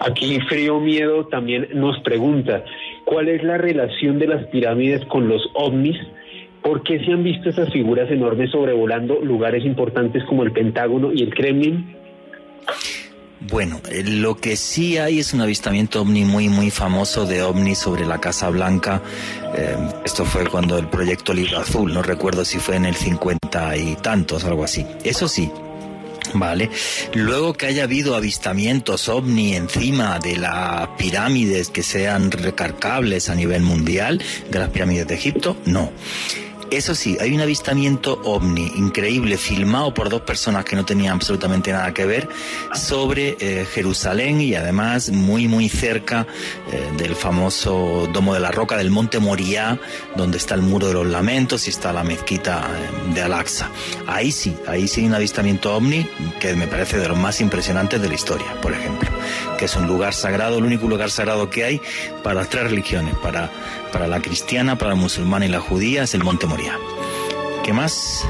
Aquí 0.00 0.40
Frío 0.48 0.80
Miedo 0.80 1.26
también 1.26 1.68
nos 1.74 2.00
pregunta, 2.00 2.64
¿cuál 3.04 3.28
es 3.28 3.42
la 3.42 3.58
relación 3.58 4.18
de 4.18 4.26
las 4.26 4.46
pirámides 4.46 5.04
con 5.06 5.28
los 5.28 5.42
ovnis? 5.54 5.96
¿Por 6.62 6.82
qué 6.82 7.04
se 7.04 7.12
han 7.12 7.22
visto 7.22 7.50
esas 7.50 7.70
figuras 7.70 8.10
enormes 8.10 8.50
sobrevolando 8.50 9.20
lugares 9.20 9.64
importantes 9.64 10.24
como 10.24 10.42
el 10.42 10.52
Pentágono 10.52 11.12
y 11.12 11.22
el 11.22 11.34
Kremlin? 11.34 11.96
Bueno, 13.48 13.80
eh, 13.90 14.02
lo 14.04 14.36
que 14.36 14.56
sí 14.56 14.98
hay 14.98 15.18
es 15.18 15.32
un 15.32 15.40
avistamiento 15.40 16.02
ovni 16.02 16.24
muy, 16.24 16.48
muy 16.48 16.70
famoso 16.70 17.26
de 17.26 17.42
ovni 17.42 17.74
sobre 17.74 18.06
la 18.06 18.20
Casa 18.20 18.48
Blanca. 18.50 19.02
Eh, 19.54 19.76
esto 20.04 20.24
fue 20.24 20.46
cuando 20.46 20.78
el 20.78 20.88
proyecto 20.88 21.34
Libro 21.34 21.58
Azul, 21.58 21.92
no 21.92 22.02
recuerdo 22.02 22.44
si 22.44 22.58
fue 22.58 22.76
en 22.76 22.86
el 22.86 22.94
50 22.94 23.76
y 23.76 23.96
tantos, 23.96 24.44
algo 24.44 24.64
así. 24.64 24.86
Eso 25.04 25.28
sí, 25.28 25.50
Vale. 26.34 26.70
Luego 27.14 27.52
que 27.52 27.66
haya 27.66 27.82
habido 27.84 28.14
avistamientos 28.16 29.08
ovni 29.08 29.54
encima 29.54 30.18
de 30.18 30.36
las 30.36 30.88
pirámides 30.96 31.68
que 31.68 31.82
sean 31.82 32.30
recargables 32.30 33.28
a 33.28 33.34
nivel 33.34 33.62
mundial, 33.62 34.22
de 34.50 34.58
las 34.58 34.70
pirámides 34.70 35.06
de 35.08 35.14
Egipto, 35.14 35.56
no. 35.66 35.90
Eso 36.72 36.94
sí, 36.94 37.18
hay 37.20 37.34
un 37.34 37.42
avistamiento 37.42 38.18
ovni 38.24 38.72
increíble 38.76 39.36
filmado 39.36 39.92
por 39.92 40.08
dos 40.08 40.22
personas 40.22 40.64
que 40.64 40.74
no 40.74 40.86
tenían 40.86 41.12
absolutamente 41.12 41.70
nada 41.70 41.92
que 41.92 42.06
ver 42.06 42.30
sobre 42.72 43.36
eh, 43.40 43.66
Jerusalén 43.66 44.40
y 44.40 44.54
además 44.54 45.10
muy 45.10 45.48
muy 45.48 45.68
cerca 45.68 46.26
eh, 46.72 46.90
del 46.96 47.14
famoso 47.14 48.08
Domo 48.10 48.32
de 48.32 48.40
la 48.40 48.50
Roca 48.50 48.78
del 48.78 48.90
Monte 48.90 49.18
Moriah, 49.18 49.78
donde 50.16 50.38
está 50.38 50.54
el 50.54 50.62
Muro 50.62 50.86
de 50.86 50.94
los 50.94 51.06
Lamentos 51.06 51.66
y 51.66 51.70
está 51.70 51.92
la 51.92 52.04
mezquita 52.04 52.66
eh, 52.66 53.12
de 53.12 53.20
Al-Aqsa. 53.20 53.70
Ahí 54.06 54.32
sí, 54.32 54.56
ahí 54.66 54.88
sí 54.88 55.02
hay 55.02 55.08
un 55.08 55.14
avistamiento 55.14 55.76
ovni 55.76 56.08
que 56.40 56.54
me 56.56 56.68
parece 56.68 56.96
de 56.96 57.06
los 57.06 57.18
más 57.18 57.42
impresionantes 57.42 58.00
de 58.00 58.08
la 58.08 58.14
historia, 58.14 58.46
por 58.62 58.72
ejemplo, 58.72 59.10
que 59.58 59.66
es 59.66 59.76
un 59.76 59.86
lugar 59.86 60.14
sagrado, 60.14 60.56
el 60.56 60.64
único 60.64 60.88
lugar 60.88 61.10
sagrado 61.10 61.50
que 61.50 61.64
hay 61.64 61.82
para 62.22 62.46
tres 62.46 62.70
religiones, 62.70 63.14
para, 63.22 63.50
para 63.92 64.08
la 64.08 64.20
cristiana, 64.20 64.76
para 64.76 64.90
la 64.90 64.96
musulmana 64.96 65.46
y 65.46 65.48
la 65.48 65.60
judía, 65.60 66.02
es 66.02 66.14
el 66.14 66.24
Monte 66.24 66.46
Moriah. 66.46 66.78
¿Qué 67.62 67.72
más? 67.72 68.26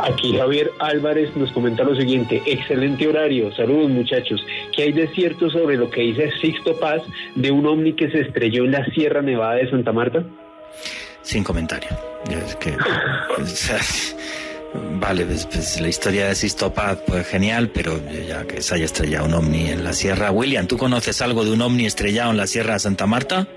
Aquí 0.00 0.36
Javier 0.36 0.72
Álvarez 0.78 1.34
nos 1.36 1.50
comenta 1.52 1.82
lo 1.82 1.96
siguiente, 1.96 2.42
excelente 2.44 3.08
horario, 3.08 3.54
saludos 3.54 3.90
muchachos, 3.90 4.44
¿qué 4.74 4.82
hay 4.82 4.92
de 4.92 5.08
cierto 5.08 5.48
sobre 5.48 5.76
lo 5.76 5.88
que 5.88 6.02
dice 6.02 6.30
Sixto 6.40 6.78
Paz 6.78 7.02
de 7.34 7.50
un 7.50 7.66
ovni 7.66 7.94
que 7.94 8.10
se 8.10 8.20
estrelló 8.20 8.64
en 8.64 8.72
la 8.72 8.84
Sierra 8.86 9.22
Nevada 9.22 9.54
de 9.54 9.70
Santa 9.70 9.92
Marta? 9.92 10.24
Sin 11.22 11.42
comentario. 11.42 11.88
vale, 15.00 15.24
pues, 15.24 15.46
pues, 15.46 15.80
la 15.80 15.88
historia 15.88 16.28
de 16.28 16.34
Sixto 16.34 16.72
Paz, 16.74 16.98
pues 17.06 17.26
genial, 17.26 17.70
pero 17.70 17.98
ya 18.28 18.46
que 18.46 18.60
se 18.60 18.74
haya 18.74 18.84
estrellado 18.84 19.26
un 19.26 19.34
ovni 19.34 19.70
en 19.70 19.82
la 19.82 19.92
Sierra. 19.92 20.30
William, 20.30 20.66
¿tú 20.66 20.76
conoces 20.76 21.22
algo 21.22 21.44
de 21.44 21.52
un 21.52 21.62
ovni 21.62 21.86
estrellado 21.86 22.30
en 22.30 22.36
la 22.36 22.46
Sierra 22.46 22.74
de 22.74 22.80
Santa 22.80 23.06
Marta? 23.06 23.48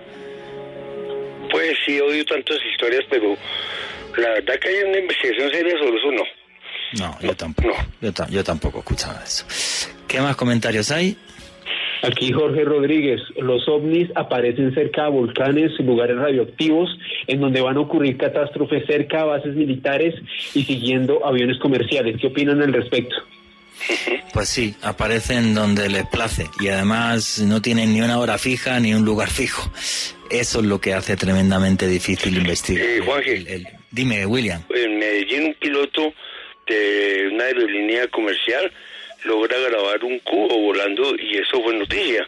Pues 1.60 1.78
sí, 1.86 2.00
oído 2.00 2.24
tantas 2.24 2.58
historias, 2.72 3.04
pero 3.10 3.36
la 4.16 4.30
verdad 4.30 4.54
que 4.62 4.70
hay 4.70 4.76
una 4.90 5.00
investigación 5.00 5.52
seria 5.52 5.78
sobre 5.78 5.98
eso, 5.98 6.12
no. 6.14 6.24
No, 7.00 7.20
yo 7.20 7.36
tampoco. 7.36 7.76
Yo, 8.30 8.44
tampoco 8.46 8.78
he 8.78 8.80
escuchado 8.80 9.20
eso. 9.22 9.46
¿Qué 10.08 10.22
más 10.22 10.38
comentarios 10.38 10.90
hay? 10.90 11.18
Aquí 12.02 12.32
Jorge 12.32 12.64
Rodríguez, 12.64 13.20
los 13.42 13.68
ovnis 13.68 14.10
aparecen 14.16 14.74
cerca 14.74 15.04
de 15.04 15.10
volcanes, 15.10 15.78
lugares 15.80 16.16
radioactivos, 16.16 16.98
en 17.28 17.42
donde 17.42 17.60
van 17.60 17.76
a 17.76 17.82
ocurrir 17.82 18.16
catástrofes 18.16 18.86
cerca 18.88 19.24
a 19.24 19.26
bases 19.26 19.54
militares 19.54 20.16
y 20.56 20.64
siguiendo 20.64 21.26
aviones 21.26 21.60
comerciales. 21.60 22.22
¿Qué 22.22 22.28
opinan 22.28 22.62
al 22.62 22.72
respecto? 22.72 23.18
Pues 24.34 24.50
sí, 24.50 24.76
aparecen 24.82 25.54
donde 25.54 25.90
les 25.90 26.06
place 26.08 26.46
y 26.60 26.68
además 26.68 27.40
no 27.40 27.62
tienen 27.62 27.94
ni 27.94 28.02
una 28.02 28.20
hora 28.20 28.38
fija 28.38 28.80
ni 28.80 28.94
un 28.94 29.04
lugar 29.04 29.30
fijo. 29.30 29.72
Eso 30.30 30.60
es 30.60 30.66
lo 30.66 30.80
que 30.80 30.94
hace 30.94 31.16
tremendamente 31.16 31.88
difícil 31.88 32.38
investigar. 32.38 32.86
Eh, 32.86 33.64
dime, 33.92 34.26
William. 34.26 34.62
En 34.70 35.00
Medellín, 35.00 35.46
un 35.46 35.54
piloto 35.56 36.14
de 36.68 37.30
una 37.32 37.46
aerolínea 37.46 38.08
comercial 38.08 38.72
logra 39.24 39.58
grabar 39.58 40.04
un 40.04 40.20
cubo 40.20 40.58
volando 40.60 41.16
y 41.16 41.38
eso 41.38 41.62
fue 41.64 41.76
noticia. 41.76 42.28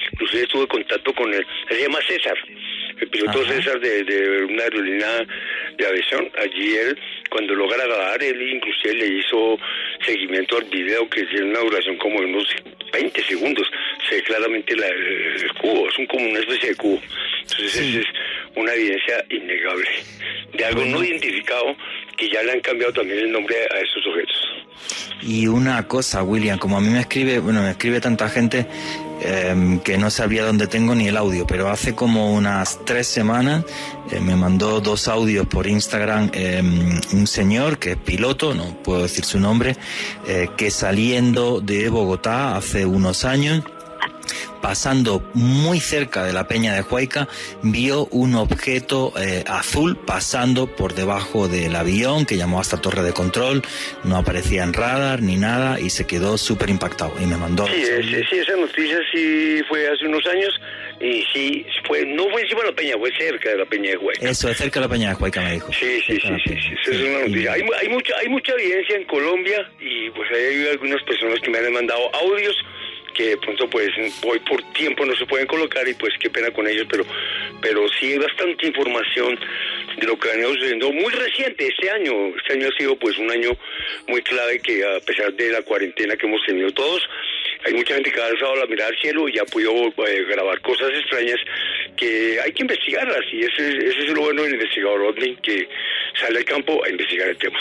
inclusive 0.21 0.43
estuve 0.43 0.61
en 0.61 0.67
contacto 0.67 1.13
con 1.13 1.33
él. 1.33 1.45
Se 1.67 1.81
llama 1.81 1.99
César. 2.07 2.37
el 2.99 3.07
piloto 3.09 3.45
César 3.45 3.79
de, 3.79 4.03
de, 4.03 4.43
una 4.43 4.63
aerolínea 4.63 5.25
de 5.77 5.87
aviación. 5.87 6.29
Allí 6.37 6.75
él, 6.75 6.97
cuando 7.29 7.55
logra 7.55 7.83
grabar, 7.85 8.21
él 8.21 8.39
inclusive 8.41 8.93
le 8.93 9.07
hizo 9.07 9.57
seguimiento 10.05 10.57
al 10.57 10.65
video 10.65 11.09
que 11.09 11.23
tiene 11.25 11.49
una 11.49 11.59
duración 11.59 11.97
como 11.97 12.19
de 12.19 12.25
unos 12.27 12.55
20 12.93 13.23
segundos. 13.23 13.67
Se 14.07 14.15
ve 14.15 14.23
claramente 14.23 14.75
la, 14.75 14.87
el, 14.87 15.51
cubo, 15.59 15.89
es 15.89 15.97
un, 15.97 16.05
como 16.05 16.29
una 16.29 16.39
especie 16.39 16.69
de 16.69 16.75
cubo. 16.75 17.01
Entonces 17.41 17.95
es 17.95 18.07
una 18.55 18.73
evidencia 18.73 19.23
innegable 19.29 19.87
de 20.57 20.65
algo 20.65 20.85
no 20.85 21.03
identificado 21.03 21.75
que 22.17 22.29
ya 22.29 22.43
le 22.43 22.53
han 22.53 22.61
cambiado 22.61 22.93
también 22.93 23.19
el 23.19 23.31
nombre 23.31 23.55
a 23.55 23.79
estos 23.79 24.05
objetos. 24.07 24.51
Y 25.21 25.47
una 25.47 25.87
cosa, 25.87 26.23
William, 26.23 26.57
como 26.57 26.77
a 26.77 26.81
mí 26.81 26.89
me 26.89 27.01
escribe, 27.01 27.39
bueno, 27.39 27.61
me 27.61 27.71
escribe 27.71 28.01
tanta 28.01 28.27
gente 28.27 28.65
eh, 29.21 29.79
que 29.83 29.97
no 29.97 30.09
sabía 30.09 30.43
dónde 30.43 30.67
tengo 30.67 30.95
ni 30.95 31.07
el 31.07 31.17
audio, 31.17 31.45
pero 31.45 31.69
hace 31.69 31.93
como 31.93 32.33
unas 32.33 32.83
tres 32.85 33.07
semanas 33.07 33.63
eh, 34.11 34.19
me 34.19 34.35
mandó 34.35 34.81
dos 34.81 35.07
audios 35.07 35.45
por 35.45 35.67
Instagram 35.67 36.31
eh, 36.33 36.61
un 37.13 37.27
señor 37.27 37.77
que 37.77 37.91
es 37.91 37.97
piloto, 37.97 38.55
no 38.55 38.81
puedo 38.81 39.03
decir 39.03 39.23
su 39.23 39.39
nombre, 39.39 39.75
que 40.57 40.71
saliendo 40.71 41.61
de 41.61 41.89
Bogotá 41.89 42.55
hace 42.55 42.85
unos 42.85 43.25
años 43.25 43.63
pasando 44.61 45.23
muy 45.33 45.79
cerca 45.79 46.23
de 46.23 46.33
la 46.33 46.47
peña 46.47 46.73
de 46.73 46.81
Huayca, 46.81 47.27
vio 47.63 48.05
un 48.11 48.35
objeto 48.35 49.13
eh, 49.19 49.43
azul 49.47 49.97
pasando 49.97 50.67
por 50.67 50.93
debajo 50.93 51.47
del 51.47 51.75
avión 51.75 52.25
que 52.25 52.37
llamó 52.37 52.59
hasta 52.59 52.77
torre 52.77 53.03
de 53.03 53.13
control, 53.13 53.61
no 54.03 54.17
aparecía 54.17 54.63
en 54.63 54.73
radar 54.73 55.21
ni 55.21 55.35
nada 55.37 55.79
y 55.79 55.89
se 55.89 56.05
quedó 56.05 56.37
súper 56.37 56.69
impactado 56.69 57.13
y 57.19 57.25
me 57.25 57.37
mandó... 57.37 57.65
Sí, 57.67 57.81
ese- 57.81 58.23
sí, 58.29 58.37
esa 58.37 58.55
noticia 58.55 58.97
sí 59.13 59.61
fue 59.67 59.87
hace 59.87 60.05
unos 60.07 60.25
años 60.27 60.53
y 60.99 61.23
sí, 61.33 61.65
fue, 61.87 62.05
no 62.05 62.29
fue 62.29 62.41
encima 62.43 62.61
de 62.61 62.67
la 62.69 62.75
peña, 62.75 62.93
fue 62.99 63.09
cerca 63.17 63.49
de 63.49 63.57
la 63.57 63.65
peña 63.65 63.89
de 63.91 63.97
Huayca. 63.97 64.29
Eso, 64.29 64.49
es 64.49 64.57
cerca 64.57 64.79
de 64.79 64.85
la 64.85 64.91
peña 64.91 65.09
de 65.09 65.15
Huayca, 65.15 65.41
me 65.41 65.53
dijo. 65.53 65.71
Sí, 65.73 65.99
sí, 66.05 66.19
sí, 66.21 66.29
sí, 66.45 66.55
sí, 66.61 66.91
es 66.91 67.01
una 67.01 67.19
noticia. 67.27 67.53
Hay, 67.53 67.63
hay 67.81 67.89
mucha, 67.89 68.13
hay 68.21 68.29
mucha 68.29 68.53
evidencia 68.53 68.95
en 68.97 69.05
Colombia 69.05 69.67
y 69.79 70.09
pues 70.11 70.29
hay 70.31 70.67
algunas 70.67 71.01
personas 71.03 71.39
que 71.41 71.49
me 71.49 71.57
han 71.57 71.73
mandado 71.73 72.01
audios 72.15 72.55
que 73.13 73.29
de 73.29 73.37
pronto 73.37 73.69
pues 73.69 73.89
hoy 74.25 74.39
por 74.39 74.61
tiempo 74.73 75.05
no 75.05 75.15
se 75.15 75.25
pueden 75.25 75.47
colocar 75.47 75.87
y 75.87 75.93
pues 75.93 76.13
qué 76.19 76.29
pena 76.29 76.51
con 76.51 76.67
ellos, 76.67 76.87
pero 76.89 77.05
pero 77.61 77.87
sí 77.89 78.13
hay 78.13 78.17
bastante 78.17 78.67
información 78.67 79.39
de 79.97 80.07
lo 80.07 80.17
que 80.17 80.29
ha 80.29 80.31
venido 80.31 80.53
sucediendo 80.53 80.91
muy 80.91 81.13
reciente 81.13 81.67
este 81.67 81.89
año. 81.89 82.11
Este 82.35 82.53
año 82.53 82.67
ha 82.67 82.77
sido 82.77 82.95
pues 82.95 83.17
un 83.17 83.29
año 83.29 83.51
muy 84.07 84.21
clave 84.23 84.59
que 84.59 84.83
a 84.83 84.99
pesar 85.01 85.33
de 85.33 85.51
la 85.51 85.61
cuarentena 85.61 86.15
que 86.15 86.25
hemos 86.25 86.41
tenido 86.45 86.71
todos, 86.71 87.07
hay 87.65 87.73
mucha 87.73 87.93
gente 87.95 88.11
que 88.11 88.21
ha 88.21 88.25
alzado 88.25 88.55
la 88.55 88.65
mirada 88.65 88.89
al 88.89 88.97
cielo 88.97 89.27
y 89.29 89.37
ha 89.37 89.45
podido 89.45 89.71
eh, 89.71 90.25
grabar 90.29 90.59
cosas 90.61 90.89
extrañas 90.89 91.37
que 91.95 92.39
hay 92.41 92.51
que 92.53 92.63
investigarlas 92.63 93.21
y 93.31 93.41
ese, 93.41 93.77
ese 93.77 93.99
es 94.07 94.13
lo 94.13 94.21
bueno 94.21 94.43
del 94.43 94.53
investigador 94.53 95.01
OVNI 95.01 95.35
que 95.37 95.67
sale 96.19 96.39
al 96.39 96.45
campo 96.45 96.83
a 96.83 96.89
investigar 96.89 97.29
el 97.29 97.37
tema. 97.37 97.59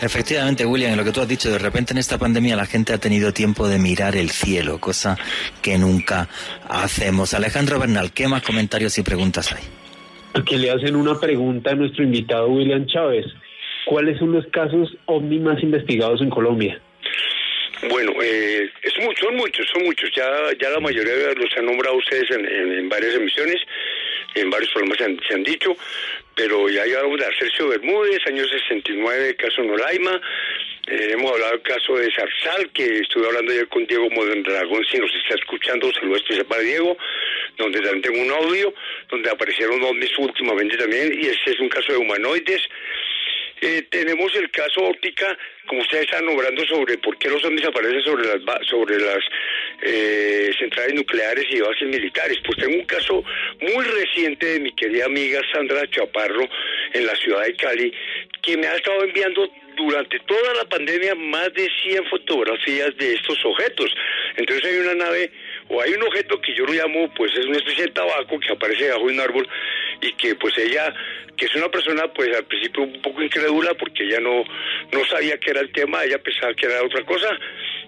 Efectivamente, 0.00 0.66
William, 0.66 0.96
lo 0.96 1.04
que 1.04 1.12
tú 1.12 1.20
has 1.20 1.28
dicho, 1.28 1.50
de 1.50 1.58
repente 1.58 1.92
en 1.92 1.98
esta 1.98 2.18
pandemia 2.18 2.56
la 2.56 2.66
gente 2.66 2.92
ha 2.92 2.98
tenido 2.98 3.32
tiempo 3.32 3.68
de 3.68 3.78
mirar 3.78 4.16
el 4.16 4.30
cielo, 4.30 4.78
cosa 4.78 5.16
que 5.62 5.78
nunca 5.78 6.28
hacemos. 6.68 7.34
Alejandro 7.34 7.78
Bernal, 7.78 8.12
¿qué 8.12 8.28
más 8.28 8.42
comentarios 8.42 8.98
y 8.98 9.02
preguntas 9.02 9.52
hay? 9.52 9.62
Aquí 10.34 10.56
le 10.56 10.70
hacen 10.70 10.96
una 10.96 11.18
pregunta 11.20 11.70
a 11.70 11.74
nuestro 11.74 12.04
invitado 12.04 12.48
William 12.48 12.86
Chávez. 12.86 13.26
¿Cuáles 13.84 14.18
son 14.18 14.32
los 14.32 14.46
casos 14.46 14.96
ovni 15.06 15.38
más 15.38 15.62
investigados 15.62 16.20
en 16.20 16.30
Colombia? 16.30 16.80
Bueno, 17.88 18.14
eh, 18.22 18.70
es 18.82 18.98
mucho, 19.00 19.26
son 19.26 19.36
muchos, 19.36 19.66
son 19.72 19.82
muchos. 19.82 20.10
Ya, 20.14 20.30
ya 20.60 20.70
la 20.70 20.78
mayoría 20.78 21.34
los 21.34 21.56
han 21.56 21.66
nombrado 21.66 21.96
ustedes 21.96 22.30
en, 22.30 22.88
varias 22.88 23.14
emisiones, 23.14 23.56
en 24.34 24.50
varios 24.50 24.70
programas 24.70 24.98
se 25.26 25.34
han, 25.34 25.42
dicho, 25.42 25.76
pero 26.36 26.68
ya 26.68 26.84
llevamos 26.84 27.18
de 27.18 27.26
Arcercio 27.26 27.68
Bermúdez, 27.68 28.20
año 28.26 28.46
69, 28.46 29.34
caso 29.34 29.62
Nolaima. 29.64 30.20
Eh, 30.86 31.10
hemos 31.12 31.32
hablado 31.32 31.52
del 31.52 31.62
caso 31.62 31.96
de 31.96 32.10
Zarzal, 32.12 32.70
que 32.70 32.98
estuve 32.98 33.26
hablando 33.26 33.50
ayer 33.50 33.68
con 33.68 33.84
Diego 33.86 34.08
Mondragón, 34.10 34.84
si 34.84 34.98
nos 34.98 35.12
está 35.14 35.34
escuchando, 35.34 35.86
un 35.88 35.94
saludo 35.94 36.16
especial 36.16 36.46
para 36.46 36.62
Diego, 36.62 36.96
donde 37.56 37.80
también 37.80 38.02
tengo 38.02 38.20
un 38.20 38.30
audio, 38.30 38.72
donde 39.08 39.30
aparecieron 39.30 39.82
ovnis 39.82 40.16
últimamente 40.18 40.76
también, 40.76 41.12
y 41.20 41.26
este 41.26 41.50
es 41.50 41.60
un 41.60 41.68
caso 41.68 41.92
de 41.92 41.98
humanoides. 41.98 42.62
Eh, 43.64 43.86
tenemos 43.90 44.34
el 44.34 44.50
caso 44.50 44.82
óptica, 44.82 45.38
como 45.68 45.82
ustedes 45.82 46.06
están 46.06 46.26
nombrando 46.26 46.64
sobre 46.66 46.98
por 46.98 47.16
qué 47.16 47.28
los 47.28 47.44
ovnis 47.44 47.64
aparecen 47.64 48.02
sobre 48.02 48.26
las 48.26 48.66
sobre 48.66 48.98
las 48.98 49.20
eh, 49.82 50.50
centrales 50.58 50.96
nucleares 50.96 51.46
y 51.48 51.60
bases 51.60 51.86
militares. 51.86 52.38
Pues 52.44 52.58
tengo 52.58 52.74
un 52.74 52.86
caso 52.86 53.22
muy 53.60 53.84
reciente 53.84 54.46
de 54.46 54.58
mi 54.58 54.72
querida 54.72 55.04
amiga 55.04 55.40
Sandra 55.52 55.88
Chaparro 55.88 56.48
en 56.92 57.06
la 57.06 57.14
ciudad 57.14 57.44
de 57.44 57.54
Cali, 57.54 57.94
que 58.42 58.56
me 58.56 58.66
ha 58.66 58.74
estado 58.74 59.04
enviando 59.04 59.48
durante 59.76 60.18
toda 60.26 60.54
la 60.54 60.64
pandemia 60.64 61.14
más 61.14 61.54
de 61.54 61.68
100 61.84 62.06
fotografías 62.06 62.96
de 62.96 63.14
estos 63.14 63.44
objetos. 63.44 63.94
Entonces 64.38 64.72
hay 64.72 64.78
una 64.78 64.94
nave 64.94 65.30
o 65.72 65.80
hay 65.80 65.94
un 65.94 66.02
objeto 66.02 66.38
que 66.40 66.54
yo 66.54 66.66
lo 66.66 66.72
llamo, 66.72 67.08
pues 67.14 67.32
es 67.32 67.46
una 67.46 67.56
especie 67.56 67.84
de 67.84 67.92
tabaco 67.92 68.38
que 68.38 68.52
aparece 68.52 68.84
debajo 68.84 69.06
de 69.06 69.14
un 69.14 69.20
árbol 69.20 69.48
y 70.02 70.12
que 70.12 70.34
pues 70.34 70.56
ella, 70.58 70.94
que 71.34 71.46
es 71.46 71.54
una 71.54 71.70
persona 71.70 72.12
pues 72.12 72.28
al 72.36 72.44
principio 72.44 72.82
un 72.82 73.00
poco 73.00 73.22
incrédula 73.22 73.72
porque 73.74 74.04
ella 74.04 74.20
no, 74.20 74.44
no 74.92 75.04
sabía 75.06 75.38
que 75.38 75.50
era 75.50 75.60
el 75.60 75.72
tema, 75.72 76.04
ella 76.04 76.18
pensaba 76.18 76.52
que 76.52 76.66
era 76.66 76.82
otra 76.82 77.02
cosa, 77.04 77.28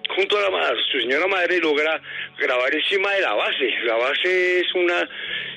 junto 0.09 0.37
a 0.37 0.41
la 0.43 0.49
ma- 0.49 0.73
su 0.91 0.99
señora 1.01 1.27
madre 1.27 1.59
logra 1.59 2.01
grabar 2.37 2.73
encima 2.73 3.11
de 3.13 3.21
la 3.21 3.33
base. 3.33 3.69
La 3.83 3.95
base 3.95 4.59
es 4.59 4.73
una, 4.75 5.09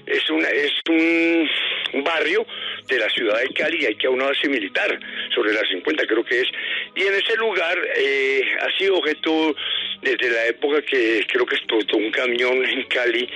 es 0.07 0.31
una, 0.31 0.49
es 0.49 0.73
un, 0.89 1.49
un 1.95 2.05
barrio 2.05 2.47
de 2.87 2.99
la 2.99 3.09
ciudad 3.11 3.39
de 3.41 3.49
Cali, 3.51 3.85
hay 3.87 3.95
que 3.97 4.07
a 4.07 4.11
una 4.11 4.27
base 4.27 4.49
militar, 4.49 4.99
sobre 5.35 5.53
las 5.53 5.69
50 5.69 6.07
creo 6.07 6.25
que 6.25 6.41
es, 6.41 6.49
y 6.95 7.03
en 7.03 7.15
ese 7.15 7.37
lugar 7.37 7.77
eh, 7.97 8.41
ha 8.61 8.79
sido 8.79 8.97
objeto 8.97 9.55
desde 10.01 10.31
la 10.31 10.47
época 10.47 10.81
que 10.83 11.25
creo 11.29 11.45
que 11.45 11.57
explotó 11.57 11.97
un 11.97 12.11
camión 12.11 12.65
en 12.65 12.83
Cali 12.85 13.29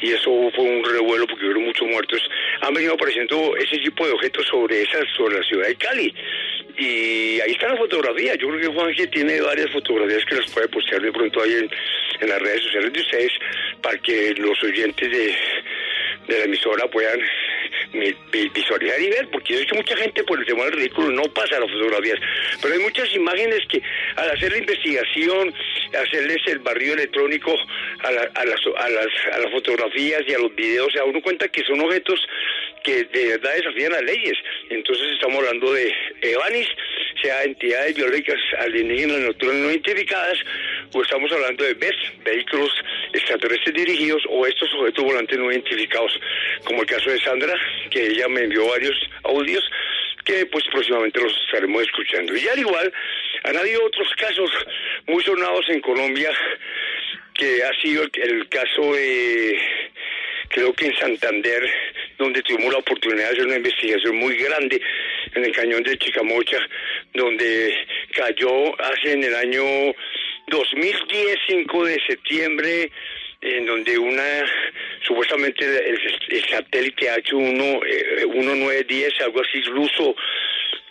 y 0.00 0.12
eso 0.12 0.30
fue 0.54 0.64
un 0.64 0.84
revuelo 0.84 1.26
porque 1.26 1.46
hubo 1.46 1.60
muchos 1.60 1.86
muertos. 1.88 2.22
Han 2.62 2.72
venido 2.74 2.94
apareciendo 2.94 3.56
ese 3.56 3.78
tipo 3.78 4.06
de 4.06 4.12
objetos 4.12 4.46
sobre 4.46 4.82
esas, 4.82 5.04
sobre 5.16 5.36
la 5.38 5.42
ciudad 5.44 5.66
de 5.68 5.76
Cali. 5.76 6.14
Y 6.76 7.40
ahí 7.40 7.52
está 7.52 7.68
la 7.68 7.76
fotografía. 7.76 8.34
Yo 8.34 8.48
creo 8.48 8.60
que 8.60 8.66
Juanje 8.78 9.06
tiene 9.08 9.40
varias 9.40 9.70
fotografías 9.70 10.24
que 10.24 10.34
las 10.36 10.50
puede 10.50 10.68
postear 10.68 11.00
de 11.02 11.12
pronto 11.12 11.42
ahí 11.42 11.52
en, 11.54 11.70
en 12.20 12.28
las 12.28 12.40
redes 12.40 12.62
sociales 12.62 12.92
de 12.92 13.00
ustedes 13.00 13.32
para 13.82 13.98
que 13.98 14.34
los 14.38 14.60
oyentes 14.62 15.10
de, 15.10 15.34
de 16.28 16.38
la 16.38 16.44
emisora 16.44 16.86
puedan 16.88 17.20
visualizar 18.52 19.00
y 19.00 19.08
ver, 19.10 19.28
porque 19.30 19.54
yo 19.54 19.60
sé 19.60 19.74
mucha 19.74 19.96
gente 19.96 20.24
por 20.24 20.38
el 20.40 20.46
tema 20.46 20.64
del 20.64 20.72
ridículo 20.72 21.10
no 21.10 21.22
pasa 21.32 21.60
las 21.60 21.70
fotografías, 21.70 22.18
pero 22.60 22.74
hay 22.74 22.80
muchas 22.80 23.14
imágenes 23.14 23.60
que 23.68 23.80
al 24.16 24.30
hacer 24.30 24.50
la 24.50 24.58
investigación, 24.58 25.54
hacerles 26.02 26.38
el 26.46 26.58
barrido 26.58 26.94
electrónico 26.94 27.54
a, 28.00 28.10
la- 28.10 28.30
a 28.34 28.44
las, 28.44 28.60
a, 28.78 28.88
las, 28.90 29.06
a 29.32 29.38
las 29.38 29.52
fotografías 29.52 30.22
y 30.26 30.34
a 30.34 30.38
los 30.38 30.52
videos, 30.56 30.92
se 30.92 30.98
da 30.98 31.04
uno 31.04 31.20
cuenta 31.22 31.46
que 31.48 31.62
son 31.62 31.80
objetos 31.82 32.20
que 32.84 33.04
de 33.04 33.28
verdad 33.30 33.54
desafían 33.56 33.92
las 33.92 34.02
leyes. 34.02 34.38
Entonces 34.68 35.12
estamos 35.12 35.38
hablando 35.38 35.72
de 35.72 35.92
EVANIS, 36.20 36.68
sea 37.20 37.42
entidades 37.42 37.96
biológicas 37.96 38.38
alienígenas 38.58 39.20
naturales 39.20 39.62
no 39.62 39.70
identificadas, 39.70 40.38
o 40.92 41.02
estamos 41.02 41.32
hablando 41.32 41.64
de 41.64 41.74
BES, 41.74 41.96
vehículos 42.22 42.70
extraterrestres 43.12 43.74
dirigidos, 43.74 44.22
o 44.28 44.46
estos 44.46 44.72
objetos 44.74 45.02
volantes 45.02 45.38
no 45.38 45.50
identificados, 45.50 46.20
como 46.64 46.82
el 46.82 46.86
caso 46.86 47.10
de 47.10 47.18
Sandra, 47.20 47.54
que 47.90 48.06
ella 48.06 48.28
me 48.28 48.42
envió 48.42 48.68
varios 48.68 48.96
audios 49.24 49.64
que 50.24 50.46
pues 50.46 50.64
próximamente 50.70 51.20
los 51.20 51.32
estaremos 51.46 51.82
escuchando. 51.82 52.36
Y 52.36 52.48
al 52.48 52.58
igual, 52.58 52.92
han 53.44 53.56
habido 53.56 53.84
otros 53.84 54.08
casos 54.16 54.50
muy 55.06 55.22
sonados 55.22 55.66
en 55.68 55.80
Colombia, 55.80 56.30
que 57.34 57.62
ha 57.62 57.72
sido 57.82 58.04
el, 58.04 58.10
el 58.22 58.48
caso 58.48 58.94
de 58.94 59.58
creo 60.54 60.72
que 60.72 60.86
en 60.86 60.96
Santander, 60.96 61.68
donde 62.16 62.40
tuvimos 62.42 62.72
la 62.72 62.78
oportunidad 62.78 63.26
de 63.26 63.32
hacer 63.32 63.46
una 63.46 63.56
investigación 63.56 64.16
muy 64.16 64.36
grande 64.36 64.80
en 65.34 65.44
el 65.44 65.52
cañón 65.52 65.82
de 65.82 65.98
Chicamocha, 65.98 66.58
donde 67.12 67.76
cayó 68.14 68.80
hace 68.80 69.12
en 69.12 69.24
el 69.24 69.34
año 69.34 69.64
2010, 70.46 71.38
5 71.48 71.84
de 71.86 72.00
septiembre, 72.06 72.90
en 73.40 73.66
donde 73.66 73.98
una, 73.98 74.44
supuestamente 75.02 75.64
el, 75.66 76.44
satélite 76.48 77.10
H1, 77.10 77.80
eh, 77.86 78.26
1910, 78.26 79.20
algo 79.22 79.42
así 79.42 79.60
ruso, 79.62 80.14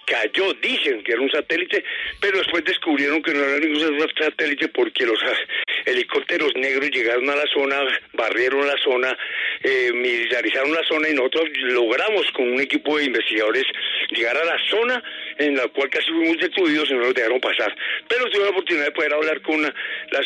cayó, 0.06 0.54
dicen 0.56 1.04
que 1.04 1.14
era 1.14 1.22
un 1.22 1.32
satélite, 1.32 1.84
pero 2.20 2.38
después 2.38 2.64
descubrieron 2.66 3.22
que 3.22 3.34
no 3.34 3.44
era 3.44 3.60
ningún 3.60 4.10
satélite 4.18 4.68
porque 4.70 5.06
los 5.06 5.20
ah, 5.24 5.38
helicópteros 5.86 6.54
negros 6.56 6.90
llegaron 6.92 7.30
a 7.30 7.36
la 7.36 7.46
zona, 7.54 7.82
barrieron 8.14 8.66
la 8.66 8.78
zona, 8.84 9.18
eh, 9.64 9.92
militarizaron 9.94 10.74
la 10.74 10.84
zona 10.84 11.10
y 11.10 11.14
nosotros 11.14 11.50
logramos 11.58 12.30
con 12.32 12.52
un 12.52 12.62
equipo 12.62 12.98
de 12.98 13.06
investigadores 13.06 13.66
llegar 14.10 14.38
a 14.38 14.46
la 14.46 14.58
zona 14.70 15.04
en 15.38 15.56
la 15.56 15.68
cual 15.70 15.90
casi 15.90 16.10
fuimos 16.12 16.38
destruidos 16.38 16.90
y 16.90 16.94
no 16.94 17.02
nos 17.02 17.14
dejaron 17.14 17.40
pasar. 17.40 17.76
Pero 18.08 18.30
tuve 18.30 18.44
la 18.44 18.50
oportunidad 18.52 18.86
de 18.86 18.92
poder 18.92 19.14
hablar 19.14 19.42
con 19.42 19.62
la, 19.62 19.74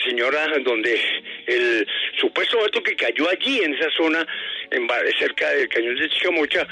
señora 0.05 0.47
donde 0.63 0.99
el 1.47 1.87
supuesto 2.19 2.57
objeto 2.57 2.83
que 2.83 2.95
cayó 2.95 3.29
allí 3.29 3.59
en 3.63 3.73
esa 3.73 3.89
zona, 3.91 4.25
en, 4.71 4.87
cerca 5.17 5.49
del 5.51 5.67
cañón 5.69 5.95
de 5.95 6.09
Chicamocha, 6.09 6.67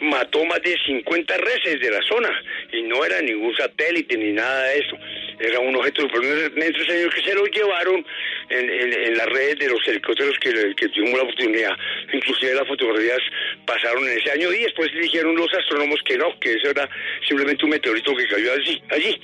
mató 0.00 0.44
más 0.44 0.62
de 0.62 0.76
50 0.86 1.36
reses 1.38 1.80
de 1.80 1.90
la 1.90 2.00
zona 2.02 2.29
y 2.72 2.82
no 2.82 3.04
era 3.04 3.20
ningún 3.22 3.54
satélite 3.56 4.16
ni 4.16 4.32
nada 4.32 4.64
de 4.68 4.78
eso. 4.78 4.96
Era 5.38 5.58
un 5.60 5.74
objeto 5.76 6.02
sorprendente, 6.02 6.84
señor, 6.84 7.14
que 7.14 7.22
se 7.22 7.34
lo 7.34 7.46
llevaron 7.46 8.04
en, 8.50 8.70
en- 8.70 8.92
en 8.92 9.16
las 9.16 9.26
redes 9.26 9.58
de 9.58 9.68
los 9.68 9.86
helicópteros 9.88 10.38
que, 10.38 10.74
que 10.76 10.88
tuvimos 10.90 11.16
la 11.16 11.22
oportunidad. 11.24 11.76
Inclusive 12.12 12.54
las 12.54 12.66
fotografías 12.68 13.18
pasaron 13.64 14.06
en 14.08 14.18
ese 14.18 14.30
año 14.32 14.52
y 14.52 14.58
después 14.64 14.90
dijeron 15.00 15.34
los 15.36 15.52
astrónomos 15.54 15.98
que 16.04 16.18
no, 16.18 16.38
que 16.40 16.54
eso 16.54 16.70
era 16.70 16.88
simplemente 17.26 17.64
un 17.64 17.70
meteorito 17.70 18.14
que 18.14 18.26
cayó 18.26 18.52
allí, 18.52 18.82
allí 18.90 19.20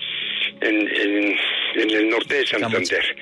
en 0.61 1.90
el 1.90 2.09
norte 2.09 2.34
de 2.36 2.46
Santander. 2.46 3.16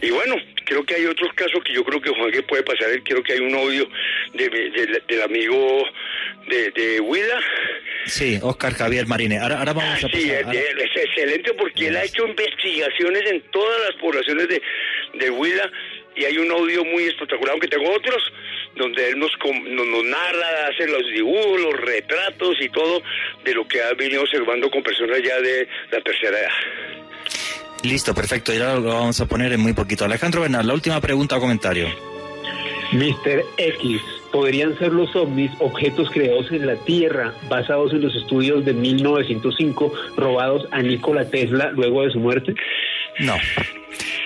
Y 0.00 0.10
bueno, 0.10 0.36
creo 0.68 0.84
que 0.84 0.94
hay 0.96 1.06
otros 1.06 1.32
casos 1.34 1.62
que 1.64 1.72
yo 1.72 1.82
creo 1.82 2.00
que 2.00 2.10
Juan 2.10 2.30
que 2.30 2.42
puede 2.42 2.62
pasar. 2.62 2.88
Creo 3.02 3.22
que 3.22 3.32
hay 3.32 3.40
un 3.40 3.54
audio 3.54 3.88
de, 4.34 4.48
de- 4.48 5.02
del 5.08 5.22
amigo 5.22 5.84
de, 6.46 6.70
de 6.72 7.00
Huila. 7.00 7.40
Sí, 8.06 8.38
Oscar 8.42 8.74
Javier 8.74 9.06
Marínez. 9.06 9.40
Ahora, 9.40 9.58
ahora 9.58 9.72
vamos 9.72 10.04
a 10.04 10.08
Sí, 10.08 10.28
pasar. 10.28 10.30
es, 10.30 10.44
ahora- 10.46 10.60
es 10.60 10.96
excelente 11.04 11.54
porque 11.54 11.88
él 11.88 11.96
ha 11.96 12.04
hecho 12.04 12.26
investigaciones 12.26 13.22
en 13.30 13.40
todas 13.50 13.80
las 13.86 13.96
poblaciones 14.00 14.48
de, 14.48 14.62
de 15.14 15.30
Huila 15.30 15.70
y 16.16 16.24
hay 16.24 16.36
un 16.38 16.50
audio 16.50 16.84
muy 16.84 17.04
espectacular, 17.04 17.52
aunque 17.52 17.68
tengo 17.68 17.90
otros, 17.92 18.20
donde 18.74 19.08
él 19.10 19.18
nos, 19.18 19.30
nos, 19.44 20.04
narra, 20.04 20.66
hace 20.68 20.86
los 20.88 21.02
dibujos, 21.12 21.60
los 21.60 21.80
retratos 21.80 22.56
y 22.60 22.68
todo 22.70 23.02
de 23.44 23.54
lo 23.54 23.66
que 23.68 23.80
ha 23.82 23.92
venido 23.94 24.22
observando 24.22 24.68
con 24.70 24.82
personas 24.82 25.20
ya 25.22 25.40
de 25.40 25.68
la 25.92 26.00
tercera 26.00 26.38
edad. 26.40 26.50
Listo, 27.82 28.14
perfecto, 28.14 28.52
ya 28.52 28.74
lo 28.74 28.94
vamos 28.94 29.20
a 29.20 29.26
poner 29.26 29.52
en 29.52 29.60
muy 29.60 29.72
poquito. 29.72 30.04
Alejandro 30.04 30.42
Bernal, 30.42 30.66
la 30.66 30.74
última 30.74 31.00
pregunta 31.00 31.36
o 31.36 31.40
comentario. 31.40 31.88
Mr. 32.92 33.44
X, 33.56 34.00
¿podrían 34.32 34.76
ser 34.78 34.92
los 34.92 35.14
ovnis 35.14 35.50
objetos 35.60 36.10
creados 36.10 36.50
en 36.50 36.66
la 36.66 36.76
Tierra 36.76 37.34
basados 37.48 37.92
en 37.92 38.00
los 38.00 38.14
estudios 38.16 38.64
de 38.64 38.72
1905 38.72 39.92
robados 40.16 40.66
a 40.70 40.82
Nikola 40.82 41.28
Tesla 41.28 41.70
luego 41.72 42.02
de 42.02 42.10
su 42.10 42.18
muerte? 42.18 42.54
No. 43.20 43.36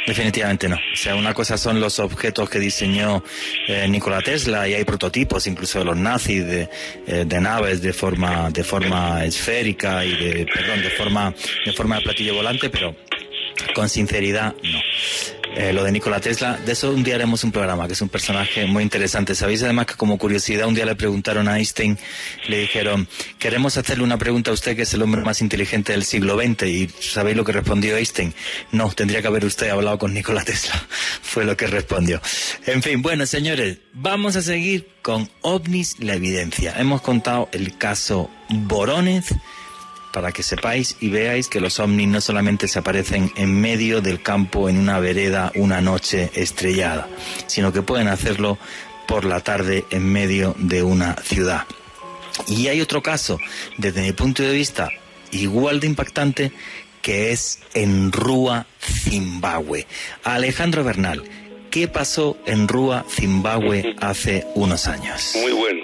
Definitivamente 0.07 0.69
no. 0.69 0.77
O 0.77 0.97
sea, 0.97 1.15
una 1.15 1.33
cosa 1.33 1.57
son 1.57 1.81
los 1.81 2.01
objetos 2.01 2.51
que 2.51 2.59
diseñó 2.59 3.23
eh, 3.69 3.87
Nikola 3.89 4.21
Tesla 4.21 4.69
y 4.69 4.75
hay 4.75 4.85
prototipos 4.85 5.47
incluso 5.47 5.79
de 5.79 5.85
los 5.85 5.97
nazis 5.97 6.45
de, 6.45 6.69
eh, 7.07 7.25
de, 7.27 7.41
naves 7.41 7.81
de 7.83 7.93
forma 7.93 8.51
de 8.51 8.65
forma 8.65 9.25
esférica 9.25 10.05
y 10.05 10.17
de 10.17 10.47
perdón 10.47 10.83
de 10.83 10.91
forma 10.91 11.33
de 11.65 11.73
forma 11.73 11.97
de 11.97 12.03
platillo 12.03 12.35
volante, 12.35 12.69
pero 12.69 12.95
con 13.75 13.89
sinceridad 13.89 14.55
no. 14.63 14.81
Eh, 15.55 15.73
lo 15.75 15.85
de 15.85 15.93
Nikola 15.93 16.19
Tesla, 16.19 16.57
de 16.57 16.73
eso 16.73 16.91
un 16.91 17.03
día 17.03 17.17
haremos 17.17 17.45
un 17.45 17.53
programa, 17.53 17.87
que 17.87 17.93
es 17.93 18.01
un 18.01 18.09
personaje 18.09 18.65
muy 18.65 18.83
interesante. 18.83 19.35
Sabéis 19.35 19.63
además 19.63 19.85
que 19.85 19.95
como 19.95 20.17
curiosidad 20.17 20.67
un 20.67 20.75
día 20.75 20.87
le 20.87 20.95
preguntaron 20.95 21.47
a 21.47 21.59
Einstein, 21.59 21.99
le 22.49 22.61
dijeron, 22.61 23.07
queremos 23.39 23.77
hacerle 23.77 24.03
una 24.03 24.17
pregunta 24.17 24.51
a 24.51 24.55
usted 24.55 24.75
que 24.75 24.83
es 24.83 24.95
el 24.95 25.03
hombre 25.03 25.21
más 25.21 25.43
inteligente 25.43 25.93
del 25.93 26.05
siglo 26.05 26.41
XX 26.41 26.63
y 26.63 26.89
¿sabéis 27.01 27.37
lo 27.37 27.45
que 27.45 27.53
respondió 27.53 27.99
Einstein? 27.99 28.33
No, 28.71 28.89
tendría 28.93 29.21
que 29.21 29.29
haber 29.29 29.45
usted 29.45 29.69
hablado 29.69 29.99
con 29.99 30.15
Nikola 30.15 30.43
Tesla, 30.43 30.75
fue 31.23 31.45
lo 31.45 31.55
que 31.55 31.67
respondió. 31.67 32.23
En 32.65 32.83
fin, 32.83 33.03
bueno 33.03 33.27
señores, 33.27 33.77
vamos 33.93 34.37
a 34.37 34.43
seguir 34.43 34.89
con 35.03 35.29
OVNIS, 35.43 36.01
la 36.01 36.15
evidencia. 36.15 36.75
Hemos 36.79 37.03
contado 37.03 37.51
el 37.53 37.77
caso 37.77 38.31
Borónez, 38.49 39.27
para 40.13 40.33
que 40.33 40.43
sepáis 40.43 40.97
y 41.01 41.09
veáis 41.09 41.49
que 41.49 41.61
los 41.61 41.81
ovnis 41.81 42.09
no 42.09 42.21
solamente 42.21 42.69
se 42.69 42.79
aparecen 42.79 43.33
en 43.37 43.61
medio 43.61 44.01
del 44.01 44.23
campo 44.23 44.69
en 44.69 44.79
una 44.79 45.01
vereda 45.01 45.51
una 45.55 45.81
noche 45.81 46.31
estrellada, 46.35 47.09
sino 47.47 47.73
que 47.73 47.83
pueden 47.83 48.09
hacerlo 48.09 48.59
por 49.09 49.25
la 49.25 49.41
tarde 49.41 49.85
en 49.91 50.05
medio 50.05 50.55
de 50.59 50.83
una 50.83 51.17
ciudad. 51.17 51.67
Y 52.47 52.69
hay 52.69 52.81
otro 52.81 53.03
caso, 53.03 53.39
desde 53.77 54.03
mi 54.03 54.13
punto 54.13 54.43
de 54.43 54.53
vista, 54.53 54.91
igual 55.33 55.81
de 55.81 55.87
impactante, 55.87 56.53
que 57.03 57.33
es 57.33 57.61
en 57.75 58.13
Rúa, 58.13 58.67
Zimbabue. 58.81 59.87
Alejandro 60.23 60.85
Bernal, 60.85 61.25
¿qué 61.71 61.89
pasó 61.89 62.39
en 62.47 62.69
Rúa, 62.69 63.05
Zimbabue 63.09 63.97
hace 64.01 64.47
unos 64.55 64.87
años? 64.87 65.37
Muy 65.43 65.53
bueno, 65.53 65.83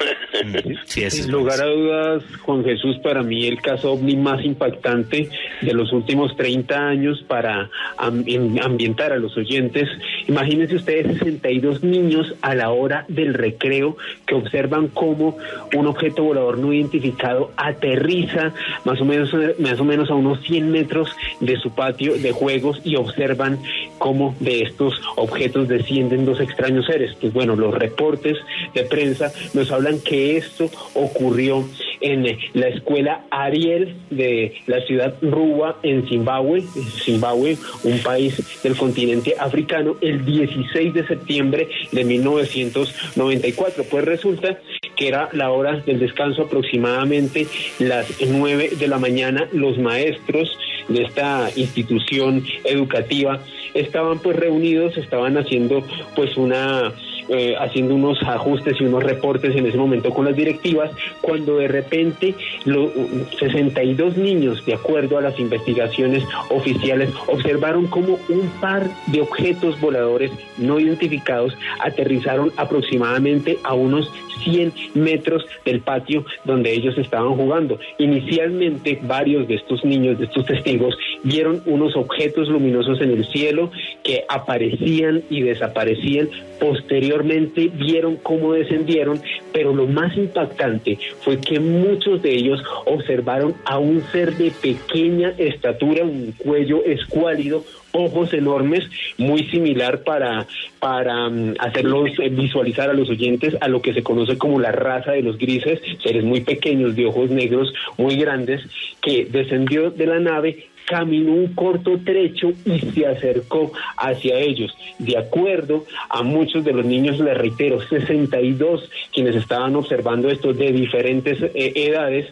sí. 0.84 1.10
Sin 1.10 1.30
lugar 1.30 1.60
a 1.60 1.66
dudas, 1.66 2.24
Juan 2.42 2.64
Jesús, 2.64 2.98
para 3.02 3.22
mí 3.22 3.46
el 3.46 3.60
caso 3.60 3.92
ovni 3.92 4.16
más 4.16 4.44
impactante 4.44 5.28
de 5.60 5.72
los 5.72 5.92
últimos 5.92 6.36
30 6.36 6.74
años 6.74 7.24
para 7.26 7.70
ambientar 7.98 9.12
a 9.12 9.18
los 9.18 9.36
oyentes. 9.36 9.88
Imagínense 10.28 10.76
ustedes 10.76 11.18
62 11.18 11.82
niños 11.82 12.34
a 12.42 12.54
la 12.54 12.70
hora 12.70 13.04
del 13.08 13.34
recreo 13.34 13.96
que 14.26 14.34
observan 14.34 14.88
cómo 14.88 15.36
un 15.76 15.86
objeto 15.86 16.22
volador 16.22 16.58
no 16.58 16.72
identificado 16.72 17.52
aterriza 17.56 18.52
más 18.84 19.00
o 19.00 19.04
menos, 19.04 19.34
más 19.58 19.80
o, 19.80 19.84
menos 19.84 20.10
a 20.10 20.14
unos 20.14 20.40
100 20.42 20.70
metros 20.70 21.10
de 21.40 21.56
su 21.56 21.74
patio 21.74 22.14
de 22.16 22.32
juegos 22.32 22.80
y 22.84 22.96
observan 22.96 23.58
cómo 23.98 24.34
de 24.40 24.62
estos 24.62 25.00
objetos 25.16 25.68
descienden 25.68 26.24
dos 26.24 26.40
extraños 26.40 26.86
seres. 26.86 27.14
Pues 27.20 27.32
bueno, 27.32 27.56
los 27.56 27.74
reportes 27.74 28.38
de 28.74 28.84
prensa 28.84 29.32
nos 29.54 29.70
hablan 29.70 29.89
que 29.98 30.36
esto 30.36 30.70
ocurrió 30.94 31.64
en 32.00 32.38
la 32.54 32.68
escuela 32.68 33.24
Ariel 33.30 33.96
de 34.10 34.54
la 34.66 34.80
ciudad 34.86 35.14
Ruwa 35.20 35.78
en 35.82 36.08
Zimbabue, 36.08 36.62
Zimbabue, 37.04 37.56
un 37.84 37.98
país 37.98 38.62
del 38.62 38.76
continente 38.76 39.34
africano, 39.38 39.96
el 40.00 40.24
16 40.24 40.94
de 40.94 41.06
septiembre 41.06 41.68
de 41.92 42.04
1994. 42.04 43.84
Pues 43.90 44.04
resulta 44.04 44.58
que 44.96 45.08
era 45.08 45.28
la 45.32 45.50
hora 45.50 45.76
del 45.80 45.98
descanso 45.98 46.42
aproximadamente 46.42 47.46
las 47.78 48.06
9 48.26 48.72
de 48.78 48.88
la 48.88 48.98
mañana. 48.98 49.48
Los 49.52 49.78
maestros 49.78 50.56
de 50.88 51.02
esta 51.02 51.50
institución 51.56 52.44
educativa 52.64 53.40
estaban 53.74 54.18
pues 54.18 54.36
reunidos, 54.36 54.96
estaban 54.96 55.36
haciendo 55.38 55.84
pues 56.14 56.36
una 56.36 56.92
eh, 57.30 57.54
haciendo 57.58 57.94
unos 57.94 58.20
ajustes 58.22 58.80
y 58.80 58.84
unos 58.84 59.04
reportes 59.04 59.54
en 59.54 59.66
ese 59.66 59.78
momento 59.78 60.10
con 60.10 60.24
las 60.24 60.36
directivas, 60.36 60.90
cuando 61.20 61.56
de 61.58 61.68
repente 61.68 62.34
los 62.64 62.90
62 63.38 64.16
niños, 64.16 64.64
de 64.66 64.74
acuerdo 64.74 65.16
a 65.16 65.22
las 65.22 65.38
investigaciones 65.38 66.24
oficiales, 66.50 67.10
observaron 67.28 67.86
como 67.86 68.18
un 68.28 68.48
par 68.60 68.88
de 69.06 69.20
objetos 69.20 69.80
voladores 69.80 70.32
no 70.58 70.78
identificados 70.80 71.56
aterrizaron 71.80 72.52
aproximadamente 72.56 73.58
a 73.62 73.74
unos 73.74 74.10
100 74.44 74.72
metros 74.94 75.44
del 75.64 75.80
patio 75.80 76.24
donde 76.44 76.72
ellos 76.72 76.96
estaban 76.98 77.34
jugando. 77.34 77.78
Inicialmente 77.98 78.98
varios 79.02 79.46
de 79.48 79.54
estos 79.54 79.84
niños, 79.84 80.18
de 80.18 80.26
estos 80.26 80.46
testigos, 80.46 80.96
vieron 81.22 81.62
unos 81.66 81.96
objetos 81.96 82.48
luminosos 82.48 83.00
en 83.00 83.10
el 83.10 83.26
cielo 83.26 83.70
que 84.02 84.24
aparecían 84.28 85.22
y 85.30 85.42
desaparecían. 85.42 86.28
Posteriormente 86.58 87.70
vieron 87.74 88.16
cómo 88.16 88.52
descendieron, 88.52 89.20
pero 89.52 89.74
lo 89.74 89.86
más 89.86 90.16
impactante 90.16 90.98
fue 91.20 91.40
que 91.40 91.58
muchos 91.58 92.22
de 92.22 92.34
ellos 92.34 92.62
observaron 92.86 93.54
a 93.64 93.78
un 93.78 94.02
ser 94.12 94.36
de 94.36 94.50
pequeña 94.50 95.32
estatura, 95.38 96.04
un 96.04 96.32
cuello 96.38 96.84
escuálido, 96.84 97.64
ojos 97.92 98.32
enormes, 98.32 98.88
muy 99.18 99.44
similar 99.44 100.02
para, 100.02 100.46
para 100.78 101.28
mm, 101.28 101.54
hacerlos 101.58 102.10
eh, 102.18 102.28
visualizar 102.28 102.90
a 102.90 102.94
los 102.94 103.08
oyentes 103.08 103.56
a 103.60 103.68
lo 103.68 103.82
que 103.82 103.94
se 103.94 104.02
conoce 104.02 104.38
como 104.38 104.58
la 104.60 104.72
raza 104.72 105.12
de 105.12 105.22
los 105.22 105.38
grises, 105.38 105.80
seres 106.02 106.24
muy 106.24 106.40
pequeños 106.40 106.96
de 106.96 107.06
ojos 107.06 107.30
negros, 107.30 107.72
muy 107.96 108.16
grandes, 108.16 108.62
que 109.00 109.24
descendió 109.24 109.90
de 109.90 110.06
la 110.06 110.20
nave 110.20 110.70
caminó 110.90 111.34
un 111.34 111.54
corto 111.54 112.00
trecho 112.04 112.52
y 112.64 112.80
se 112.80 113.06
acercó 113.06 113.70
hacia 113.96 114.40
ellos. 114.40 114.76
De 114.98 115.16
acuerdo 115.16 115.84
a 116.08 116.24
muchos 116.24 116.64
de 116.64 116.72
los 116.72 116.84
niños, 116.84 117.20
les 117.20 117.38
reitero, 117.38 117.80
62 117.80 118.90
quienes 119.12 119.36
estaban 119.36 119.76
observando 119.76 120.28
esto 120.28 120.52
de 120.52 120.72
diferentes 120.72 121.40
eh, 121.42 121.72
edades, 121.76 122.26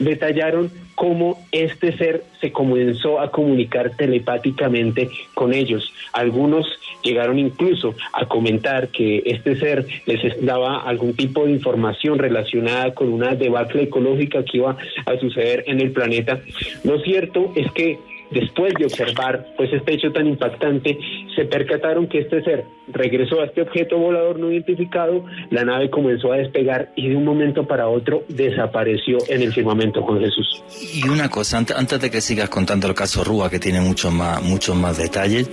detallaron 0.00 0.70
cómo 0.96 1.38
este 1.52 1.96
ser 1.96 2.24
se 2.40 2.50
comenzó 2.50 3.20
a 3.20 3.30
comunicar 3.30 3.96
telepáticamente 3.96 5.08
con 5.34 5.54
ellos. 5.54 5.92
Algunos 6.12 6.66
llegaron 7.02 7.38
incluso 7.38 7.94
a 8.12 8.26
comentar 8.26 8.88
que 8.88 9.22
este 9.24 9.56
ser 9.56 9.86
les 10.06 10.44
daba 10.44 10.82
algún 10.82 11.14
tipo 11.14 11.46
de 11.46 11.52
información 11.52 12.18
relacionada 12.18 12.92
con 12.92 13.12
una 13.12 13.34
debacle 13.34 13.84
ecológica 13.84 14.44
que 14.44 14.58
iba 14.58 14.76
a 15.06 15.16
suceder 15.18 15.64
en 15.66 15.80
el 15.80 15.92
planeta. 15.92 16.40
Lo 16.84 16.98
cierto 17.00 17.52
es 17.54 17.70
que 17.72 17.98
después 18.30 18.72
de 18.78 18.86
observar 18.86 19.46
pues 19.56 19.72
este 19.72 19.94
hecho 19.94 20.12
tan 20.12 20.26
impactante, 20.26 20.98
se 21.34 21.44
percataron 21.44 22.08
que 22.08 22.20
este 22.20 22.42
ser 22.42 22.66
regresó 22.88 23.40
a 23.40 23.46
este 23.46 23.62
objeto 23.62 23.98
volador 23.98 24.38
no 24.38 24.50
identificado, 24.50 25.24
la 25.50 25.64
nave 25.64 25.90
comenzó 25.90 26.32
a 26.32 26.36
despegar 26.36 26.92
y 26.96 27.08
de 27.08 27.16
un 27.16 27.24
momento 27.24 27.66
para 27.66 27.88
otro 27.88 28.24
desapareció 28.28 29.18
en 29.28 29.42
el 29.42 29.52
firmamento 29.52 30.02
con 30.02 30.20
Jesús. 30.20 30.62
Y 30.94 31.08
una 31.08 31.28
cosa, 31.28 31.58
antes 31.58 32.00
de 32.00 32.10
que 32.10 32.20
sigas 32.20 32.48
contando 32.48 32.86
el 32.88 32.94
caso 32.94 33.24
Rúa, 33.24 33.50
que 33.50 33.58
tiene 33.58 33.80
muchos 33.80 34.12
más, 34.12 34.42
muchos 34.42 34.76
más 34.76 34.98
detalles, 34.98 35.50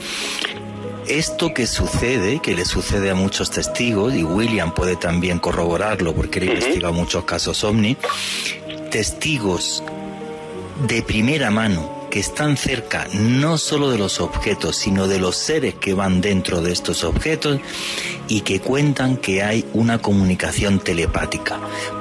esto 1.07 1.53
que 1.53 1.67
sucede, 1.67 2.39
que 2.41 2.53
le 2.53 2.65
sucede 2.65 3.09
a 3.09 3.15
muchos 3.15 3.49
testigos, 3.49 4.13
y 4.13 4.23
William 4.23 4.73
puede 4.73 4.97
también 4.97 5.39
corroborarlo 5.39 6.13
porque 6.13 6.39
él 6.39 6.49
investiga 6.49 6.91
muchos 6.91 7.23
casos 7.23 7.63
ovni, 7.63 7.95
testigos 8.91 9.84
de 10.88 11.01
primera 11.01 11.49
mano 11.49 11.97
que 12.10 12.20
están 12.20 12.58
cerca 12.58 13.08
no 13.14 13.58
solo 13.58 13.89
de 13.89 13.97
los 13.97 14.20
objetos, 14.20 14.76
sino 14.76 15.08
de 15.08 15.20
los 15.20 15.36
seres 15.36 15.76
que 15.76 15.93
van 15.93 16.22
dentro 16.22 16.62
de 16.62 16.72
estos 16.72 17.03
objetos 17.03 17.60
y 18.28 18.41
que 18.41 18.60
cuentan 18.60 19.18
que 19.18 19.43
hay 19.43 19.66
una 19.74 19.99
comunicación 20.01 20.80
telepática, 20.80 21.60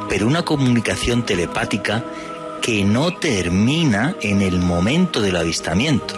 pero 0.09 0.27
una 0.27 0.45
comunicación 0.45 1.25
telepática 1.25 2.05
que 2.63 2.85
no 2.85 3.15
termina 3.15 4.17
en 4.21 4.43
el 4.43 4.59
momento 4.59 5.21
del 5.21 5.37
avistamiento, 5.37 6.15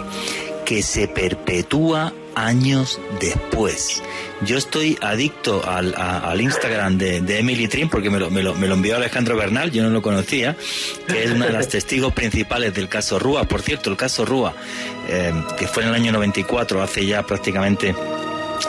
que 0.65 0.81
se 0.81 1.07
perpetúa 1.07 2.13
años 2.35 2.99
después. 3.19 4.01
Yo 4.41 4.57
estoy 4.57 4.97
adicto 5.01 5.67
al, 5.67 5.93
al 5.95 6.41
Instagram 6.41 6.97
de, 6.97 7.21
de, 7.21 7.39
Emily 7.39 7.67
Trim 7.67 7.89
porque 7.89 8.09
me 8.09 8.19
lo, 8.19 8.29
me, 8.29 8.41
lo, 8.41 8.55
me 8.55 8.67
lo, 8.67 8.75
envió 8.75 8.95
Alejandro 8.95 9.35
Bernal, 9.35 9.71
yo 9.71 9.83
no 9.83 9.89
lo 9.89 10.01
conocía, 10.01 10.55
que 11.07 11.23
es 11.23 11.31
una 11.31 11.47
de 11.47 11.53
las 11.53 11.67
testigos 11.69 12.13
principales 12.13 12.73
del 12.73 12.87
caso 12.89 13.19
Rúa. 13.19 13.43
Por 13.45 13.61
cierto, 13.61 13.89
el 13.89 13.97
caso 13.97 14.25
Rúa, 14.25 14.53
eh, 15.07 15.33
que 15.57 15.67
fue 15.67 15.83
en 15.83 15.89
el 15.89 15.95
año 15.95 16.11
94, 16.11 16.81
hace 16.81 17.05
ya 17.05 17.23
prácticamente 17.23 17.93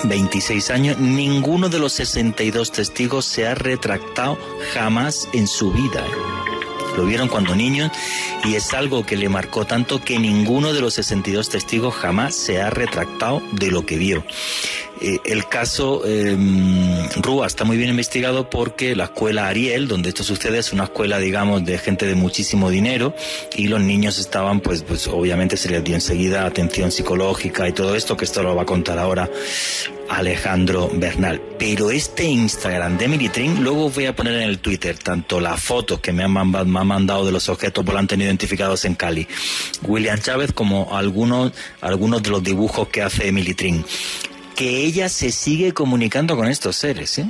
26 0.04 0.70
años, 0.70 0.98
ninguno 0.98 1.68
de 1.68 1.78
los 1.78 1.92
62 1.94 2.72
testigos 2.72 3.24
se 3.24 3.46
ha 3.46 3.54
retractado 3.54 4.38
jamás 4.74 5.28
en 5.32 5.46
su 5.46 5.72
vida. 5.72 6.04
Lo 6.96 7.04
vieron 7.06 7.28
cuando 7.28 7.54
niños 7.54 7.90
y 8.44 8.54
es 8.54 8.72
algo 8.74 9.04
que 9.04 9.16
le 9.16 9.28
marcó 9.28 9.64
tanto 9.64 10.00
que 10.00 10.18
ninguno 10.18 10.72
de 10.72 10.80
los 10.80 10.94
62 10.94 11.48
testigos 11.48 11.94
jamás 11.94 12.34
se 12.34 12.60
ha 12.60 12.70
retractado 12.70 13.42
de 13.52 13.70
lo 13.70 13.86
que 13.86 13.96
vio. 13.96 14.24
Eh, 15.02 15.18
el 15.24 15.48
caso 15.48 16.02
eh, 16.04 16.36
Rúa 17.22 17.46
está 17.46 17.64
muy 17.64 17.78
bien 17.78 17.88
investigado 17.88 18.50
porque 18.50 18.94
la 18.94 19.04
escuela 19.04 19.48
Ariel, 19.48 19.88
donde 19.88 20.10
esto 20.10 20.22
sucede, 20.22 20.58
es 20.58 20.74
una 20.74 20.84
escuela, 20.84 21.18
digamos, 21.18 21.64
de 21.64 21.78
gente 21.78 22.06
de 22.06 22.14
muchísimo 22.14 22.68
dinero 22.68 23.14
y 23.56 23.68
los 23.68 23.80
niños 23.80 24.18
estaban, 24.18 24.60
pues, 24.60 24.82
pues 24.82 25.08
obviamente 25.08 25.56
se 25.56 25.70
les 25.70 25.82
dio 25.82 25.94
enseguida 25.94 26.44
atención 26.44 26.92
psicológica 26.92 27.66
y 27.66 27.72
todo 27.72 27.94
esto, 27.94 28.16
que 28.16 28.26
esto 28.26 28.42
lo 28.42 28.54
va 28.54 28.62
a 28.62 28.66
contar 28.66 28.98
ahora 28.98 29.30
Alejandro 30.10 30.90
Bernal. 30.92 31.40
Pero 31.58 31.90
este 31.90 32.24
Instagram 32.24 32.98
de 32.98 33.08
Militrin, 33.08 33.62
luego 33.62 33.88
voy 33.88 34.06
a 34.06 34.14
poner 34.14 34.34
en 34.34 34.42
el 34.42 34.58
Twitter 34.58 34.98
tanto 34.98 35.40
las 35.40 35.62
fotos 35.62 36.00
que 36.00 36.12
me 36.12 36.24
han, 36.24 36.32
me 36.32 36.58
han 36.58 36.86
mandado 36.86 37.24
de 37.24 37.32
los 37.32 37.48
objetos 37.48 37.84
volantes 37.84 38.18
identificados 38.18 38.84
en 38.84 38.94
Cali, 38.96 39.26
William 39.82 40.18
Chávez, 40.18 40.52
como 40.52 40.96
algunos, 40.96 41.52
algunos 41.80 42.22
de 42.22 42.30
los 42.30 42.42
dibujos 42.42 42.88
que 42.88 43.02
hace 43.02 43.32
Militrin 43.32 43.84
que 44.56 44.84
ella 44.84 45.08
se 45.08 45.32
sigue 45.32 45.72
comunicando 45.72 46.36
con 46.36 46.46
estos 46.46 46.76
seres, 46.76 47.18
¿eh? 47.18 47.26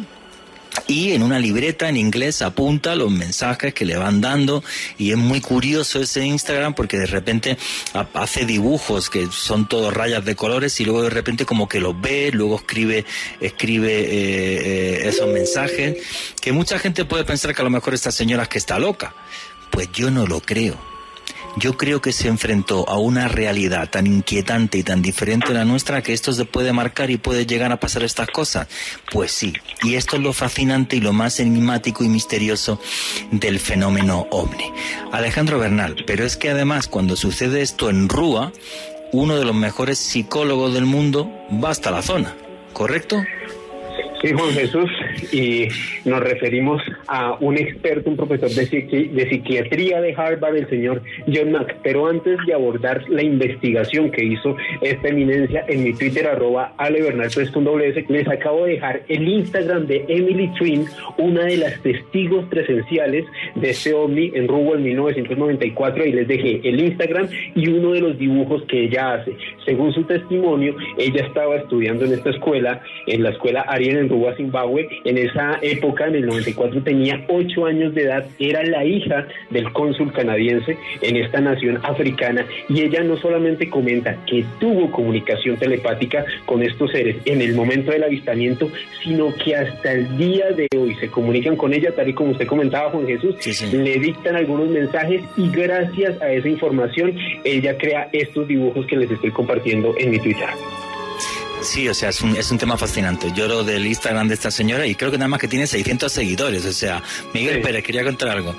Y 0.86 1.12
en 1.12 1.22
una 1.22 1.38
libreta 1.38 1.88
en 1.88 1.96
inglés 1.96 2.42
apunta 2.42 2.94
los 2.94 3.10
mensajes 3.10 3.74
que 3.74 3.84
le 3.84 3.96
van 3.96 4.20
dando 4.20 4.62
y 4.98 5.10
es 5.12 5.16
muy 5.16 5.40
curioso 5.40 6.00
ese 6.00 6.24
Instagram 6.24 6.74
porque 6.74 6.98
de 6.98 7.06
repente 7.06 7.58
hace 8.14 8.44
dibujos 8.44 9.10
que 9.10 9.28
son 9.30 9.68
todos 9.68 9.92
rayas 9.92 10.24
de 10.24 10.36
colores 10.36 10.80
y 10.80 10.84
luego 10.84 11.02
de 11.02 11.10
repente 11.10 11.44
como 11.44 11.68
que 11.68 11.80
los 11.80 12.00
ve, 12.00 12.30
luego 12.32 12.56
escribe 12.56 13.04
escribe 13.40 14.00
eh, 14.00 14.06
eh, 14.10 15.08
esos 15.08 15.28
mensajes 15.28 15.96
que 16.40 16.52
mucha 16.52 16.78
gente 16.78 17.04
puede 17.04 17.24
pensar 17.24 17.54
que 17.54 17.60
a 17.60 17.64
lo 17.64 17.70
mejor 17.70 17.94
esta 17.94 18.12
señora 18.12 18.44
es 18.44 18.48
que 18.48 18.58
está 18.58 18.78
loca. 18.78 19.14
Pues 19.70 19.90
yo 19.92 20.10
no 20.10 20.26
lo 20.26 20.40
creo 20.40 20.89
yo 21.56 21.76
creo 21.76 22.00
que 22.00 22.12
se 22.12 22.28
enfrentó 22.28 22.88
a 22.88 22.98
una 22.98 23.28
realidad 23.28 23.90
tan 23.90 24.06
inquietante 24.06 24.78
y 24.78 24.82
tan 24.82 25.02
diferente 25.02 25.48
a 25.48 25.54
la 25.54 25.64
nuestra 25.64 26.02
que 26.02 26.12
esto 26.12 26.32
se 26.32 26.44
puede 26.44 26.72
marcar 26.72 27.10
y 27.10 27.16
puede 27.16 27.46
llegar 27.46 27.72
a 27.72 27.80
pasar 27.80 28.02
estas 28.02 28.28
cosas. 28.28 28.68
Pues 29.10 29.32
sí, 29.32 29.52
y 29.82 29.94
esto 29.94 30.16
es 30.16 30.22
lo 30.22 30.32
fascinante 30.32 30.96
y 30.96 31.00
lo 31.00 31.12
más 31.12 31.40
enigmático 31.40 32.04
y 32.04 32.08
misterioso 32.08 32.80
del 33.30 33.58
fenómeno 33.58 34.26
ovni. 34.30 34.72
Alejandro 35.12 35.58
Bernal, 35.58 35.96
pero 36.06 36.24
es 36.24 36.36
que 36.36 36.50
además 36.50 36.86
cuando 36.86 37.16
sucede 37.16 37.62
esto 37.62 37.90
en 37.90 38.08
Rúa, 38.08 38.52
uno 39.12 39.36
de 39.36 39.44
los 39.44 39.54
mejores 39.54 39.98
psicólogos 39.98 40.72
del 40.72 40.86
mundo 40.86 41.30
va 41.62 41.70
hasta 41.70 41.90
la 41.90 42.02
zona, 42.02 42.34
¿correcto? 42.72 43.22
Sí, 44.22 44.34
Juan 44.34 44.50
Jesús, 44.50 44.90
y 45.32 45.66
nos 46.04 46.20
referimos 46.20 46.82
a 47.08 47.38
un 47.40 47.56
experto, 47.56 48.10
un 48.10 48.18
profesor 48.18 48.50
de, 48.50 48.66
psiquiatría 49.30 50.02
de 50.02 50.14
Harvard, 50.14 50.56
el 50.56 50.68
señor 50.68 51.02
John 51.26 51.52
Mack. 51.52 51.76
Pero 51.82 52.06
antes 52.06 52.36
de 52.46 52.52
abordar 52.52 53.02
la 53.08 53.22
investigación 53.22 54.10
que 54.10 54.22
hizo 54.22 54.56
esta 54.82 55.08
eminencia 55.08 55.64
en 55.68 55.84
mi 55.84 55.94
Twitter, 55.94 56.26
arroba 56.26 56.74
alebernal3.ws, 56.76 58.10
les 58.10 58.28
acabo 58.28 58.66
de 58.66 58.72
dejar 58.72 59.00
el 59.08 59.26
Instagram 59.26 59.86
de 59.86 60.04
Emily 60.06 60.52
Twin, 60.58 60.84
una 61.16 61.44
de 61.44 61.56
las 61.56 61.80
testigos 61.80 62.44
presenciales 62.50 63.24
de 63.54 63.70
este 63.70 63.94
ovni 63.94 64.32
en 64.34 64.48
Rubo 64.48 64.74
en 64.74 64.82
1994, 64.82 66.04
y 66.04 66.12
les 66.12 66.28
dejé 66.28 66.60
el 66.68 66.78
Instagram 66.78 67.26
y 67.54 67.68
uno 67.68 67.92
de 67.92 68.00
los 68.00 68.18
dibujos 68.18 68.64
que 68.64 68.84
ella 68.84 69.14
hace. 69.14 69.34
Según 69.64 69.94
su 69.94 70.04
testimonio, 70.04 70.76
ella 70.98 71.24
estaba 71.24 71.56
estudiando 71.56 72.04
en 72.04 72.12
esta 72.12 72.28
escuela, 72.28 72.82
en 73.06 73.22
la 73.22 73.30
escuela 73.30 73.62
Ariel 73.62 73.96
en 73.96 74.09
Rubo, 74.10 74.32
Zimbabue. 74.34 74.88
En 75.04 75.16
esa 75.16 75.58
época, 75.62 76.06
en 76.06 76.16
el 76.16 76.26
94, 76.26 76.82
tenía 76.82 77.24
ocho 77.28 77.66
años 77.66 77.94
de 77.94 78.02
edad, 78.02 78.26
era 78.38 78.62
la 78.64 78.84
hija 78.84 79.26
del 79.50 79.72
cónsul 79.72 80.12
canadiense 80.12 80.76
en 81.00 81.16
esta 81.16 81.40
nación 81.40 81.78
africana 81.82 82.44
y 82.68 82.82
ella 82.82 83.02
no 83.02 83.16
solamente 83.16 83.70
comenta 83.70 84.16
que 84.26 84.44
tuvo 84.58 84.90
comunicación 84.90 85.56
telepática 85.56 86.24
con 86.46 86.62
estos 86.62 86.90
seres 86.90 87.16
en 87.24 87.40
el 87.40 87.54
momento 87.54 87.92
del 87.92 88.04
avistamiento, 88.04 88.68
sino 89.02 89.34
que 89.36 89.56
hasta 89.56 89.92
el 89.92 90.18
día 90.18 90.50
de 90.50 90.68
hoy 90.76 90.94
se 90.96 91.08
comunican 91.08 91.56
con 91.56 91.72
ella, 91.72 91.94
tal 91.94 92.08
y 92.08 92.14
como 92.14 92.32
usted 92.32 92.46
comentaba, 92.46 92.90
Juan 92.90 93.06
Jesús, 93.06 93.36
le 93.72 93.98
dictan 93.98 94.36
algunos 94.36 94.68
mensajes 94.68 95.22
y 95.36 95.50
gracias 95.50 96.20
a 96.20 96.32
esa 96.32 96.48
información 96.48 97.14
ella 97.44 97.76
crea 97.78 98.08
estos 98.12 98.48
dibujos 98.48 98.86
que 98.86 98.96
les 98.96 99.10
estoy 99.10 99.30
compartiendo 99.30 99.94
en 99.98 100.10
mi 100.10 100.18
Twitter. 100.18 100.48
Sí, 101.62 101.88
o 101.88 101.94
sea, 101.94 102.08
es 102.08 102.20
un, 102.22 102.36
es 102.36 102.50
un 102.50 102.58
tema 102.58 102.76
fascinante. 102.76 103.28
Yo 103.34 103.46
lo 103.46 103.62
del 103.64 103.86
Instagram 103.86 104.28
de 104.28 104.34
esta 104.34 104.50
señora 104.50 104.86
y 104.86 104.94
creo 104.94 105.10
que 105.10 105.18
nada 105.18 105.28
más 105.28 105.40
que 105.40 105.48
tiene 105.48 105.66
600 105.66 106.10
seguidores. 106.10 106.64
O 106.64 106.72
sea, 106.72 107.02
Miguel 107.34 107.60
Pérez, 107.60 107.84
quería 107.84 108.04
contar 108.04 108.30
algo. 108.30 108.54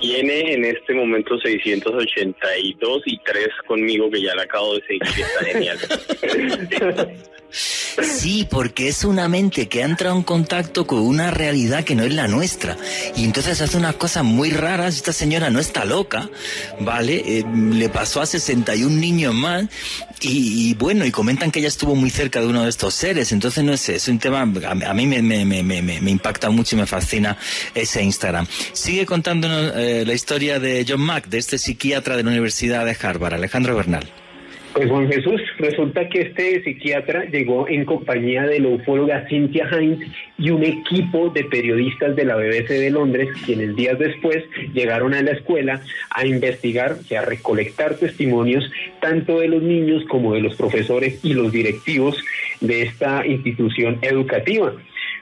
Tiene 0.00 0.54
en 0.54 0.64
este 0.64 0.94
momento 0.94 1.38
682 1.38 3.02
y 3.06 3.18
3 3.18 3.48
conmigo 3.66 4.10
que 4.10 4.22
ya 4.22 4.34
la 4.34 4.42
acabo 4.42 4.74
de 4.74 4.82
seguir. 4.82 5.02
Está 5.04 5.44
genial. 5.44 5.78
Sí, 7.52 8.46
porque 8.48 8.88
es 8.88 9.04
una 9.04 9.28
mente 9.28 9.68
que 9.68 9.82
ha 9.82 9.86
entrado 9.86 10.16
en 10.16 10.22
contacto 10.22 10.86
con 10.86 11.00
una 11.00 11.30
realidad 11.30 11.84
que 11.84 11.94
no 11.94 12.04
es 12.04 12.14
la 12.14 12.28
nuestra. 12.28 12.76
Y 13.16 13.24
entonces 13.24 13.60
hace 13.60 13.76
unas 13.76 13.96
cosas 13.96 14.24
muy 14.24 14.50
raras. 14.50 14.96
Esta 14.96 15.12
señora 15.12 15.50
no 15.50 15.58
está 15.58 15.84
loca, 15.84 16.28
¿vale? 16.80 17.22
Eh, 17.26 17.44
le 17.72 17.88
pasó 17.88 18.20
a 18.20 18.26
61 18.26 18.96
niños 18.96 19.34
más. 19.34 19.66
Y, 20.22 20.74
bueno, 20.74 21.06
y 21.06 21.10
comentan 21.10 21.50
que 21.50 21.60
ella 21.60 21.68
estuvo 21.68 21.94
muy 21.94 22.10
cerca 22.10 22.40
de 22.40 22.46
uno 22.46 22.64
de 22.64 22.70
estos 22.70 22.94
seres. 22.94 23.32
Entonces, 23.32 23.64
no 23.64 23.76
sé, 23.76 23.96
es 23.96 24.08
un 24.08 24.18
tema, 24.18 24.42
a, 24.42 24.94
mí 24.94 25.06
me, 25.06 25.22
me, 25.22 25.44
me, 25.44 25.62
me, 25.62 26.10
impacta 26.10 26.50
mucho 26.50 26.76
y 26.76 26.78
me 26.80 26.86
fascina 26.86 27.38
ese 27.74 28.02
Instagram. 28.02 28.46
Sigue 28.72 29.06
contándonos 29.06 29.72
eh, 29.76 30.04
la 30.06 30.12
historia 30.12 30.60
de 30.60 30.84
John 30.86 31.00
Mack, 31.00 31.28
de 31.28 31.38
este 31.38 31.58
psiquiatra 31.58 32.16
de 32.16 32.22
la 32.22 32.30
Universidad 32.30 32.84
de 32.84 32.96
Harvard, 33.00 33.34
Alejandro 33.34 33.74
Bernal. 33.76 34.10
Pues 34.72 34.88
Juan 34.88 35.10
Jesús, 35.10 35.40
resulta 35.58 36.08
que 36.08 36.20
este 36.22 36.62
psiquiatra 36.62 37.24
llegó 37.24 37.68
en 37.68 37.84
compañía 37.84 38.44
de 38.44 38.60
la 38.60 38.68
ufóloga 38.68 39.26
Cynthia 39.28 39.68
Hines 39.68 40.08
y 40.38 40.50
un 40.50 40.62
equipo 40.62 41.28
de 41.30 41.44
periodistas 41.44 42.14
de 42.14 42.24
la 42.24 42.36
BBC 42.36 42.68
de 42.68 42.90
Londres, 42.90 43.28
quienes 43.44 43.74
días 43.74 43.98
después 43.98 44.44
llegaron 44.72 45.12
a 45.14 45.22
la 45.22 45.32
escuela 45.32 45.80
a 46.10 46.24
investigar, 46.24 46.96
y 47.08 47.14
a 47.14 47.22
recolectar 47.22 47.96
testimonios 47.96 48.70
tanto 49.00 49.40
de 49.40 49.48
los 49.48 49.62
niños 49.62 50.04
como 50.08 50.34
de 50.34 50.40
los 50.40 50.54
profesores 50.54 51.18
y 51.24 51.34
los 51.34 51.50
directivos 51.50 52.16
de 52.60 52.82
esta 52.82 53.26
institución 53.26 53.98
educativa. 54.02 54.72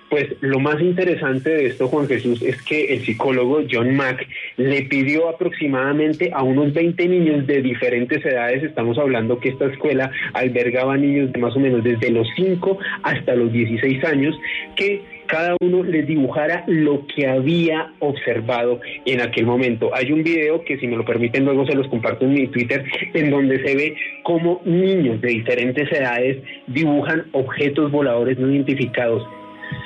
Pues 0.09 0.27
lo 0.41 0.59
más 0.59 0.81
interesante 0.81 1.51
de 1.51 1.67
esto, 1.67 1.89
Juan 1.89 2.09
Jesús, 2.09 2.41
es 2.41 2.61
que 2.63 2.95
el 2.95 3.05
psicólogo 3.05 3.61
John 3.71 3.95
Mack 3.95 4.27
le 4.57 4.83
pidió 4.83 5.29
aproximadamente 5.29 6.31
a 6.33 6.43
unos 6.43 6.73
20 6.73 7.09
niños 7.09 7.47
de 7.47 7.61
diferentes 7.61 8.25
edades, 8.25 8.63
estamos 8.63 8.97
hablando 8.99 9.39
que 9.39 9.51
esta 9.51 9.67
escuela 9.67 10.11
albergaba 10.33 10.97
niños 10.97 11.31
de 11.33 11.39
más 11.39 11.55
o 11.57 11.61
menos 11.61 11.85
desde 11.85 12.11
los 12.11 12.27
5 12.37 12.79
hasta 13.03 13.35
los 13.35 13.53
16 13.53 14.03
años, 14.05 14.35
que 14.77 15.03
cada 15.27 15.55
uno 15.61 15.85
les 15.85 16.07
dibujara 16.07 16.65
lo 16.67 17.07
que 17.07 17.27
había 17.27 17.93
observado 17.99 18.81
en 19.05 19.21
aquel 19.21 19.45
momento. 19.45 19.95
Hay 19.95 20.11
un 20.11 20.23
video 20.25 20.65
que 20.65 20.79
si 20.79 20.87
me 20.87 20.97
lo 20.97 21.05
permiten 21.05 21.45
luego 21.45 21.67
se 21.67 21.75
los 21.75 21.87
comparto 21.89 22.25
en 22.25 22.33
mi 22.33 22.47
Twitter, 22.47 22.83
en 23.13 23.31
donde 23.31 23.63
se 23.63 23.77
ve 23.77 23.95
cómo 24.23 24.63
niños 24.65 25.21
de 25.21 25.29
diferentes 25.29 25.93
edades 25.93 26.39
dibujan 26.67 27.27
objetos 27.33 27.93
voladores 27.93 28.39
no 28.39 28.51
identificados 28.51 29.23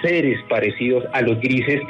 seres 0.03 0.39
parecidos 0.49 1.05
a 1.12 1.22
los 1.22 1.39
grises. 1.41 1.80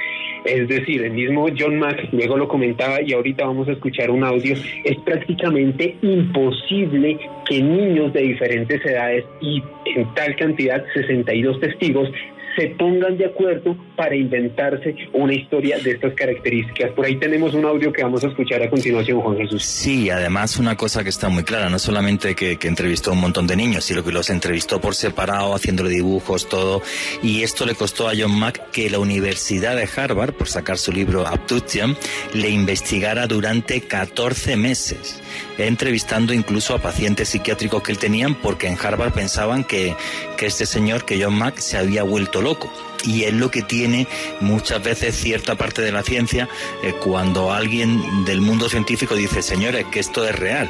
Es 0.44 0.66
decir, 0.68 1.04
el 1.04 1.12
mismo 1.12 1.46
John 1.56 1.78
Mack 1.78 2.08
luego 2.12 2.36
lo 2.36 2.48
comentaba 2.48 3.00
y 3.00 3.12
ahorita 3.12 3.46
vamos 3.46 3.68
a 3.68 3.72
escuchar 3.72 4.10
un 4.10 4.24
audio. 4.24 4.54
Es 4.84 4.96
prácticamente 5.04 5.96
imposible 6.02 7.18
que 7.48 7.62
niños 7.62 8.12
de 8.12 8.22
diferentes 8.22 8.84
edades 8.84 9.24
y 9.40 9.62
en 9.94 10.12
tal 10.14 10.34
cantidad, 10.36 10.84
62 10.94 11.60
testigos, 11.60 12.08
se 12.56 12.68
pongan 12.70 13.16
de 13.16 13.26
acuerdo 13.26 13.76
para 13.96 14.14
inventarse 14.14 14.94
una 15.12 15.34
historia 15.34 15.78
de 15.78 15.92
estas 15.92 16.14
características. 16.14 16.92
Por 16.92 17.06
ahí 17.06 17.16
tenemos 17.16 17.54
un 17.54 17.64
audio 17.64 17.92
que 17.92 18.02
vamos 18.02 18.24
a 18.24 18.28
escuchar 18.28 18.62
a 18.62 18.70
continuación, 18.70 19.20
Juan 19.20 19.36
Jesús. 19.36 19.64
Sí, 19.64 20.10
además 20.10 20.56
una 20.58 20.76
cosa 20.76 21.02
que 21.02 21.10
está 21.10 21.28
muy 21.28 21.44
clara, 21.44 21.68
no 21.68 21.78
solamente 21.78 22.34
que, 22.34 22.58
entrevistó 22.62 23.10
a 23.10 23.14
un 23.14 23.20
montón 23.20 23.46
de 23.46 23.56
niños, 23.56 23.84
sino 23.84 24.02
que 24.02 24.12
los 24.12 24.30
entrevistó 24.30 24.80
por 24.80 24.94
separado, 24.94 25.54
haciéndole 25.54 25.90
dibujos, 25.90 26.48
todo, 26.48 26.80
y 27.22 27.42
esto 27.42 27.66
le 27.66 27.74
costó 27.74 28.08
a 28.08 28.12
John 28.16 28.38
Mack 28.38 28.70
que 28.70 28.88
la 28.88 28.98
Universidad 28.98 29.76
de 29.76 29.88
Harvard, 29.94 30.32
por 30.32 30.48
sacar 30.48 30.78
su 30.78 30.92
libro 30.92 31.26
Abduction, 31.26 31.96
le 32.32 32.48
investigara 32.48 33.26
durante 33.26 33.82
14 33.82 34.56
meses 34.56 35.20
entrevistando 35.58 36.32
incluso 36.32 36.74
a 36.74 36.78
pacientes 36.78 37.28
psiquiátricos 37.28 37.82
que 37.82 37.92
él 37.92 37.98
tenían 37.98 38.34
porque 38.34 38.66
en 38.66 38.76
Harvard 38.82 39.12
pensaban 39.12 39.64
que, 39.64 39.94
que 40.36 40.46
este 40.46 40.66
señor, 40.66 41.04
que 41.04 41.22
John 41.22 41.34
Mack, 41.34 41.58
se 41.58 41.76
había 41.76 42.02
vuelto 42.02 42.42
loco 42.42 42.70
y 43.04 43.24
es 43.24 43.34
lo 43.34 43.50
que 43.50 43.62
tiene 43.62 44.06
muchas 44.40 44.82
veces 44.82 45.14
cierta 45.16 45.54
parte 45.56 45.82
de 45.82 45.92
la 45.92 46.02
ciencia 46.02 46.48
eh, 46.82 46.94
cuando 47.02 47.52
alguien 47.52 48.24
del 48.24 48.40
mundo 48.40 48.68
científico 48.68 49.14
dice, 49.14 49.42
señores, 49.42 49.86
que 49.90 50.00
esto 50.00 50.26
es 50.26 50.38
real. 50.38 50.68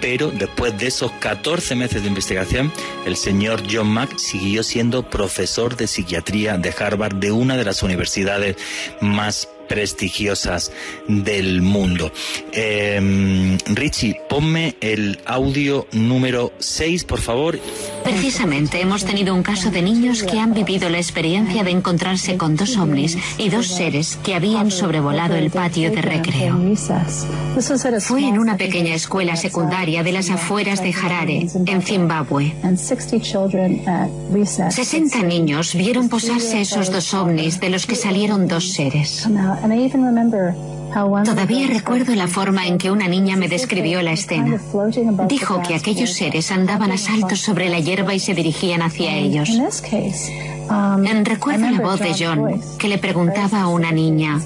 pero 0.00 0.30
después 0.30 0.78
de 0.78 0.86
esos 0.86 1.10
14 1.12 1.74
meses 1.74 2.02
de 2.02 2.08
investigación, 2.08 2.72
el 3.04 3.16
señor 3.16 3.62
John 3.68 3.88
Mack 3.88 4.16
siguió 4.16 4.62
siendo 4.62 5.02
profesor 5.10 5.76
de 5.76 5.88
psiquiatría 5.88 6.56
de 6.56 6.72
Harvard, 6.78 7.16
de 7.16 7.32
una 7.32 7.56
de 7.56 7.64
las 7.64 7.82
universidades 7.82 8.56
más 9.00 9.48
prestigiosas 9.68 10.72
del 11.06 11.62
mundo. 11.62 12.12
Eh, 12.52 13.58
Richie, 13.66 14.16
ponme 14.28 14.76
el 14.80 15.20
audio 15.26 15.86
número 15.92 16.52
6, 16.58 17.04
por 17.04 17.20
favor. 17.20 17.58
Precisamente 18.04 18.80
hemos 18.80 19.04
tenido 19.04 19.34
un 19.34 19.42
caso 19.42 19.70
de 19.70 19.82
niños 19.82 20.22
que 20.22 20.38
han 20.38 20.54
vivido 20.54 20.88
la 20.88 20.98
experiencia 20.98 21.62
de 21.64 21.70
encontrarse 21.70 22.36
con 22.36 22.56
dos 22.56 22.76
ovnis 22.76 23.18
y 23.36 23.50
dos 23.50 23.66
seres 23.66 24.18
que 24.22 24.34
habían 24.34 24.70
sobrevolado 24.70 25.36
el 25.36 25.50
patio 25.50 25.90
de 25.90 26.02
recreo. 26.02 26.58
Fue 28.00 28.26
en 28.26 28.38
una 28.38 28.56
pequeña 28.56 28.94
escuela 28.94 29.36
secundaria 29.36 30.02
de 30.02 30.12
las 30.12 30.30
afueras 30.30 30.82
de 30.82 30.94
Harare, 30.94 31.46
en 31.66 31.82
Zimbabue. 31.82 32.54
60 34.70 35.22
niños 35.22 35.74
vieron 35.74 36.08
posarse 36.08 36.60
esos 36.60 36.90
dos 36.90 37.12
ovnis 37.14 37.60
de 37.60 37.70
los 37.70 37.86
que 37.86 37.96
salieron 37.96 38.48
dos 38.48 38.72
seres. 38.72 39.28
Todavía 41.24 41.66
recuerdo 41.66 42.14
la 42.14 42.28
forma 42.28 42.66
en 42.66 42.78
que 42.78 42.90
una 42.90 43.08
niña 43.08 43.36
me 43.36 43.48
describió 43.48 44.00
la 44.02 44.12
escena. 44.12 44.58
Dijo 45.28 45.62
que 45.62 45.74
aquellos 45.74 46.14
seres 46.14 46.50
andaban 46.50 46.92
a 46.92 46.98
saltos 46.98 47.40
sobre 47.40 47.68
la 47.68 47.78
hierba 47.78 48.14
y 48.14 48.20
se 48.20 48.34
dirigían 48.34 48.82
hacia 48.82 49.14
ellos. 49.14 49.50
Recuerdo 51.24 51.70
la 51.70 51.80
voz 51.80 52.00
de 52.00 52.14
John 52.18 52.60
que 52.78 52.88
le 52.88 52.98
preguntaba 52.98 53.62
a 53.62 53.68
una 53.68 53.90
niña. 53.90 54.40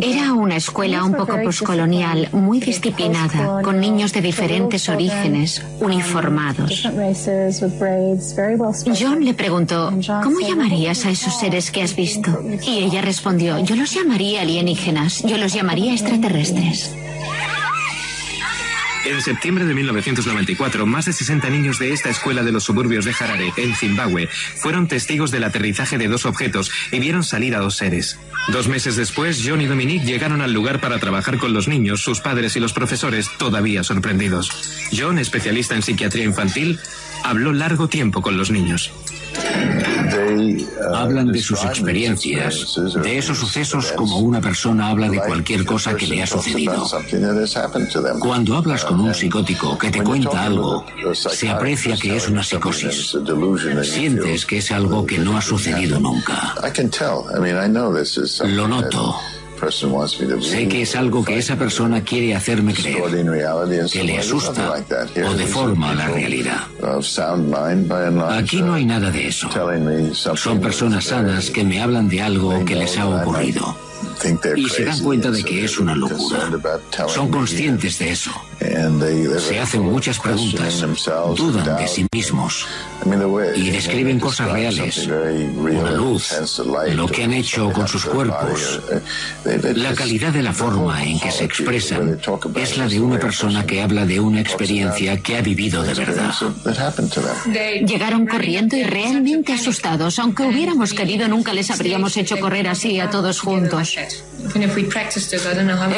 Era 0.00 0.32
una 0.32 0.56
escuela 0.56 1.04
un 1.04 1.14
poco 1.14 1.40
poscolonial, 1.42 2.28
muy 2.32 2.60
disciplinada, 2.60 3.62
con 3.62 3.80
niños 3.80 4.12
de 4.12 4.20
diferentes 4.20 4.88
orígenes, 4.88 5.62
uniformados. 5.80 6.88
John 8.98 9.24
le 9.24 9.34
preguntó, 9.34 9.92
¿cómo 10.22 10.40
llamarías 10.40 11.06
a 11.06 11.10
esos 11.10 11.38
seres 11.38 11.70
que 11.70 11.82
has 11.82 11.96
visto? 11.96 12.42
Y 12.66 12.84
ella 12.84 13.02
respondió, 13.02 13.58
yo 13.58 13.76
los 13.76 13.92
llamaría 13.94 14.42
alienígenas, 14.42 15.22
yo 15.22 15.36
los 15.38 15.52
llamaría 15.52 15.92
extraterrestres. 15.92 16.94
En 19.04 19.20
septiembre 19.20 19.64
de 19.64 19.74
1994, 19.74 20.86
más 20.86 21.06
de 21.06 21.12
60 21.12 21.50
niños 21.50 21.78
de 21.80 21.92
esta 21.92 22.08
escuela 22.08 22.44
de 22.44 22.52
los 22.52 22.62
suburbios 22.62 23.04
de 23.04 23.12
Harare, 23.18 23.52
en 23.56 23.74
Zimbabue, 23.74 24.28
fueron 24.56 24.86
testigos 24.86 25.32
del 25.32 25.42
aterrizaje 25.42 25.98
de 25.98 26.06
dos 26.06 26.24
objetos 26.24 26.70
y 26.92 27.00
vieron 27.00 27.24
salir 27.24 27.56
a 27.56 27.60
dos 27.60 27.76
seres. 27.76 28.18
Dos 28.52 28.68
meses 28.68 28.94
después, 28.94 29.42
John 29.44 29.60
y 29.60 29.66
Dominique 29.66 30.06
llegaron 30.06 30.40
al 30.40 30.52
lugar 30.52 30.80
para 30.80 31.00
trabajar 31.00 31.38
con 31.38 31.52
los 31.52 31.66
niños, 31.66 32.00
sus 32.00 32.20
padres 32.20 32.54
y 32.54 32.60
los 32.60 32.72
profesores, 32.72 33.28
todavía 33.38 33.82
sorprendidos. 33.82 34.50
John, 34.96 35.18
especialista 35.18 35.74
en 35.74 35.82
psiquiatría 35.82 36.24
infantil, 36.24 36.78
habló 37.24 37.52
largo 37.52 37.88
tiempo 37.88 38.22
con 38.22 38.36
los 38.36 38.52
niños. 38.52 38.92
Hablan 40.94 41.32
de 41.32 41.40
sus 41.40 41.64
experiencias, 41.64 42.78
de 43.02 43.18
esos 43.18 43.38
sucesos 43.38 43.92
como 43.92 44.18
una 44.18 44.40
persona 44.40 44.88
habla 44.88 45.08
de 45.08 45.18
cualquier 45.18 45.64
cosa 45.64 45.96
que 45.96 46.06
le 46.06 46.22
ha 46.22 46.26
sucedido. 46.26 46.86
Cuando 48.20 48.56
hablas 48.56 48.84
con 48.84 49.00
un 49.00 49.14
psicótico 49.14 49.78
que 49.78 49.90
te 49.90 50.02
cuenta 50.02 50.44
algo, 50.44 50.84
se 51.14 51.48
aprecia 51.48 51.96
que 51.96 52.16
es 52.16 52.28
una 52.28 52.42
psicosis. 52.42 53.16
Sientes 53.82 54.46
que 54.46 54.58
es 54.58 54.70
algo 54.70 55.06
que 55.06 55.18
no 55.18 55.36
ha 55.36 55.42
sucedido 55.42 55.98
nunca. 56.00 56.54
Lo 58.44 58.68
noto. 58.68 59.16
Sé 59.70 60.68
que 60.68 60.82
es 60.82 60.96
algo 60.96 61.24
que 61.24 61.38
esa 61.38 61.56
persona 61.56 62.02
quiere 62.02 62.34
hacerme 62.34 62.74
creer, 62.74 63.02
que 63.90 64.04
le 64.04 64.18
asusta 64.18 64.74
o 65.24 65.34
deforma 65.34 65.94
la 65.94 66.08
realidad. 66.08 66.62
Aquí 68.30 68.62
no 68.62 68.74
hay 68.74 68.84
nada 68.84 69.10
de 69.10 69.28
eso. 69.28 69.48
Son 70.34 70.60
personas 70.60 71.04
sanas 71.04 71.50
que 71.50 71.64
me 71.64 71.80
hablan 71.80 72.08
de 72.08 72.22
algo 72.22 72.64
que 72.64 72.74
les 72.74 72.98
ha 72.98 73.06
ocurrido 73.06 73.91
y 74.56 74.68
se 74.68 74.84
dan 74.84 74.98
cuenta 75.00 75.30
de 75.30 75.42
que 75.42 75.64
es 75.64 75.78
una 75.78 75.94
locura. 75.94 76.50
Son 77.08 77.30
conscientes 77.30 77.98
de 77.98 78.10
eso. 78.10 78.32
Se 79.38 79.58
hacen 79.58 79.82
muchas 79.82 80.18
preguntas, 80.18 80.84
dudan 81.36 81.76
de 81.78 81.88
sí 81.88 82.06
mismos 82.12 82.66
y 83.56 83.70
describen 83.70 84.20
cosas 84.20 84.52
reales, 84.52 85.08
una 85.08 85.90
luz, 85.90 86.32
lo 86.94 87.06
que 87.08 87.24
han 87.24 87.32
hecho 87.32 87.72
con 87.72 87.88
sus 87.88 88.04
cuerpos. 88.04 88.80
La 89.74 89.94
calidad 89.94 90.32
de 90.32 90.42
la 90.42 90.52
forma 90.52 91.02
en 91.02 91.18
que 91.18 91.30
se 91.30 91.44
expresan 91.44 92.20
es 92.54 92.78
la 92.78 92.86
de 92.86 93.00
una 93.00 93.18
persona 93.18 93.66
que 93.66 93.82
habla 93.82 94.06
de 94.06 94.20
una 94.20 94.40
experiencia 94.40 95.20
que 95.20 95.36
ha 95.36 95.42
vivido 95.42 95.82
de 95.82 95.94
verdad. 95.94 96.32
Llegaron 97.84 98.26
corriendo 98.26 98.76
y 98.76 98.84
realmente 98.84 99.52
asustados. 99.52 100.18
Aunque 100.18 100.44
hubiéramos 100.44 100.92
querido, 100.92 101.26
nunca 101.28 101.52
les 101.52 101.70
habríamos 101.70 102.16
hecho 102.16 102.38
correr 102.38 102.68
así 102.68 103.00
a 103.00 103.10
todos 103.10 103.40
juntos. 103.40 103.96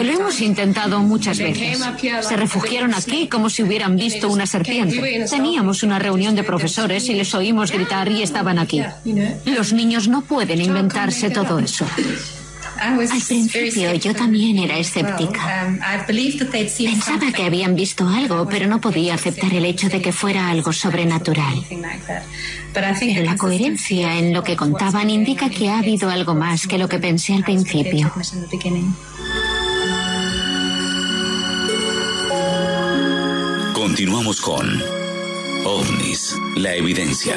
Lo 0.02 0.12
hemos 0.12 0.40
intentado 0.40 1.00
muchas 1.00 1.38
veces. 1.38 1.78
Se 2.20 2.36
refugiaron 2.36 2.94
aquí 2.94 3.28
como 3.28 3.48
si 3.50 3.62
hubieran 3.62 3.96
visto 3.96 4.28
una 4.28 4.46
serpiente. 4.46 5.26
Teníamos 5.28 5.82
una 5.82 5.98
reunión 5.98 6.34
de 6.34 6.44
profesores 6.44 7.08
y 7.08 7.14
les 7.14 7.34
oímos 7.34 7.72
gritar 7.72 8.10
y 8.10 8.22
estaban 8.22 8.58
aquí. 8.58 8.82
Los 9.44 9.72
niños 9.72 10.08
no 10.08 10.22
pueden 10.22 10.60
inventarse 10.60 11.30
todo 11.30 11.58
eso. 11.58 11.86
Al 12.80 12.96
principio 12.98 13.94
yo 13.94 14.14
también 14.14 14.58
era 14.58 14.78
escéptica. 14.78 15.68
Pensaba 16.06 17.32
que 17.32 17.42
habían 17.44 17.74
visto 17.74 18.08
algo, 18.08 18.46
pero 18.48 18.66
no 18.66 18.80
podía 18.80 19.14
aceptar 19.14 19.52
el 19.52 19.64
hecho 19.64 19.88
de 19.88 20.02
que 20.02 20.12
fuera 20.12 20.50
algo 20.50 20.72
sobrenatural. 20.72 21.64
Pero 22.72 23.22
la 23.22 23.36
coherencia 23.36 24.18
en 24.18 24.32
lo 24.32 24.42
que 24.42 24.56
contaban 24.56 25.10
indica 25.10 25.48
que 25.48 25.70
ha 25.70 25.78
habido 25.78 26.10
algo 26.10 26.34
más 26.34 26.66
que 26.66 26.78
lo 26.78 26.88
que 26.88 26.98
pensé 26.98 27.34
al 27.34 27.44
principio. 27.44 28.12
Continuamos 33.72 34.40
con 34.40 34.82
OVNIS, 35.64 36.36
la 36.56 36.74
evidencia. 36.74 37.36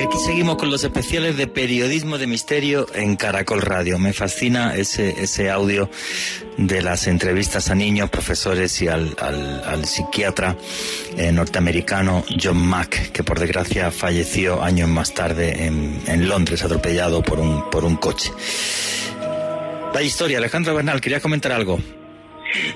Y 0.00 0.02
aquí 0.02 0.16
seguimos 0.16 0.56
con 0.56 0.70
los 0.70 0.82
especiales 0.82 1.36
de 1.36 1.46
periodismo 1.46 2.16
de 2.16 2.26
misterio 2.26 2.86
en 2.94 3.16
Caracol 3.16 3.60
Radio. 3.60 3.98
Me 3.98 4.14
fascina 4.14 4.74
ese, 4.74 5.22
ese 5.22 5.50
audio 5.50 5.90
de 6.56 6.80
las 6.80 7.06
entrevistas 7.06 7.68
a 7.68 7.74
niños, 7.74 8.08
profesores 8.08 8.80
y 8.80 8.88
al, 8.88 9.14
al, 9.18 9.84
psiquiatra 9.84 10.56
eh, 11.18 11.30
norteamericano 11.32 12.24
John 12.42 12.66
Mack, 12.66 13.12
que 13.12 13.22
por 13.22 13.38
desgracia 13.38 13.90
falleció 13.90 14.62
años 14.62 14.88
más 14.88 15.12
tarde 15.12 15.66
en, 15.66 16.00
en 16.06 16.30
Londres, 16.30 16.64
atropellado 16.64 17.22
por 17.22 17.38
un, 17.38 17.68
por 17.68 17.84
un 17.84 17.96
coche. 17.96 18.32
La 19.92 20.00
historia, 20.00 20.38
Alejandro 20.38 20.74
Bernal, 20.74 21.02
¿querías 21.02 21.20
comentar 21.20 21.52
algo? 21.52 21.78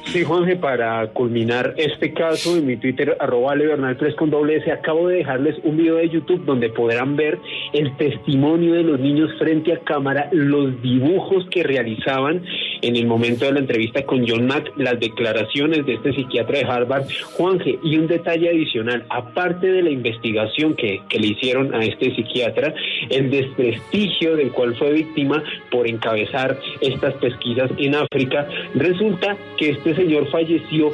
Sí, 0.07 0.23
Juanje, 0.23 0.57
para 0.57 1.07
culminar 1.09 1.75
este 1.77 2.13
caso 2.13 2.57
en 2.57 2.67
mi 2.67 2.77
Twitter, 2.77 3.17
arroba 3.19 3.55
Bernal3 3.55 4.15
con 4.15 4.31
doble 4.31 4.57
S, 4.57 4.71
acabo 4.71 5.09
de 5.09 5.19
dejarles 5.19 5.57
un 5.65 5.77
video 5.77 5.97
de 5.97 6.09
YouTube 6.09 6.45
donde 6.45 6.69
podrán 6.71 7.17
ver 7.17 7.39
el 7.73 7.97
testimonio 7.97 8.75
de 8.75 8.83
los 8.85 9.01
niños 9.01 9.31
frente 9.39 9.73
a 9.73 9.79
cámara, 9.79 10.29
los 10.33 10.81
dibujos 10.83 11.47
que 11.51 11.63
realizaban 11.63 12.43
en 12.83 12.97
el 12.97 13.07
momento 13.07 13.47
de 13.47 13.53
la 13.53 13.61
entrevista 13.61 14.05
con 14.05 14.27
John 14.29 14.47
Mack 14.47 14.73
las 14.77 15.01
declaraciones 15.01 15.85
de 15.87 15.95
este 15.95 16.13
psiquiatra 16.13 16.59
de 16.59 16.65
Harvard, 16.65 17.07
Juanje, 17.33 17.79
y 17.83 17.97
un 17.97 18.07
detalle 18.07 18.51
adicional, 18.51 19.05
aparte 19.09 19.73
de 19.73 19.83
la 19.83 19.91
investigación 19.91 20.75
que, 20.75 21.03
que 21.09 21.19
le 21.19 21.29
hicieron 21.29 21.75
a 21.75 21.85
este 21.85 22.15
psiquiatra, 22.15 22.75
el 23.11 23.31
desprestigio 23.31 24.37
del 24.37 24.51
cual 24.53 24.77
fue 24.77 24.93
víctima 24.93 25.43
por 25.71 25.89
encabezar 25.89 26.59
estas 26.81 27.15
pesquisas 27.15 27.71
en 27.79 27.95
África, 27.95 28.47
resulta 28.75 29.37
que 29.57 29.64
este 29.71 29.95
señor 29.95 30.31
falleció 30.31 30.93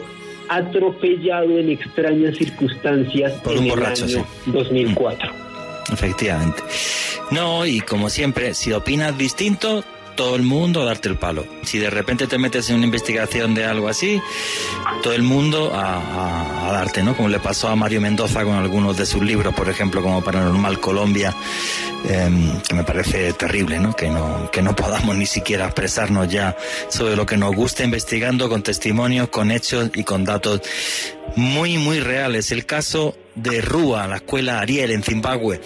atropellado 0.49 1.59
en 1.59 1.71
extrañas 1.71 2.37
circunstancias 2.37 3.33
Por 3.45 3.53
en 3.53 3.59
un 3.61 3.65
el 3.65 3.71
borracho, 3.71 4.05
año 4.05 4.27
sí. 4.45 4.51
2004. 4.51 5.31
Efectivamente. 5.93 6.63
No, 7.31 7.65
y 7.67 7.81
como 7.81 8.11
siempre, 8.11 8.55
si 8.55 8.73
opinas 8.73 9.17
distinto, 9.17 9.85
todo 10.21 10.37
el 10.37 10.43
mundo 10.43 10.83
a 10.83 10.85
darte 10.85 11.09
el 11.09 11.17
palo. 11.17 11.47
Si 11.63 11.79
de 11.79 11.89
repente 11.89 12.27
te 12.27 12.37
metes 12.37 12.69
en 12.69 12.77
una 12.77 12.85
investigación 12.85 13.55
de 13.55 13.65
algo 13.65 13.89
así, 13.89 14.21
todo 15.03 15.15
el 15.15 15.23
mundo 15.23 15.73
a, 15.75 16.69
darte, 16.71 17.03
¿no? 17.03 17.17
Como 17.17 17.31
le 17.31 17.39
pasó 17.41 17.69
a 17.69 17.75
Mario 17.75 18.03
Mendoza 18.03 18.45
con 18.45 18.53
algunos 18.53 18.99
de 18.99 19.07
sus 19.07 19.23
libros, 19.23 19.55
por 19.55 19.71
ejemplo, 19.71 20.03
como 20.03 20.23
Paranormal 20.23 20.79
Colombia, 20.79 21.35
em, 22.07 22.61
que 22.61 22.75
me 22.75 22.85
parece 22.85 23.33
terrible, 23.33 23.81
¿no? 23.81 23.97
Que 23.97 24.11
no, 24.11 24.51
que 24.51 24.61
no 24.61 24.77
podamos 24.77 25.17
ni 25.17 25.25
siquiera 25.25 25.65
expresarnos 25.65 26.29
ya 26.29 26.55
sobre 26.91 27.17
lo 27.17 27.25
que 27.25 27.39
nos 27.39 27.57
gusta 27.57 27.83
investigando 27.83 28.51
con 28.51 28.63
testimonios, 28.63 29.31
con 29.31 29.51
hechos 29.51 29.91
y 29.95 30.05
con 30.05 30.27
datos 30.27 30.61
muy, 31.35 31.79
muy 31.79 31.99
reales. 32.01 32.53
El 32.53 32.67
caso 32.67 33.17
de 33.35 33.61
Rúa, 33.61 34.07
la 34.07 34.17
escuela 34.17 34.61
Ariel 34.61 34.91
en 34.91 35.03
Zimbabue. 35.03 35.61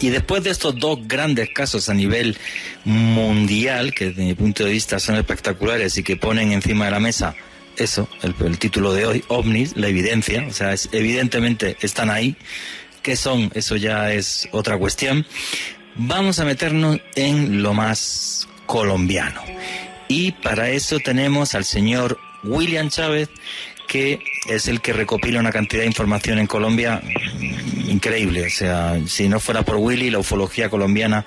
Y 0.00 0.08
después 0.08 0.42
de 0.44 0.50
estos 0.50 0.78
dos 0.78 1.06
grandes 1.06 1.50
casos 1.50 1.88
a 1.88 1.94
nivel 1.94 2.36
mundial, 2.84 3.92
que 3.92 4.06
desde 4.06 4.24
mi 4.24 4.34
punto 4.34 4.64
de 4.64 4.70
vista 4.70 4.98
son 4.98 5.16
espectaculares 5.16 5.96
y 5.98 6.02
que 6.02 6.16
ponen 6.16 6.52
encima 6.52 6.86
de 6.86 6.90
la 6.90 7.00
mesa 7.00 7.34
eso, 7.80 8.08
el, 8.22 8.58
título 8.58 8.92
de 8.92 9.06
hoy, 9.06 9.24
ovnis, 9.28 9.76
la 9.76 9.88
evidencia, 9.88 10.44
o 10.46 10.52
sea, 10.52 10.74
evidentemente 10.92 11.76
están 11.80 12.10
ahí. 12.10 12.36
¿Qué 13.02 13.16
son? 13.16 13.50
Eso 13.54 13.76
ya 13.76 14.12
es 14.12 14.48
otra 14.52 14.76
cuestión. 14.76 15.26
Vamos 15.96 16.38
a 16.38 16.44
meternos 16.44 17.00
en 17.14 17.62
lo 17.62 17.72
más 17.72 18.48
colombiano. 18.66 19.42
Y 20.08 20.32
para 20.32 20.70
eso 20.70 20.98
tenemos 20.98 21.54
al 21.54 21.64
señor 21.64 22.18
William 22.42 22.90
Chávez, 22.90 23.30
que 23.90 24.20
es 24.48 24.68
el 24.68 24.80
que 24.80 24.92
recopila 24.92 25.40
una 25.40 25.50
cantidad 25.50 25.80
de 25.82 25.86
información 25.88 26.38
en 26.38 26.46
Colombia 26.46 27.02
increíble. 27.88 28.46
O 28.46 28.50
sea, 28.50 28.96
si 29.06 29.28
no 29.28 29.40
fuera 29.40 29.62
por 29.62 29.76
Willy, 29.76 30.10
la 30.10 30.20
ufología 30.20 30.68
colombiana 30.70 31.24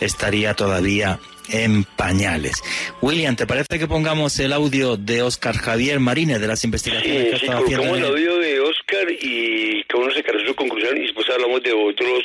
estaría 0.00 0.54
todavía 0.54 1.18
en 1.48 1.82
pañales. 1.84 2.62
William, 3.02 3.34
¿te 3.34 3.46
parece 3.46 3.78
que 3.78 3.86
pongamos 3.88 4.38
el 4.38 4.52
audio 4.52 4.96
de 4.96 5.22
Oscar 5.22 5.56
Javier 5.56 5.98
Marínez 6.00 6.40
de 6.40 6.46
las 6.46 6.62
investigaciones 6.64 7.22
que 7.24 7.28
ha 7.34 7.38
Sí, 7.38 7.38
sí, 7.40 7.46
estado 7.46 7.64
haciendo? 7.64 7.94
el 7.96 8.04
audio 8.04 8.38
de 8.38 8.60
Oscar 8.60 9.06
y 9.20 9.82
cada 9.88 10.04
uno 10.04 10.14
sacará 10.14 10.38
su 10.46 10.54
conclusión 10.54 10.96
y 10.96 11.00
después 11.02 11.26
hablamos 11.30 11.62
de 11.62 11.72
otros 11.72 12.20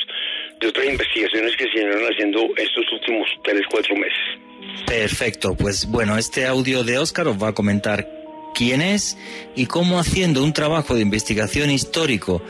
de 0.60 0.68
otras 0.68 0.86
investigaciones 0.86 1.56
que 1.56 1.64
se 1.64 1.78
vinieron 1.80 2.04
haciendo 2.12 2.40
estos 2.56 2.84
últimos 2.92 3.26
tres, 3.42 3.62
cuatro 3.68 3.96
meses. 3.96 4.84
Perfecto, 4.86 5.56
pues 5.56 5.86
bueno, 5.86 6.16
este 6.18 6.46
audio 6.46 6.84
de 6.84 6.98
Oscar 6.98 7.26
os 7.28 7.42
va 7.42 7.48
a 7.48 7.52
comentar 7.52 8.06
quién 8.54 8.82
es 8.82 9.16
y 9.54 9.66
cómo 9.66 9.98
haciendo 9.98 10.42
un 10.42 10.52
trabajo 10.52 10.94
de 10.94 11.02
investigación 11.02 11.70
histórico 11.70 12.42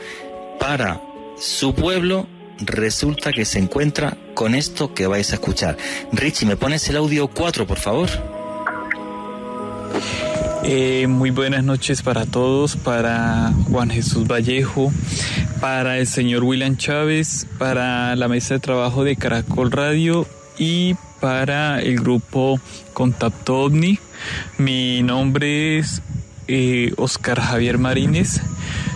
para 0.59 1.01
su 1.37 1.73
pueblo 1.73 2.27
resulta 2.59 3.31
que 3.31 3.45
se 3.45 3.59
encuentra 3.59 4.17
con 4.33 4.55
esto 4.55 4.93
que 4.93 5.07
vais 5.07 5.31
a 5.31 5.35
escuchar. 5.35 5.77
Richie, 6.11 6.45
¿me 6.45 6.57
pones 6.57 6.87
el 6.89 6.97
audio 6.97 7.27
4, 7.27 7.67
por 7.67 7.77
favor? 7.77 8.09
Eh, 10.65 11.07
muy 11.07 11.29
buenas 11.29 11.63
noches 11.63 12.01
para 12.01 12.25
todos, 12.25 12.77
para 12.77 13.51
Juan 13.69 13.89
Jesús 13.89 14.25
Vallejo, 14.27 14.93
para 15.59 15.97
el 15.97 16.07
señor 16.07 16.43
William 16.43 16.77
Chávez, 16.77 17.47
para 17.57 18.15
la 18.15 18.29
mesa 18.29 18.53
de 18.53 18.59
trabajo 18.61 19.03
de 19.03 19.17
Caracol 19.17 19.71
Radio 19.71 20.25
y 20.57 20.95
para 21.23 21.79
el 21.79 22.01
grupo 22.01 22.59
Contacto 22.91 23.61
OVNI. 23.61 23.97
Mi 24.57 25.01
nombre 25.03 25.77
es 25.77 26.01
eh, 26.49 26.91
Oscar 26.97 27.39
Javier 27.39 27.77
Marínez, 27.77 28.41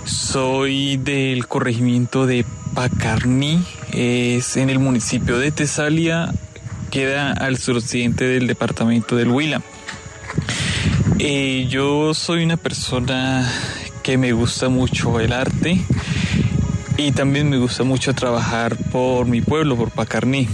soy 0.03 0.97
del 0.97 1.47
corregimiento 1.47 2.25
de 2.25 2.43
Pacarní, 2.73 3.63
es 3.93 4.57
en 4.57 4.69
el 4.69 4.79
municipio 4.79 5.39
de 5.39 5.53
Tesalia, 5.53 6.33
queda 6.91 7.31
al 7.31 7.57
suroccidente 7.57 8.25
del 8.25 8.45
departamento 8.45 9.15
del 9.15 9.29
Huila. 9.29 9.61
Eh, 11.19 11.67
yo 11.69 12.13
soy 12.13 12.43
una 12.43 12.57
persona 12.57 13.49
que 14.03 14.17
me 14.17 14.33
gusta 14.33 14.67
mucho 14.67 15.21
el 15.21 15.31
arte 15.31 15.79
y 16.97 17.13
también 17.13 17.49
me 17.49 17.57
gusta 17.57 17.85
mucho 17.85 18.13
trabajar 18.13 18.75
por 18.91 19.27
mi 19.27 19.39
pueblo, 19.39 19.77
por 19.77 19.91
Pacarní, 19.91 20.49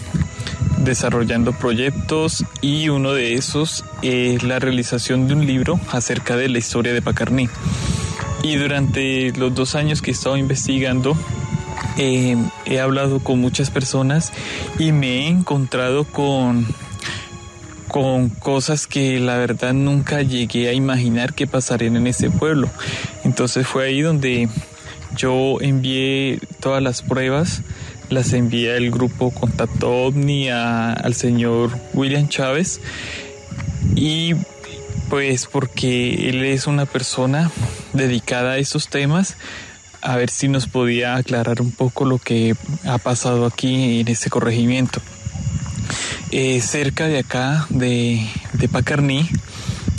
desarrollando 0.83 1.53
proyectos 1.53 2.45
y 2.61 2.89
uno 2.89 3.13
de 3.13 3.33
esos 3.33 3.85
es 4.01 4.43
la 4.43 4.59
realización 4.59 5.27
de 5.27 5.35
un 5.35 5.45
libro 5.45 5.79
acerca 5.91 6.35
de 6.35 6.49
la 6.49 6.57
historia 6.57 6.93
de 6.93 7.01
Pacarní. 7.01 7.49
Y 8.43 8.55
durante 8.55 9.31
los 9.31 9.55
dos 9.55 9.75
años 9.75 10.01
que 10.01 10.11
he 10.11 10.13
estado 10.13 10.37
investigando, 10.37 11.17
eh, 11.97 12.35
he 12.65 12.79
hablado 12.79 13.19
con 13.19 13.39
muchas 13.39 13.69
personas 13.69 14.33
y 14.77 14.91
me 14.91 15.19
he 15.19 15.27
encontrado 15.27 16.03
con 16.05 16.67
con 17.87 18.29
cosas 18.29 18.87
que 18.87 19.19
la 19.19 19.37
verdad 19.37 19.71
nunca 19.71 20.23
llegué 20.23 20.67
a 20.67 20.73
imaginar 20.73 21.35
que 21.35 21.45
pasarían 21.45 21.95
en 21.95 22.07
ese 22.07 22.31
pueblo. 22.31 22.67
Entonces 23.23 23.67
fue 23.67 23.85
ahí 23.85 24.01
donde 24.01 24.49
yo 25.15 25.61
envié 25.61 26.39
todas 26.59 26.81
las 26.81 27.03
pruebas, 27.03 27.61
las 28.13 28.33
envié 28.33 28.75
al 28.75 28.91
grupo 28.91 29.31
Contacto 29.31 29.89
OVNI, 30.05 30.49
al 30.49 31.13
señor 31.15 31.71
William 31.93 32.27
Chávez, 32.27 32.79
y 33.95 34.35
pues 35.09 35.47
porque 35.47 36.29
él 36.29 36.43
es 36.45 36.67
una 36.67 36.85
persona 36.85 37.51
dedicada 37.93 38.53
a 38.53 38.57
esos 38.57 38.87
temas, 38.87 39.35
a 40.01 40.15
ver 40.17 40.29
si 40.29 40.47
nos 40.47 40.67
podía 40.67 41.15
aclarar 41.15 41.61
un 41.61 41.71
poco 41.71 42.05
lo 42.05 42.19
que 42.19 42.55
ha 42.85 42.97
pasado 42.97 43.45
aquí 43.45 44.01
en 44.01 44.07
este 44.07 44.29
corregimiento. 44.29 45.01
Eh, 46.31 46.61
cerca 46.61 47.07
de 47.07 47.19
acá, 47.19 47.67
de, 47.69 48.27
de 48.53 48.67
Pacarní, 48.67 49.29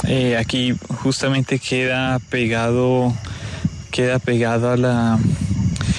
eh, 0.07 0.37
aquí 0.37 0.75
justamente 1.03 1.59
queda 1.59 2.19
pegado, 2.19 3.15
queda 3.91 4.19
pegado 4.19 4.71
a 4.71 4.77
la, 4.77 5.19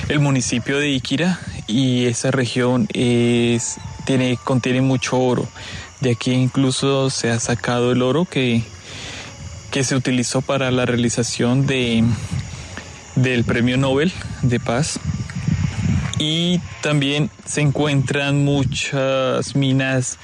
el 0.09 0.19
municipio 0.19 0.77
de 0.77 0.89
Iquira 0.89 1.39
y 1.67 2.05
esa 2.05 2.31
región 2.31 2.87
tiene, 2.87 4.37
contiene 4.43 4.81
mucho 4.81 5.19
oro. 5.19 5.47
De 6.01 6.11
aquí 6.11 6.31
incluso 6.31 7.09
se 7.09 7.31
ha 7.31 7.39
sacado 7.39 7.91
el 7.91 8.01
oro 8.01 8.25
que, 8.25 8.61
que 9.71 9.83
se 9.83 9.95
utilizó 9.95 10.41
para 10.41 10.71
la 10.71 10.85
realización 10.85 11.65
de, 11.65 12.03
del 13.15 13.43
Premio 13.43 13.77
Nobel 13.77 14.11
de 14.41 14.59
Paz 14.59 14.99
y 16.19 16.59
también 16.81 17.29
se 17.45 17.61
encuentran 17.61 18.43
muchas 18.43 19.55
minas 19.55 20.17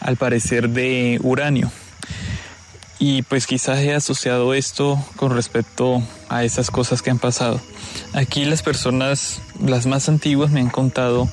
al 0.00 0.16
parecer 0.16 0.70
de 0.70 1.18
uranio 1.22 1.70
y 2.98 3.22
pues 3.22 3.46
quizás 3.46 3.78
he 3.78 3.94
asociado 3.94 4.54
esto 4.54 5.02
con 5.16 5.34
respecto 5.34 6.02
a 6.28 6.44
esas 6.44 6.70
cosas 6.70 7.02
que 7.02 7.10
han 7.10 7.18
pasado. 7.18 7.60
Aquí 8.12 8.44
las 8.44 8.62
personas, 8.62 9.40
las 9.64 9.86
más 9.86 10.08
antiguas, 10.08 10.50
me 10.50 10.60
han 10.60 10.70
contado 10.70 11.28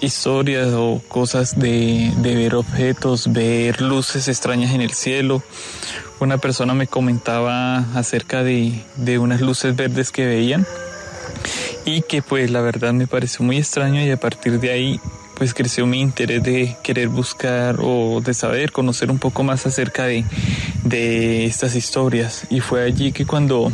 historias 0.00 0.68
o 0.74 1.00
cosas 1.08 1.58
de, 1.58 2.12
de 2.18 2.34
ver 2.34 2.54
objetos, 2.54 3.32
ver 3.32 3.80
luces 3.80 4.28
extrañas 4.28 4.72
en 4.72 4.80
el 4.80 4.92
cielo. 4.92 5.42
Una 6.20 6.38
persona 6.38 6.74
me 6.74 6.86
comentaba 6.86 7.78
acerca 7.94 8.44
de, 8.44 8.84
de 8.96 9.18
unas 9.18 9.40
luces 9.40 9.74
verdes 9.74 10.10
que 10.12 10.26
veían 10.26 10.66
y 11.84 12.02
que 12.02 12.22
pues 12.22 12.50
la 12.50 12.60
verdad 12.60 12.92
me 12.92 13.06
pareció 13.06 13.44
muy 13.44 13.58
extraño 13.58 14.00
y 14.00 14.10
a 14.10 14.16
partir 14.18 14.60
de 14.60 14.70
ahí 14.70 15.00
pues 15.34 15.54
creció 15.54 15.86
mi 15.86 16.00
interés 16.00 16.42
de 16.42 16.76
querer 16.82 17.08
buscar 17.08 17.76
o 17.80 18.20
de 18.20 18.34
saber, 18.34 18.72
conocer 18.72 19.10
un 19.10 19.18
poco 19.18 19.42
más 19.42 19.66
acerca 19.66 20.04
de, 20.04 20.24
de 20.84 21.44
estas 21.44 21.74
historias. 21.74 22.46
Y 22.50 22.60
fue 22.60 22.84
allí 22.84 23.12
que 23.12 23.26
cuando 23.26 23.72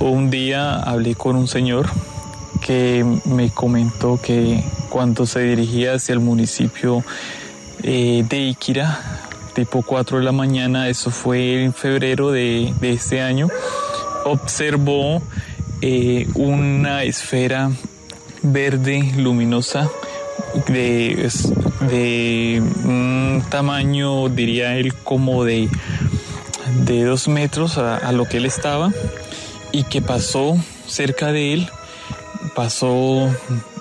un 0.00 0.30
día 0.30 0.76
hablé 0.76 1.14
con 1.14 1.36
un 1.36 1.48
señor 1.48 1.86
que 2.64 3.04
me 3.24 3.50
comentó 3.50 4.20
que 4.20 4.62
cuando 4.88 5.26
se 5.26 5.40
dirigía 5.40 5.94
hacia 5.94 6.12
el 6.12 6.20
municipio 6.20 7.04
eh, 7.82 8.24
de 8.28 8.38
Iquira, 8.38 9.00
tipo 9.54 9.82
4 9.82 10.18
de 10.18 10.24
la 10.24 10.32
mañana, 10.32 10.88
eso 10.88 11.10
fue 11.10 11.64
en 11.64 11.74
febrero 11.74 12.30
de, 12.30 12.72
de 12.80 12.92
este 12.92 13.20
año, 13.20 13.48
observó 14.24 15.22
eh, 15.80 16.26
una 16.34 17.02
esfera 17.02 17.70
verde 18.42 19.12
luminosa 19.16 19.90
de, 20.68 21.30
de 21.90 22.62
un 22.84 23.42
tamaño, 23.50 24.28
diría 24.28 24.76
él, 24.76 24.94
como 24.94 25.44
de 25.44 25.68
de 26.84 27.04
dos 27.04 27.28
metros 27.28 27.78
a, 27.78 28.12
lo 28.12 28.26
que 28.26 28.38
él 28.38 28.46
estaba 28.46 28.92
y 29.72 29.84
que 29.84 30.02
pasó 30.02 30.56
cerca 30.86 31.32
de 31.32 31.54
él, 31.54 31.70
pasó 32.54 33.28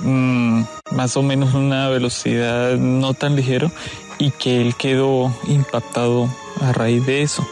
mm, 0.02 0.64
más 0.92 1.18
o 1.18 1.24
menos 1.24 1.54
una 1.54 1.90
velocidad 1.90 2.78
no 2.78 3.14
tan 3.14 3.36
ligero 3.36 3.72
y 4.20 4.32
que 4.32 4.62
él 4.62 4.76
quedó 4.76 5.36
impactado 5.48 6.30
a 6.62 6.72
raíz 6.72 7.06
de 7.06 7.24
eso. 7.24 7.46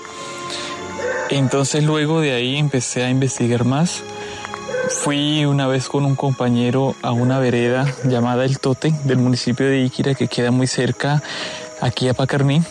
Entonces 1.29 1.83
luego 1.83 2.19
de 2.19 2.33
ahí 2.33 2.57
empecé 2.57 3.03
a 3.03 3.09
investigar 3.09 3.63
más. 3.65 4.03
Fui 4.99 5.45
una 5.45 5.67
vez 5.67 5.87
con 5.87 6.05
un 6.05 6.15
compañero 6.15 6.95
a 7.01 7.11
una 7.11 7.39
vereda 7.39 7.85
llamada 8.03 8.45
El 8.45 8.59
Tote 8.59 8.93
del 9.03 9.17
municipio 9.17 9.65
de 9.65 9.81
Iquira 9.81 10.13
que 10.13 10.27
queda 10.27 10.51
muy 10.51 10.67
cerca 10.67 11.23
aquí 11.81 12.07
a 12.07 12.13
Pacarní 12.13 12.61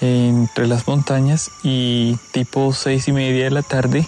entre 0.00 0.66
las 0.66 0.86
montañas 0.86 1.50
y 1.62 2.16
tipo 2.32 2.72
seis 2.72 3.08
y 3.08 3.12
media 3.12 3.44
de 3.44 3.50
la 3.50 3.62
tarde 3.62 4.06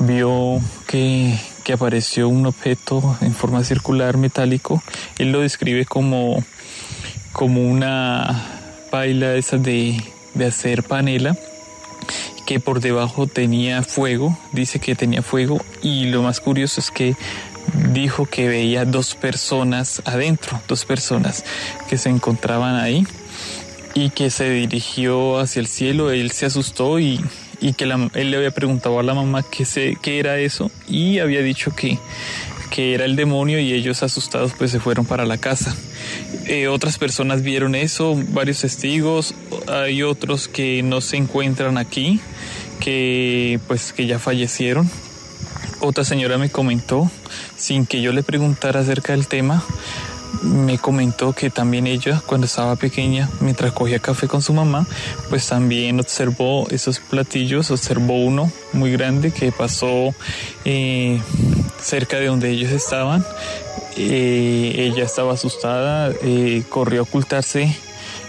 vio 0.00 0.60
que, 0.86 1.38
que 1.64 1.72
apareció 1.72 2.28
un 2.28 2.46
objeto 2.46 3.16
en 3.20 3.34
forma 3.34 3.64
circular 3.64 4.16
metálico, 4.16 4.82
él 5.18 5.32
lo 5.32 5.40
describe 5.40 5.84
como 5.84 6.42
como 7.32 7.62
una 7.62 8.42
paila 8.90 9.34
esa 9.34 9.58
de, 9.58 10.02
de 10.34 10.46
hacer 10.46 10.82
panela 10.82 11.36
que 12.46 12.58
por 12.58 12.80
debajo 12.80 13.26
tenía 13.26 13.82
fuego, 13.82 14.36
dice 14.52 14.80
que 14.80 14.94
tenía 14.94 15.22
fuego 15.22 15.60
y 15.82 16.06
lo 16.06 16.22
más 16.22 16.40
curioso 16.40 16.80
es 16.80 16.90
que 16.90 17.14
dijo 17.92 18.26
que 18.26 18.48
veía 18.48 18.84
dos 18.86 19.14
personas 19.14 20.02
adentro, 20.04 20.60
dos 20.66 20.84
personas 20.84 21.44
que 21.88 21.98
se 21.98 22.08
encontraban 22.08 22.76
ahí 22.76 23.06
y 23.98 24.10
que 24.10 24.30
se 24.30 24.48
dirigió 24.48 25.38
hacia 25.38 25.58
el 25.58 25.66
cielo, 25.66 26.12
él 26.12 26.30
se 26.30 26.46
asustó 26.46 27.00
y, 27.00 27.20
y 27.60 27.72
que 27.72 27.84
él 27.84 28.30
le 28.30 28.36
había 28.36 28.52
preguntado 28.52 29.00
a 29.00 29.02
la 29.02 29.12
mamá 29.12 29.42
qué, 29.42 29.64
se, 29.64 29.96
qué 30.00 30.20
era 30.20 30.38
eso 30.38 30.70
y 30.86 31.18
había 31.18 31.42
dicho 31.42 31.74
que, 31.74 31.98
que 32.70 32.94
era 32.94 33.04
el 33.04 33.16
demonio 33.16 33.58
y 33.58 33.72
ellos 33.72 34.04
asustados 34.04 34.52
pues 34.56 34.70
se 34.70 34.78
fueron 34.78 35.04
para 35.04 35.26
la 35.26 35.38
casa. 35.38 35.74
Eh, 36.46 36.68
otras 36.68 36.96
personas 36.96 37.42
vieron 37.42 37.74
eso, 37.74 38.16
varios 38.28 38.60
testigos, 38.60 39.34
hay 39.66 40.04
otros 40.04 40.46
que 40.46 40.82
no 40.84 41.00
se 41.00 41.16
encuentran 41.16 41.76
aquí, 41.76 42.20
que 42.78 43.58
pues 43.66 43.92
que 43.92 44.06
ya 44.06 44.20
fallecieron. 44.20 44.88
Otra 45.80 46.04
señora 46.04 46.38
me 46.38 46.50
comentó, 46.50 47.10
sin 47.56 47.84
que 47.84 48.00
yo 48.00 48.12
le 48.12 48.22
preguntara 48.22 48.80
acerca 48.80 49.12
del 49.12 49.26
tema, 49.26 49.64
me 50.42 50.78
comentó 50.78 51.32
que 51.32 51.50
también 51.50 51.86
ella, 51.86 52.22
cuando 52.24 52.46
estaba 52.46 52.76
pequeña, 52.76 53.28
mientras 53.40 53.72
cogía 53.72 53.98
café 53.98 54.28
con 54.28 54.42
su 54.42 54.52
mamá, 54.52 54.86
pues 55.28 55.46
también 55.48 55.98
observó 56.00 56.68
esos 56.70 57.00
platillos, 57.00 57.70
observó 57.70 58.14
uno 58.18 58.50
muy 58.72 58.92
grande 58.92 59.32
que 59.32 59.52
pasó 59.52 60.14
eh, 60.64 61.20
cerca 61.80 62.18
de 62.18 62.26
donde 62.26 62.50
ellos 62.50 62.70
estaban. 62.72 63.24
Eh, 63.96 64.74
ella 64.76 65.04
estaba 65.04 65.34
asustada, 65.34 66.12
eh, 66.22 66.62
corrió 66.68 67.00
a 67.00 67.02
ocultarse 67.02 67.76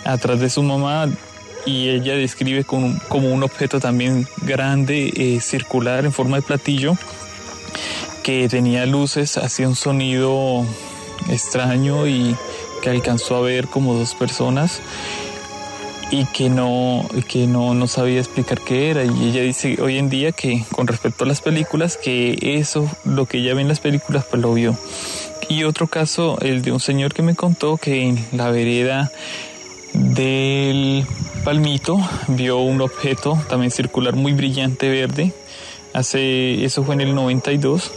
atrás 0.04 0.40
de 0.40 0.50
su 0.50 0.64
mamá 0.64 1.08
y 1.66 1.90
ella 1.90 2.16
describe 2.16 2.64
como, 2.64 2.98
como 3.08 3.32
un 3.32 3.44
objeto 3.44 3.80
también 3.80 4.28
grande, 4.42 5.40
circular 5.42 6.06
en 6.06 6.14
forma 6.14 6.38
de 6.38 6.42
platillo, 6.42 6.98
que 8.24 8.50
tenía 8.50 8.86
luces, 8.88 9.38
hacía 9.38 9.68
un 9.68 9.76
sonido 9.76 10.66
extraño 11.28 12.08
y 12.08 12.36
que 12.82 12.90
alcanzó 12.90 13.36
a 13.36 13.42
ver 13.42 13.68
como 13.68 13.94
dos 13.94 14.16
personas 14.16 14.82
y 16.12 16.26
que 16.26 16.50
no, 16.50 17.08
que 17.28 17.46
no, 17.48 17.74
no 17.74 17.88
sabía 17.88 18.20
explicar 18.20 18.60
qué 18.62 18.90
era. 18.90 19.04
Y 19.04 19.30
ella 19.30 19.42
dice 19.42 19.78
hoy 19.82 19.98
en 19.98 20.10
día 20.10 20.32
que 20.32 20.64
con 20.72 20.88
respecto 20.88 21.24
a 21.24 21.28
las 21.28 21.42
películas, 21.42 21.98
que 21.98 22.38
eso, 22.42 22.90
lo 23.06 23.26
que 23.26 23.40
ella 23.40 23.54
ve 23.54 23.62
en 23.62 23.68
las 23.68 23.80
películas, 23.80 24.26
pues 24.30 24.42
lo 24.42 24.54
vio. 24.54 24.76
Y 25.50 25.64
otro 25.64 25.88
caso, 25.88 26.38
el 26.42 26.62
de 26.62 26.72
un 26.72 26.80
señor 26.80 27.14
que 27.14 27.22
me 27.22 27.36
contó 27.36 27.78
que 27.78 28.04
en 28.04 28.26
la 28.32 28.50
vereda 28.52 29.12
del 29.94 31.06
Palmito 31.44 32.00
vio 32.28 32.58
un 32.58 32.82
objeto 32.82 33.40
también 33.50 33.72
circular 33.72 34.16
muy 34.16 34.34
brillante 34.34 34.90
verde. 34.90 35.34
Hace, 35.94 36.64
eso 36.64 36.84
fue 36.84 36.96
en 36.96 37.02
el 37.02 37.16
92 37.16 37.92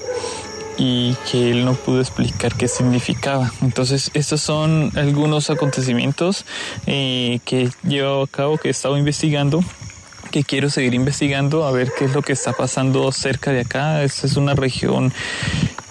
y 0.78 1.16
que 1.30 1.50
él 1.50 1.64
no 1.64 1.74
pudo 1.74 2.00
explicar 2.00 2.54
qué 2.54 2.68
significaba. 2.68 3.52
Entonces, 3.62 4.10
estos 4.14 4.40
son 4.40 4.90
algunos 4.96 5.50
acontecimientos 5.50 6.44
eh, 6.86 7.40
que 7.44 7.64
he 7.64 7.88
llevado 7.88 8.22
a 8.22 8.26
cabo, 8.26 8.58
que 8.58 8.68
he 8.68 8.70
estado 8.70 8.96
investigando 8.96 9.62
que 10.30 10.44
quiero 10.44 10.70
seguir 10.70 10.94
investigando 10.94 11.66
a 11.66 11.72
ver 11.72 11.92
qué 11.96 12.06
es 12.06 12.14
lo 12.14 12.22
que 12.22 12.32
está 12.32 12.54
pasando 12.54 13.12
cerca 13.12 13.52
de 13.52 13.60
acá. 13.60 14.02
Esta 14.02 14.26
es 14.26 14.36
una 14.36 14.54
región 14.54 15.12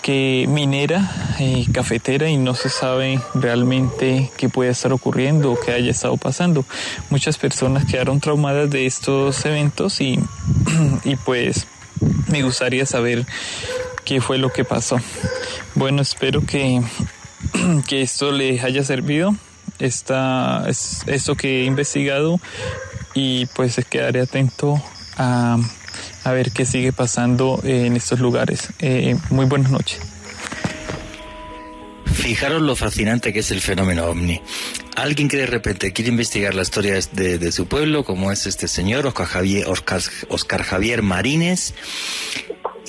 que 0.01 0.47
minera, 0.49 1.11
eh, 1.39 1.65
cafetera 1.71 2.27
y 2.27 2.37
no 2.37 2.55
se 2.55 2.69
sabe 2.69 3.21
realmente 3.35 4.31
qué 4.35 4.49
puede 4.49 4.71
estar 4.71 4.91
ocurriendo 4.91 5.51
o 5.51 5.59
qué 5.59 5.71
haya 5.71 5.91
estado 5.91 6.17
pasando. 6.17 6.65
Muchas 7.09 7.37
personas 7.37 7.85
quedaron 7.85 8.19
traumadas 8.19 8.69
de 8.71 8.87
estos 8.87 9.45
eventos 9.45 10.01
y, 10.01 10.19
y 11.03 11.15
pues 11.17 11.67
me 12.27 12.41
gustaría 12.41 12.85
saber 12.87 13.25
qué 14.05 14.21
fue 14.21 14.37
lo 14.37 14.51
que 14.51 14.63
pasó. 14.63 14.97
Bueno, 15.75 16.01
espero 16.01 16.41
que, 16.45 16.81
que 17.87 18.01
esto 18.01 18.31
les 18.31 18.63
haya 18.63 18.83
servido, 18.83 19.35
esta, 19.79 20.65
esto 20.67 21.35
que 21.35 21.61
he 21.61 21.65
investigado 21.65 22.39
y 23.13 23.45
pues 23.47 23.79
quedaré 23.89 24.21
atento 24.21 24.81
a, 25.17 25.57
a 26.23 26.31
ver 26.31 26.51
qué 26.51 26.65
sigue 26.65 26.93
pasando 26.93 27.59
en 27.63 27.95
estos 27.95 28.19
lugares. 28.19 28.69
Eh, 28.79 29.15
muy 29.29 29.45
buenas 29.45 29.71
noches. 29.71 29.99
Fijaros 32.05 32.61
lo 32.61 32.75
fascinante 32.75 33.33
que 33.33 33.39
es 33.39 33.51
el 33.51 33.61
fenómeno 33.61 34.05
ovni. 34.05 34.41
Alguien 34.95 35.27
que 35.27 35.37
de 35.37 35.47
repente 35.47 35.93
quiere 35.93 36.11
investigar 36.11 36.53
la 36.53 36.61
historia 36.61 36.99
de, 37.13 37.39
de 37.39 37.51
su 37.51 37.65
pueblo, 37.65 38.03
como 38.03 38.31
es 38.31 38.45
este 38.45 38.67
señor, 38.67 39.07
Oscar 39.07 39.25
Javier, 39.25 39.65
Oscar 39.67 40.63
Javier 40.63 41.01
Marines, 41.01 41.73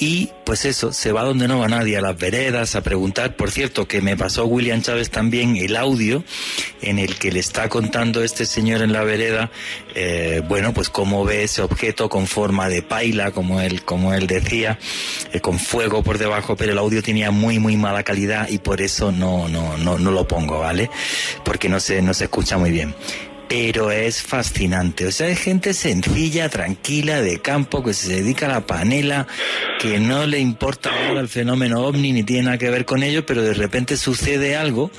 y 0.03 0.31
pues 0.45 0.65
eso, 0.65 0.93
se 0.93 1.13
va 1.13 1.23
donde 1.23 1.47
no 1.47 1.61
va 1.61 1.69
nadie, 1.69 1.97
a 1.97 2.01
las 2.01 2.19
veredas, 2.19 2.75
a 2.75 2.81
preguntar. 2.81 3.37
Por 3.37 3.53
cierto, 3.53 3.87
que 3.87 4.01
me 4.01 4.17
pasó 4.17 4.47
William 4.47 4.83
Chávez 4.83 5.11
también 5.11 5.55
el 5.57 5.77
audio 5.77 6.25
en 6.81 6.99
el 6.99 7.15
que 7.15 7.31
le 7.31 7.39
está 7.39 7.69
contando 7.69 8.25
este 8.25 8.45
señor 8.45 8.83
en 8.83 8.93
la 8.93 9.05
vereda, 9.05 9.53
eh, 9.95 10.43
bueno, 10.49 10.75
pues 10.75 10.89
cómo 10.89 11.25
ve 11.25 11.45
ese 11.45 11.63
objeto 11.63 12.09
con 12.09 12.27
forma 12.27 12.69
de 12.69 12.83
paila, 12.83 13.31
como 13.31 13.61
él, 13.61 13.85
como 13.85 14.13
él 14.13 14.27
decía, 14.27 14.77
eh, 15.33 15.39
con 15.39 15.61
fuego 15.61 16.03
por 16.03 16.19
debajo, 16.19 16.57
pero 16.57 16.73
el 16.73 16.79
audio 16.79 17.01
tenía 17.01 17.31
muy, 17.31 17.61
muy 17.61 17.77
mala 17.77 18.03
calidad 18.03 18.49
y 18.49 18.59
por 18.59 18.81
eso 18.81 19.13
no, 19.13 19.49
no, 19.49 19.79
no, 19.79 20.01
no 20.01 20.11
lo 20.11 20.27
pongo, 20.27 20.59
¿vale? 20.59 20.91
Porque 21.45 21.69
no 21.69 21.79
se, 21.79 22.03
no 22.03 22.13
se 22.13 22.25
escucha 22.25 22.59
muy 22.59 22.73
bien 22.73 22.93
pero 23.49 23.91
es 23.91 24.23
fascinante. 24.23 25.07
O 25.07 25.13
sea, 25.13 25.27
hay 25.27 25.37
gente 25.37 25.75
sencilla, 25.75 26.49
tranquila, 26.49 27.21
de 27.21 27.41
campo, 27.41 27.83
que 27.83 27.95
se 27.95 28.15
dedica 28.15 28.47
a 28.47 28.51
la 28.51 28.67
panela, 28.67 29.27
que 29.79 30.01
no 30.01 30.27
le 30.27 30.39
importa 30.39 30.91
nada 30.91 31.21
el 31.21 31.29
fenómeno 31.29 31.83
ovni 31.83 32.13
ni 32.13 32.23
tiene 32.23 32.45
nada 32.45 32.59
que 32.59 32.71
ver 32.71 32.85
con 32.85 33.03
ello, 33.03 33.27
pero 33.27 33.43
de 33.43 33.55
repente 33.55 33.97
sucede 33.97 34.57
algo 34.57 34.91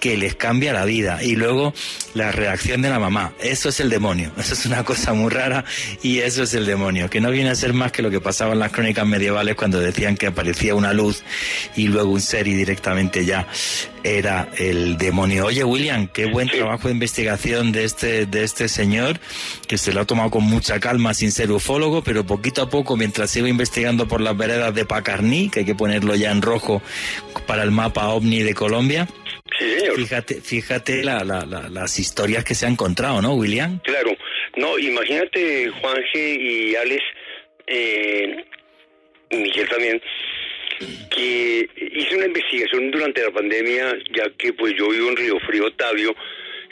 que 0.00 0.16
les 0.16 0.34
cambia 0.34 0.72
la 0.72 0.84
vida. 0.84 1.22
Y 1.22 1.36
luego 1.36 1.72
la 2.14 2.32
reacción 2.32 2.82
de 2.82 2.90
la 2.90 2.98
mamá. 2.98 3.32
Eso 3.40 3.68
es 3.68 3.80
el 3.80 3.90
demonio. 3.90 4.32
Eso 4.38 4.54
es 4.54 4.66
una 4.66 4.84
cosa 4.84 5.12
muy 5.12 5.30
rara 5.30 5.64
y 6.02 6.18
eso 6.18 6.42
es 6.42 6.54
el 6.54 6.66
demonio, 6.66 7.08
que 7.10 7.20
no 7.20 7.30
viene 7.30 7.50
a 7.50 7.54
ser 7.54 7.72
más 7.72 7.92
que 7.92 8.02
lo 8.02 8.10
que 8.10 8.20
pasaba 8.20 8.52
en 8.52 8.58
las 8.58 8.72
crónicas 8.72 9.06
medievales 9.06 9.54
cuando 9.54 9.78
decían 9.78 10.16
que 10.16 10.26
aparecía 10.26 10.74
una 10.74 10.92
luz 10.92 11.22
y 11.76 11.88
luego 11.88 12.10
un 12.10 12.20
ser 12.20 12.48
y 12.48 12.54
directamente 12.54 13.24
ya 13.24 13.46
era 14.04 14.48
el 14.58 14.96
demonio. 14.96 15.46
Oye, 15.46 15.64
William, 15.64 16.08
qué 16.08 16.26
buen 16.26 16.48
trabajo 16.48 16.88
de 16.88 16.94
investigación 16.94 17.72
de 17.72 17.84
este, 17.84 18.26
de 18.26 18.44
este 18.44 18.68
señor, 18.68 19.18
que 19.68 19.78
se 19.78 19.92
lo 19.92 20.00
ha 20.00 20.04
tomado 20.04 20.30
con 20.30 20.44
mucha 20.44 20.80
calma 20.80 21.14
sin 21.14 21.32
ser 21.32 21.50
ufólogo, 21.50 22.02
pero 22.02 22.24
poquito 22.24 22.62
a 22.62 22.68
poco, 22.68 22.96
mientras 22.96 23.30
sigo 23.30 23.46
investigando 23.46 24.08
por 24.08 24.20
las 24.20 24.36
veredas 24.36 24.74
de 24.74 24.84
Pacarní, 24.84 25.50
que 25.50 25.60
hay 25.60 25.66
que 25.66 25.74
ponerlo 25.74 26.14
ya 26.14 26.30
en 26.30 26.42
rojo 26.42 26.82
para 27.46 27.62
el 27.62 27.70
mapa 27.70 28.08
OVNI 28.08 28.42
de 28.42 28.54
Colombia. 28.54 29.08
Fíjate, 29.96 30.40
fíjate 30.40 31.02
las 31.04 31.98
historias 31.98 32.44
que 32.44 32.54
se 32.54 32.66
han 32.66 32.72
encontrado, 32.72 33.20
¿no, 33.20 33.34
William? 33.34 33.80
Claro. 33.80 34.16
No, 34.56 34.78
imagínate, 34.78 35.68
Juanje 35.80 36.34
y 36.34 36.74
Alex, 36.74 37.02
eh, 37.66 38.44
y 39.30 39.36
Miguel 39.36 39.68
también, 39.68 40.02
que 41.10 41.68
hice 41.76 42.16
una 42.16 42.26
investigación 42.26 42.90
durante 42.90 43.22
la 43.22 43.30
pandemia, 43.30 43.98
ya 44.12 44.30
que 44.38 44.52
pues 44.52 44.74
yo 44.76 44.88
vivo 44.88 45.10
en 45.10 45.16
Río 45.16 45.38
Frío, 45.40 45.66
Otavio, 45.66 46.14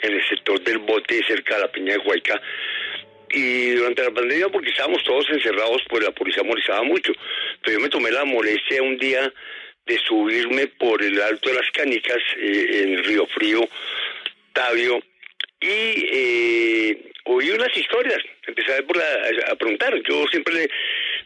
en 0.02 0.14
el 0.14 0.28
sector 0.28 0.60
del 0.62 0.78
bote, 0.78 1.22
cerca 1.26 1.56
de 1.56 1.60
la 1.62 1.72
Peña 1.72 1.92
de 1.94 1.98
Huayca, 1.98 2.40
y 3.30 3.70
durante 3.72 4.02
la 4.02 4.10
pandemia, 4.10 4.48
porque 4.48 4.70
estábamos 4.70 5.04
todos 5.04 5.28
encerrados, 5.30 5.82
pues 5.88 6.02
la 6.02 6.12
policía 6.12 6.42
molestaba 6.42 6.82
mucho, 6.82 7.12
pero 7.62 7.78
yo 7.78 7.82
me 7.82 7.90
tomé 7.90 8.10
la 8.10 8.24
molestia 8.24 8.82
un 8.82 8.96
día 8.96 9.30
de 9.86 9.98
subirme 9.98 10.66
por 10.66 11.02
el 11.02 11.20
alto 11.20 11.50
de 11.50 11.56
las 11.56 11.70
canicas 11.72 12.18
eh, 12.38 12.84
en 12.84 13.04
Río 13.04 13.26
Frío, 13.26 13.68
Tabio, 14.52 15.00
y 15.60 16.06
eh, 16.12 17.10
oí 17.24 17.50
unas 17.50 17.76
historias, 17.76 18.18
empecé 18.46 18.72
a, 18.72 19.52
a, 19.52 19.56
preguntar, 19.56 19.94
yo 20.08 20.24
siempre 20.28 20.54
le, 20.54 20.70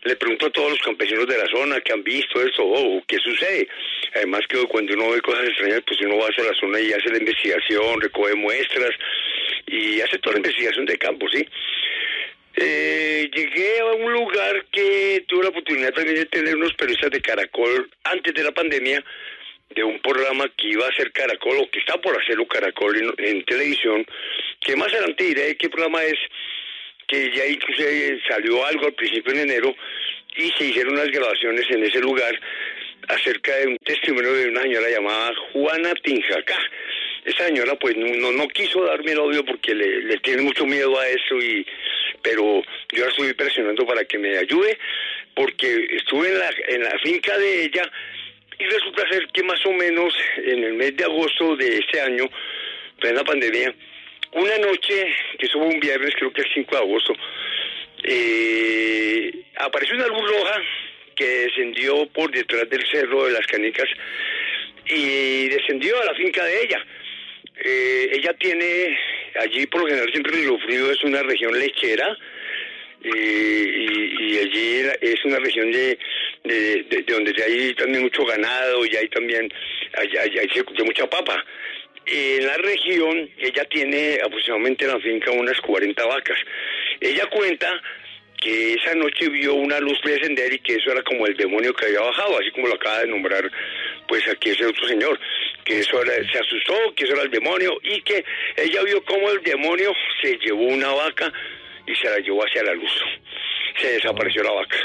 le, 0.04 0.16
pregunto 0.16 0.46
a 0.46 0.50
todos 0.50 0.70
los 0.70 0.80
campesinos 0.80 1.26
de 1.26 1.38
la 1.38 1.46
zona 1.46 1.80
que 1.80 1.92
han 1.92 2.02
visto 2.02 2.40
esto 2.40 2.64
o 2.64 3.02
qué 3.06 3.18
sucede. 3.18 3.68
Además 4.14 4.42
que 4.48 4.58
cuando 4.66 4.94
uno 4.94 5.10
ve 5.10 5.20
cosas 5.20 5.48
extrañas, 5.48 5.82
pues 5.86 6.00
uno 6.02 6.18
va 6.18 6.28
hacia 6.28 6.44
la 6.44 6.54
zona 6.54 6.80
y 6.80 6.92
hace 6.92 7.10
la 7.10 7.18
investigación, 7.18 8.00
recoge 8.00 8.34
muestras 8.34 8.90
y 9.66 10.00
hace 10.00 10.18
toda 10.18 10.34
la 10.34 10.40
investigación 10.40 10.84
de 10.86 10.98
campo, 10.98 11.28
¿sí? 11.28 11.46
Eh, 12.54 13.30
llegué 13.34 13.80
a 13.80 13.86
un 13.86 14.12
lugar 14.12 14.66
que 14.70 15.24
tuve 15.26 15.44
la 15.44 15.48
oportunidad 15.48 15.92
también 15.94 16.16
de 16.16 16.26
tener 16.26 16.54
unos 16.56 16.74
periodistas 16.74 17.10
de 17.10 17.22
Caracol 17.22 17.90
antes 18.04 18.34
de 18.34 18.42
la 18.42 18.52
pandemia, 18.52 19.02
de 19.74 19.82
un 19.82 19.98
programa 20.00 20.50
que 20.56 20.68
iba 20.68 20.86
a 20.86 20.92
ser 20.94 21.12
Caracol 21.12 21.58
o 21.58 21.70
que 21.70 21.78
está 21.78 21.98
por 21.98 22.20
hacerlo 22.20 22.46
Caracol 22.46 23.14
en, 23.16 23.44
televisión, 23.44 24.04
que 24.60 24.76
más 24.76 24.92
adelante 24.92 25.24
diré 25.24 25.56
qué 25.56 25.70
programa 25.70 26.04
es, 26.04 26.18
que 27.12 27.30
ya 27.36 27.46
incluso 27.46 27.82
salió 28.26 28.64
algo 28.64 28.86
al 28.86 28.94
principio 28.94 29.34
de 29.34 29.42
enero 29.42 29.74
y 30.34 30.50
se 30.52 30.64
hicieron 30.64 30.94
unas 30.94 31.10
grabaciones 31.10 31.66
en 31.68 31.84
ese 31.84 32.00
lugar 32.00 32.40
acerca 33.08 33.54
de 33.56 33.66
un 33.66 33.76
testimonio 33.84 34.32
de 34.32 34.48
una 34.48 34.62
señora 34.62 34.88
llamada 34.88 35.32
Juana 35.52 35.92
Tinjacá. 36.02 36.58
Esa 37.26 37.46
señora 37.48 37.74
pues 37.74 37.94
no, 37.98 38.32
no, 38.32 38.48
quiso 38.48 38.82
darme 38.86 39.12
el 39.12 39.18
odio 39.18 39.44
porque 39.44 39.74
le, 39.74 40.16
tiene 40.20 40.40
mucho 40.40 40.64
miedo 40.64 40.98
a 40.98 41.06
eso 41.06 41.36
y 41.36 41.66
pero 42.22 42.62
yo 42.92 43.04
la 43.04 43.10
estoy 43.10 43.34
presionando 43.34 43.84
para 43.84 44.06
que 44.06 44.16
me 44.16 44.38
ayude 44.38 44.78
porque 45.34 45.88
estuve 45.90 46.28
en 46.28 46.38
la, 46.38 46.50
en 46.68 47.00
finca 47.00 47.36
de 47.36 47.64
ella 47.64 47.90
y 48.58 48.64
resulta 48.64 49.06
ser 49.10 49.28
que 49.34 49.42
más 49.42 49.64
o 49.66 49.72
menos 49.72 50.14
en 50.38 50.64
el 50.64 50.72
mes 50.74 50.96
de 50.96 51.04
agosto 51.04 51.56
de 51.56 51.76
este 51.76 52.00
año, 52.00 52.24
en 53.02 53.14
la 53.14 53.24
pandemia, 53.24 53.74
una 54.32 54.58
noche, 54.58 55.06
que 55.38 55.46
eso 55.46 55.58
un 55.58 55.80
viernes, 55.80 56.14
creo 56.16 56.32
que 56.32 56.42
el 56.42 56.54
5 56.54 56.70
de 56.74 56.82
agosto, 56.82 57.14
eh, 58.04 59.32
apareció 59.56 59.94
una 59.96 60.06
luz 60.06 60.30
roja 60.30 60.62
que 61.14 61.24
descendió 61.24 62.06
por 62.06 62.30
detrás 62.30 62.68
del 62.68 62.84
cerro 62.90 63.26
de 63.26 63.32
las 63.32 63.46
canicas 63.46 63.88
y 64.86 65.48
descendió 65.48 66.00
a 66.00 66.06
la 66.06 66.14
finca 66.14 66.44
de 66.44 66.62
ella. 66.62 66.84
Eh, 67.64 68.10
ella 68.14 68.32
tiene, 68.34 68.98
allí 69.40 69.66
por 69.66 69.82
lo 69.82 69.86
general 69.86 70.10
siempre 70.10 70.32
Río 70.32 70.58
Frío 70.58 70.90
es 70.90 71.02
una 71.04 71.22
región 71.22 71.58
lechera, 71.58 72.16
y, 73.04 74.38
allí 74.38 74.86
es 75.00 75.24
una 75.24 75.38
región 75.38 75.72
de, 75.72 75.98
de, 76.44 77.04
donde 77.06 77.34
hay 77.42 77.74
también 77.74 78.02
mucho 78.04 78.24
ganado 78.24 78.86
y 78.86 78.96
hay 78.96 79.08
también 79.08 79.52
hay, 79.94 80.38
hay, 80.38 80.84
mucha 80.84 81.08
papa. 81.08 81.44
En 82.06 82.46
la 82.46 82.56
región 82.56 83.30
ella 83.38 83.64
tiene 83.66 84.18
aproximadamente 84.24 84.84
en 84.84 84.90
la 84.90 85.00
finca 85.00 85.30
unas 85.30 85.60
40 85.60 86.04
vacas. 86.04 86.38
Ella 87.00 87.26
cuenta 87.26 87.80
que 88.42 88.74
esa 88.74 88.94
noche 88.94 89.28
vio 89.28 89.54
una 89.54 89.78
luz 89.78 89.98
descender 90.04 90.52
y 90.52 90.58
que 90.58 90.74
eso 90.74 90.90
era 90.90 91.02
como 91.04 91.26
el 91.26 91.36
demonio 91.36 91.72
que 91.74 91.86
había 91.86 92.00
bajado, 92.00 92.38
así 92.38 92.50
como 92.50 92.66
lo 92.66 92.74
acaba 92.74 93.00
de 93.00 93.06
nombrar 93.06 93.48
pues 94.08 94.26
aquí 94.28 94.50
ese 94.50 94.66
otro 94.66 94.86
señor, 94.88 95.18
que 95.64 95.78
eso 95.78 96.02
se 96.04 96.38
asustó, 96.38 96.74
que 96.96 97.04
eso 97.04 97.14
era 97.14 97.22
el 97.22 97.30
demonio 97.30 97.78
y 97.82 98.02
que 98.02 98.24
ella 98.56 98.82
vio 98.82 99.02
como 99.04 99.30
el 99.30 99.42
demonio 99.42 99.92
se 100.20 100.36
llevó 100.38 100.64
una 100.64 100.92
vaca 100.92 101.32
y 101.86 101.94
se 101.94 102.10
la 102.10 102.18
llevó 102.18 102.44
hacia 102.44 102.64
la 102.64 102.74
luz. 102.74 102.92
Se 103.80 103.92
desapareció 103.92 104.42
la 104.42 104.52
vaca. 104.52 104.76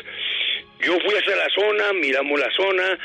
Yo 0.80 1.00
fui 1.00 1.16
hacia 1.16 1.36
la 1.36 1.50
zona, 1.50 1.94
miramos 1.94 2.40
la 2.40 2.52
zona 2.52 3.00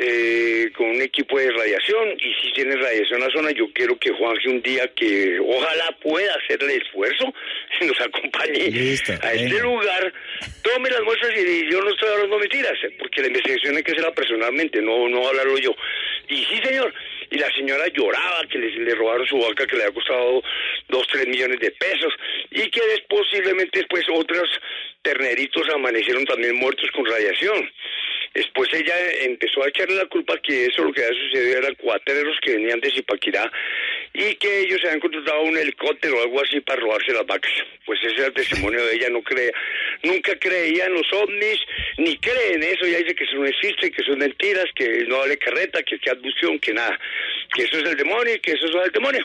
eh, 0.00 0.70
con 0.76 0.90
un 0.90 1.02
equipo 1.02 1.38
de 1.38 1.50
radiación 1.50 2.10
y 2.20 2.34
si 2.40 2.52
tiene 2.52 2.76
radiación 2.76 3.20
en 3.20 3.26
la 3.26 3.34
zona, 3.34 3.50
yo 3.50 3.66
quiero 3.72 3.98
que 3.98 4.12
Juanje 4.12 4.48
un 4.48 4.62
día 4.62 4.86
que 4.94 5.38
ojalá 5.40 5.96
pueda 6.00 6.32
hacer 6.34 6.62
el 6.62 6.70
esfuerzo 6.70 7.34
nos 7.80 8.00
acompañe 8.00 8.70
a 9.22 9.32
este 9.34 9.60
lugar, 9.60 10.12
tome 10.62 10.90
las 10.90 11.02
muestras 11.02 11.32
y 11.36 11.70
yo 11.70 11.80
no 11.82 11.90
estoy 11.90 12.08
hablando 12.10 12.38
mentiras, 12.38 12.78
porque 12.98 13.22
la 13.22 13.28
investigación 13.28 13.76
hay 13.76 13.82
que 13.82 13.92
hacerla 13.92 14.12
personalmente, 14.12 14.80
no, 14.80 15.08
no 15.08 15.26
hablarlo 15.26 15.58
yo. 15.58 15.74
Y 16.28 16.44
sí, 16.44 16.60
señor, 16.62 16.92
y 17.30 17.38
la 17.38 17.50
señora 17.52 17.86
lloraba 17.88 18.46
que 18.48 18.58
le, 18.58 18.70
le 18.70 18.94
robaron 18.94 19.26
su 19.26 19.38
vaca 19.38 19.66
que 19.66 19.76
le 19.76 19.84
había 19.84 19.94
costado 19.94 20.42
dos, 20.88 21.06
tres 21.10 21.26
millones 21.26 21.58
de 21.60 21.70
pesos 21.72 22.12
y 22.50 22.70
que 22.70 22.80
posiblemente 23.08 23.80
después 23.80 24.04
otros 24.14 24.48
terneritos 25.02 25.68
amanecieron 25.74 26.24
también 26.24 26.56
muertos 26.56 26.88
con 26.92 27.04
radiación. 27.04 27.70
Después 28.34 28.68
ella 28.72 28.94
empezó 29.22 29.62
a 29.62 29.68
echarle 29.68 29.96
la 29.96 30.06
culpa 30.06 30.38
que 30.42 30.66
eso 30.66 30.84
lo 30.84 30.92
que 30.92 31.04
había 31.04 31.18
sucedido 31.18 31.58
eran 31.58 31.74
cuateros 31.76 32.38
que 32.42 32.56
venían 32.56 32.80
de 32.80 32.90
Zipaquirá 32.90 33.50
y 34.12 34.34
que 34.36 34.60
ellos 34.60 34.80
se 34.80 34.88
habían 34.88 35.00
contratado 35.00 35.42
un 35.42 35.56
helicóptero 35.56 36.18
o 36.18 36.22
algo 36.22 36.42
así 36.42 36.60
para 36.60 36.80
robarse 36.80 37.12
las 37.12 37.26
vacas. 37.26 37.50
Pues 37.84 37.98
ese 38.02 38.14
es 38.14 38.20
el 38.20 38.32
testimonio 38.32 38.84
de 38.84 38.94
ella, 38.94 39.08
no 39.10 39.22
creía, 39.22 39.52
nunca 40.02 40.38
creía 40.38 40.86
en 40.86 40.94
los 40.94 41.12
ovnis, 41.12 41.58
ni 41.98 42.16
cree 42.18 42.54
en 42.54 42.62
eso, 42.62 42.84
ella 42.84 42.98
dice 42.98 43.14
que 43.14 43.24
eso 43.24 43.36
no 43.36 43.46
existe, 43.46 43.90
que 43.90 44.04
son 44.04 44.18
mentiras, 44.18 44.66
que 44.74 45.04
no 45.06 45.18
vale 45.18 45.38
carreta, 45.38 45.82
que 45.82 45.96
es 45.96 46.08
abducción, 46.08 46.58
que 46.58 46.72
nada, 46.72 46.98
que 47.54 47.62
eso 47.62 47.78
es 47.78 47.90
el 47.90 47.96
demonio 47.96 48.34
y 48.34 48.40
que 48.40 48.52
eso 48.52 48.66
es 48.66 48.86
el 48.86 48.92
demonio. 48.92 49.24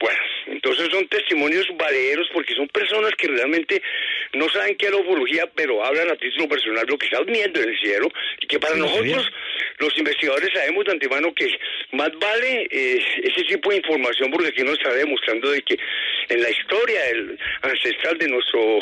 Bueno, 0.00 0.18
entonces 0.46 0.88
son 0.90 1.06
testimonios 1.08 1.68
valeros 1.76 2.26
porque 2.32 2.54
son 2.54 2.66
personas 2.68 3.12
que 3.18 3.28
realmente 3.28 3.82
no 4.32 4.48
saben 4.48 4.74
qué 4.76 4.86
es 4.86 4.92
la 4.92 4.98
ufología, 4.98 5.46
pero 5.54 5.84
hablan 5.84 6.10
a 6.10 6.16
título 6.16 6.48
personal 6.48 6.86
lo 6.88 6.96
que 6.96 7.04
están 7.04 7.26
viendo 7.26 7.60
en 7.60 7.68
el 7.68 7.78
cielo 7.78 8.08
y 8.40 8.46
que 8.46 8.58
para 8.58 8.76
nosotros, 8.76 9.30
los 9.78 9.98
investigadores, 9.98 10.50
sabemos 10.54 10.86
de 10.86 10.92
antemano 10.92 11.34
que 11.34 11.54
más 11.92 12.10
vale 12.18 12.66
eh, 12.70 12.98
ese 13.24 13.44
tipo 13.44 13.70
de 13.70 13.76
información 13.76 14.30
porque 14.30 14.48
aquí 14.48 14.62
nos 14.62 14.78
está 14.78 14.94
demostrando 14.94 15.50
de 15.50 15.60
que 15.62 15.78
en 16.30 16.42
la 16.42 16.50
historia 16.50 17.00
ancestral 17.62 18.16
de 18.18 18.28
nuestro 18.28 18.80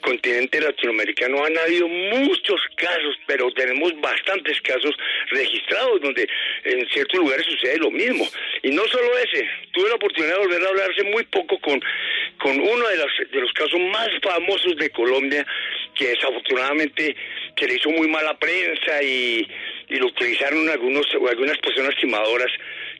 continente 0.00 0.60
latinoamericano 0.60 1.44
han 1.44 1.58
habido 1.58 1.86
muchos 1.88 2.60
casos, 2.76 3.18
pero 3.26 3.50
tenemos 3.52 3.92
bastantes 4.00 4.60
casos 4.62 4.94
registrados 5.30 6.00
donde 6.00 6.28
en 6.64 6.88
ciertos 6.88 7.18
lugares 7.18 7.44
sucede 7.46 7.78
lo 7.78 7.90
mismo. 7.90 8.26
Y 8.62 8.70
no 8.70 8.86
solo 8.86 9.18
ese, 9.18 9.48
tuve 9.72 9.88
la 9.88 9.96
oportunidad 9.96 10.29
de 10.34 10.46
volver 10.46 10.64
a 10.64 10.68
hablarse 10.68 11.02
muy 11.04 11.24
poco 11.24 11.58
con, 11.60 11.80
con 12.38 12.60
uno 12.60 12.88
de 12.88 12.96
los, 12.96 13.12
de 13.30 13.40
los 13.40 13.52
casos 13.52 13.80
más 13.92 14.08
famosos 14.22 14.76
de 14.76 14.90
Colombia, 14.90 15.46
que 15.94 16.08
desafortunadamente 16.08 17.16
se 17.58 17.66
le 17.66 17.74
hizo 17.74 17.90
muy 17.90 18.08
mala 18.08 18.38
prensa 18.38 19.02
y, 19.02 19.46
y 19.88 19.96
lo 19.96 20.06
utilizaron 20.06 20.68
algunos, 20.68 21.06
algunas 21.28 21.58
personas 21.58 21.94
timadoras, 22.00 22.50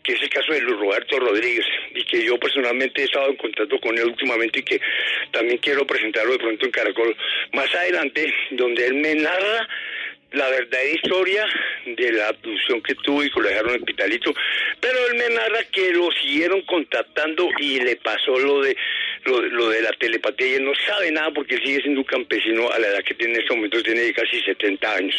que 0.02 0.12
es 0.12 0.22
el 0.22 0.28
caso 0.28 0.52
de 0.52 0.60
Luis 0.60 0.78
Roberto 0.78 1.18
Rodríguez, 1.18 1.64
y 1.94 2.04
que 2.04 2.24
yo 2.24 2.38
personalmente 2.38 3.02
he 3.02 3.04
estado 3.04 3.28
en 3.28 3.36
contacto 3.36 3.78
con 3.80 3.96
él 3.96 4.06
últimamente 4.06 4.60
y 4.60 4.62
que 4.62 4.80
también 5.30 5.58
quiero 5.58 5.86
presentarlo 5.86 6.32
de 6.32 6.38
pronto 6.38 6.66
en 6.66 6.72
Caracol 6.72 7.16
más 7.52 7.74
adelante, 7.74 8.32
donde 8.50 8.86
él 8.86 8.94
me 8.94 9.14
narra 9.14 9.68
la 10.32 10.48
verdadera 10.48 10.90
historia 10.90 11.46
de 11.86 12.12
la 12.12 12.28
abducción 12.28 12.82
que 12.82 12.94
tuvo 12.96 13.24
y 13.24 13.30
que 13.30 13.40
lo 13.40 13.48
dejaron 13.48 13.74
en 13.74 13.84
Pitalito, 13.84 14.32
pero 14.80 14.98
él 15.08 15.14
me 15.16 15.34
narra 15.34 15.64
que 15.72 15.92
lo 15.92 16.10
siguieron 16.12 16.62
contactando 16.62 17.48
y 17.58 17.80
le 17.80 17.96
pasó 17.96 18.38
lo 18.38 18.62
de 18.62 18.76
lo, 19.24 19.68
de 19.70 19.82
la 19.82 19.92
telepatía 19.92 20.46
y 20.46 20.54
él 20.54 20.64
no 20.64 20.72
sabe 20.86 21.10
nada 21.10 21.30
porque 21.32 21.56
sigue 21.58 21.80
siendo 21.80 22.00
un 22.00 22.06
campesino 22.06 22.70
a 22.70 22.78
la 22.78 22.88
edad 22.88 23.04
que 23.04 23.14
tiene 23.14 23.34
en 23.34 23.40
este 23.40 23.54
momento, 23.54 23.82
tiene 23.82 24.12
casi 24.12 24.40
70 24.40 24.94
años. 24.94 25.16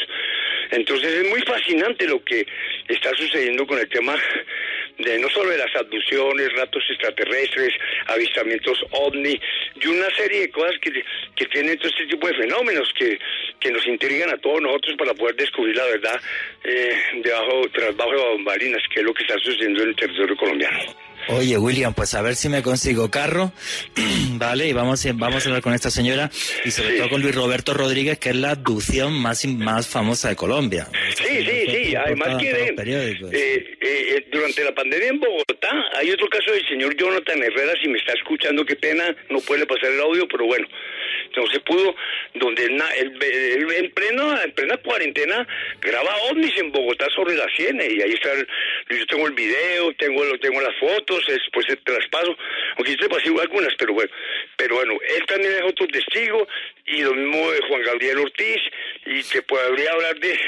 Entonces 0.71 1.13
es 1.13 1.29
muy 1.29 1.41
fascinante 1.41 2.07
lo 2.07 2.23
que 2.23 2.45
está 2.87 3.09
sucediendo 3.15 3.65
con 3.67 3.79
el 3.79 3.89
tema 3.89 4.15
de 4.97 5.17
no 5.19 5.29
solo 5.29 5.49
de 5.49 5.57
las 5.57 5.75
abducciones, 5.75 6.53
ratos 6.53 6.83
extraterrestres, 6.89 7.73
avistamientos 8.07 8.83
ovni 8.91 9.39
y 9.81 9.87
una 9.87 10.09
serie 10.15 10.41
de 10.41 10.49
cosas 10.49 10.77
que, 10.79 10.91
que 11.35 11.45
tienen 11.47 11.77
todo 11.77 11.89
este 11.89 12.07
tipo 12.07 12.27
de 12.27 12.35
fenómenos 12.35 12.91
que, 12.97 13.19
que 13.59 13.71
nos 13.71 13.85
intrigan 13.87 14.29
a 14.29 14.37
todos 14.37 14.61
nosotros 14.61 14.95
para 14.97 15.13
poder 15.13 15.35
descubrir 15.35 15.75
la 15.75 15.85
verdad 15.85 16.21
eh, 16.63 16.95
debajo, 17.23 17.61
tras 17.73 17.95
bajo 17.95 18.11
de 18.11 18.35
bambalinas, 18.35 18.83
que 18.93 18.99
es 18.99 19.05
lo 19.05 19.13
que 19.13 19.23
está 19.23 19.37
sucediendo 19.39 19.83
en 19.83 19.89
el 19.89 19.95
territorio 19.95 20.35
colombiano. 20.35 21.10
Oye, 21.30 21.57
William, 21.57 21.93
pues 21.93 22.14
a 22.14 22.22
ver 22.22 22.35
si 22.35 22.49
me 22.49 22.61
consigo 22.61 23.10
carro, 23.10 23.52
¿vale? 24.34 24.68
Y 24.68 24.73
vamos, 24.73 25.06
vamos 25.15 25.45
a 25.45 25.49
hablar 25.49 25.61
con 25.61 25.73
esta 25.73 25.89
señora 25.91 26.30
y 26.65 26.72
sobre 26.72 26.98
todo 26.98 27.10
con 27.10 27.22
Luis 27.22 27.35
Roberto 27.35 27.73
Rodríguez, 27.73 28.19
que 28.19 28.30
es 28.30 28.35
la 28.35 28.52
abducción 28.52 29.14
más, 29.14 29.45
más 29.45 29.88
famosa 29.88 30.30
de 30.30 30.35
Colombia. 30.35 30.88
Sí, 31.15 31.23
sí, 31.27 31.65
sí. 31.68 31.80
Además 31.95 32.38
que 32.38 32.49
eh, 32.51 33.77
eh, 33.81 34.26
durante 34.31 34.63
la 34.63 34.73
pandemia 34.73 35.09
en 35.09 35.19
Bogotá 35.19 35.72
hay 35.95 36.11
otro 36.11 36.27
caso 36.27 36.51
del 36.51 36.68
señor 36.68 36.95
Jonathan 36.95 37.41
Herrera, 37.41 37.73
si 37.81 37.88
me 37.89 37.97
está 37.97 38.13
escuchando, 38.13 38.65
qué 38.65 38.76
pena, 38.76 39.15
no 39.30 39.39
puede 39.41 39.65
pasar 39.65 39.91
el 39.91 40.01
audio, 40.01 40.27
pero 40.27 40.45
bueno, 40.45 40.68
no 41.35 41.47
se 41.47 41.59
pudo, 41.61 41.95
donde 42.35 42.65
él, 42.65 42.81
en, 42.97 43.91
pleno, 43.91 44.41
en 44.41 44.51
plena 44.51 44.77
cuarentena 44.77 45.47
graba 45.81 46.15
ovnis 46.30 46.57
en 46.57 46.72
Bogotá 46.72 47.07
sobre 47.15 47.35
la 47.35 47.47
Siena 47.55 47.84
y 47.85 48.01
ahí 48.01 48.13
está, 48.13 48.30
yo 48.89 49.05
tengo 49.07 49.27
el 49.27 49.34
video, 49.34 49.93
tengo, 49.97 50.23
tengo 50.39 50.61
las 50.61 50.76
fotos, 50.80 51.23
después 51.27 51.65
te 51.68 51.91
las 51.91 52.07
paso, 52.09 52.35
aunque 52.77 52.91
yo 52.91 52.97
te 52.97 53.09
pasé 53.09 53.30
algunas, 53.30 53.73
pero 53.77 53.93
bueno, 53.93 54.11
pero 54.57 54.76
bueno, 54.76 54.93
él 55.15 55.26
también 55.26 55.53
es 55.53 55.63
otro 55.63 55.88
testigo 55.88 56.47
y 56.91 57.01
lo 57.01 57.13
mismo 57.13 57.51
de 57.51 57.61
Juan 57.61 57.81
Gabriel 57.84 58.19
Ortiz 58.19 58.61
y 59.05 59.23
te 59.23 59.41
podría 59.43 59.91
hablar 59.91 60.19
de, 60.19 60.39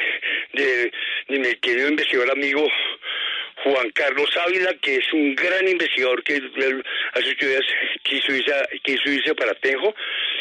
de, 0.53 0.91
de 1.29 1.39
mi 1.39 1.55
querido 1.55 1.89
investigador 1.89 2.31
amigo 2.31 2.67
Juan 3.63 3.89
Carlos 3.91 4.29
Ávila, 4.45 4.73
que 4.81 4.97
es 4.97 5.13
un 5.13 5.35
gran 5.35 5.67
investigador 5.67 6.21
que 6.23 6.35
hace 7.13 7.29
ocho 7.29 7.47
días 7.47 7.63
quiso 8.03 8.33
irse, 8.33 8.53
quiso 8.83 9.09
irse 9.09 9.33
para 9.35 9.53
Tenjo, 9.55 9.95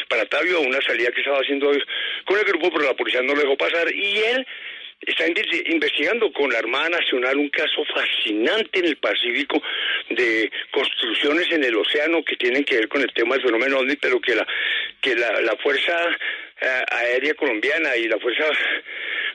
para 0.09 0.25
Tabio, 0.25 0.57
a 0.57 0.61
una 0.61 0.81
salida 0.81 1.11
que 1.11 1.21
estaba 1.21 1.39
haciendo 1.39 1.71
con 2.25 2.37
el 2.37 2.45
grupo, 2.45 2.69
pero 2.71 2.85
la 2.85 2.95
policía 2.95 3.21
no 3.21 3.33
lo 3.33 3.41
dejó 3.41 3.55
pasar. 3.55 3.93
Y 3.93 4.17
él 4.17 4.47
está 5.05 5.25
investigando 5.27 6.31
con 6.31 6.51
la 6.51 6.59
Armada 6.59 6.89
Nacional 6.89 7.37
un 7.37 7.49
caso 7.49 7.83
fascinante 7.93 8.79
en 8.79 8.85
el 8.85 8.97
Pacífico 8.97 9.61
de 10.09 10.51
construcciones 10.71 11.51
en 11.51 11.63
el 11.63 11.75
océano 11.75 12.23
que 12.23 12.35
tienen 12.35 12.63
que 12.63 12.75
ver 12.75 12.87
con 12.87 13.01
el 13.01 13.11
tema 13.13 13.35
del 13.35 13.45
fenómeno 13.45 13.79
OVNI, 13.79 13.95
pero 13.97 14.19
que 14.19 14.35
la 14.35 14.47
que 15.01 15.15
la, 15.15 15.41
la 15.41 15.55
Fuerza 15.57 15.93
Aérea 16.61 17.33
Colombiana 17.33 17.95
y 17.97 18.07
la 18.07 18.17
Fuerza 18.19 18.45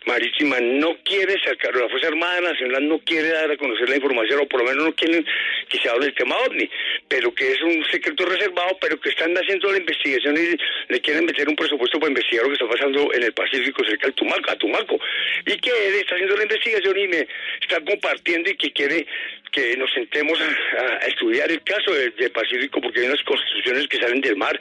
Marítima 0.06 0.58
no 0.60 0.96
quiere 1.04 1.34
sacar, 1.44 1.74
la 1.74 1.88
Fuerza 1.88 2.08
Armada 2.08 2.40
Nacional 2.40 2.88
no 2.88 2.98
quiere 3.00 3.28
dar 3.28 3.50
a 3.50 3.56
conocer 3.56 3.88
la 3.88 3.96
información, 3.96 4.40
o 4.40 4.46
por 4.46 4.60
lo 4.60 4.66
menos 4.66 4.84
no 4.84 4.94
quieren 4.94 5.26
que 5.68 5.78
se 5.78 5.88
hable 5.88 6.06
del 6.06 6.14
tema 6.14 6.36
OVNI, 6.46 6.70
pero 7.08 7.34
que 7.34 7.52
es 7.52 7.60
un 7.60 7.84
secreto 7.90 8.24
reservado, 8.24 8.78
pero 8.80 8.98
que 9.00 9.10
están 9.10 9.34
haciendo 9.36 9.70
la 9.70 9.78
investigación 9.78 10.36
y 10.36 10.92
le 10.92 11.00
quieren 11.00 11.26
meter 11.26 11.48
un 11.48 11.56
presupuesto 11.56 11.98
para 12.00 12.10
investigar 12.10 12.44
lo 12.44 12.50
que 12.50 12.54
está 12.54 12.68
pasando 12.68 13.12
en 13.12 13.22
el 13.22 13.32
Pacífico 13.32 13.84
cerca 13.84 14.06
de 14.06 14.12
Tumaco, 14.14 14.50
a 14.50 14.56
Tumaco, 14.56 14.98
y 15.44 15.58
que 15.58 15.70
él 15.70 15.94
está 15.96 16.14
haciendo 16.14 16.36
la 16.36 16.44
investigación 16.44 16.98
y 16.98 17.08
me 17.08 17.28
está 17.60 17.80
compartiendo 17.84 18.50
y 18.50 18.56
que 18.56 18.72
quiere 18.72 19.06
que 19.50 19.76
nos 19.76 19.90
sentemos 19.92 20.38
a, 20.40 21.06
estudiar 21.06 21.50
el 21.50 21.62
caso 21.62 21.92
del, 21.92 22.12
Pacífico 22.32 22.80
porque 22.80 23.00
hay 23.00 23.06
unas 23.06 23.22
construcciones 23.22 23.88
que 23.88 23.98
salen 23.98 24.20
del 24.20 24.36
mar 24.36 24.58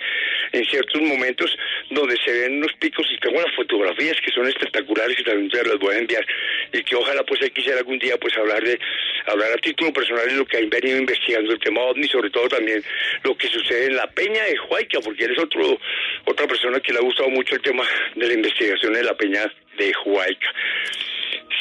en 0.51 0.65
ciertos 0.65 1.01
momentos 1.01 1.55
donde 1.89 2.15
se 2.23 2.31
ven 2.31 2.57
unos 2.57 2.73
picos 2.73 3.05
y 3.11 3.19
tengo 3.19 3.41
las 3.41 3.53
fotografías 3.55 4.15
que 4.21 4.31
son 4.31 4.47
espectaculares 4.47 5.19
y 5.19 5.23
también 5.23 5.49
te 5.49 5.63
las 5.63 5.77
voy 5.77 5.95
a 5.95 5.99
enviar. 5.99 6.25
Y 6.73 6.83
que 6.83 6.95
ojalá 6.95 7.23
pues 7.23 7.39
quisiera 7.51 7.79
algún 7.79 7.99
día 7.99 8.17
pues 8.17 8.35
hablar 8.37 8.63
de 8.63 8.79
hablar 9.27 9.51
a 9.51 9.57
título 9.57 9.91
personal 9.93 10.27
de 10.27 10.35
lo 10.35 10.45
que 10.45 10.57
han 10.57 10.69
venido 10.69 10.97
investigando 10.97 11.51
el 11.51 11.59
tema 11.59 11.81
OVNI 11.81 12.07
sobre 12.07 12.29
todo 12.29 12.47
también 12.47 12.81
lo 13.23 13.37
que 13.37 13.47
sucede 13.47 13.87
en 13.87 13.95
la 13.95 14.07
peña 14.07 14.43
de 14.43 14.57
Huayca 14.59 14.99
porque 15.01 15.25
él 15.25 15.33
es 15.33 15.39
otro 15.39 15.79
otra 16.25 16.47
persona 16.47 16.79
que 16.79 16.93
le 16.93 16.99
ha 16.99 17.01
gustado 17.01 17.29
mucho 17.29 17.55
el 17.55 17.61
tema 17.61 17.85
de 18.15 18.27
la 18.27 18.33
investigación 18.33 18.93
de 18.93 19.03
la 19.03 19.15
peña 19.15 19.51
de 19.77 19.93
Huayca. 20.05 20.53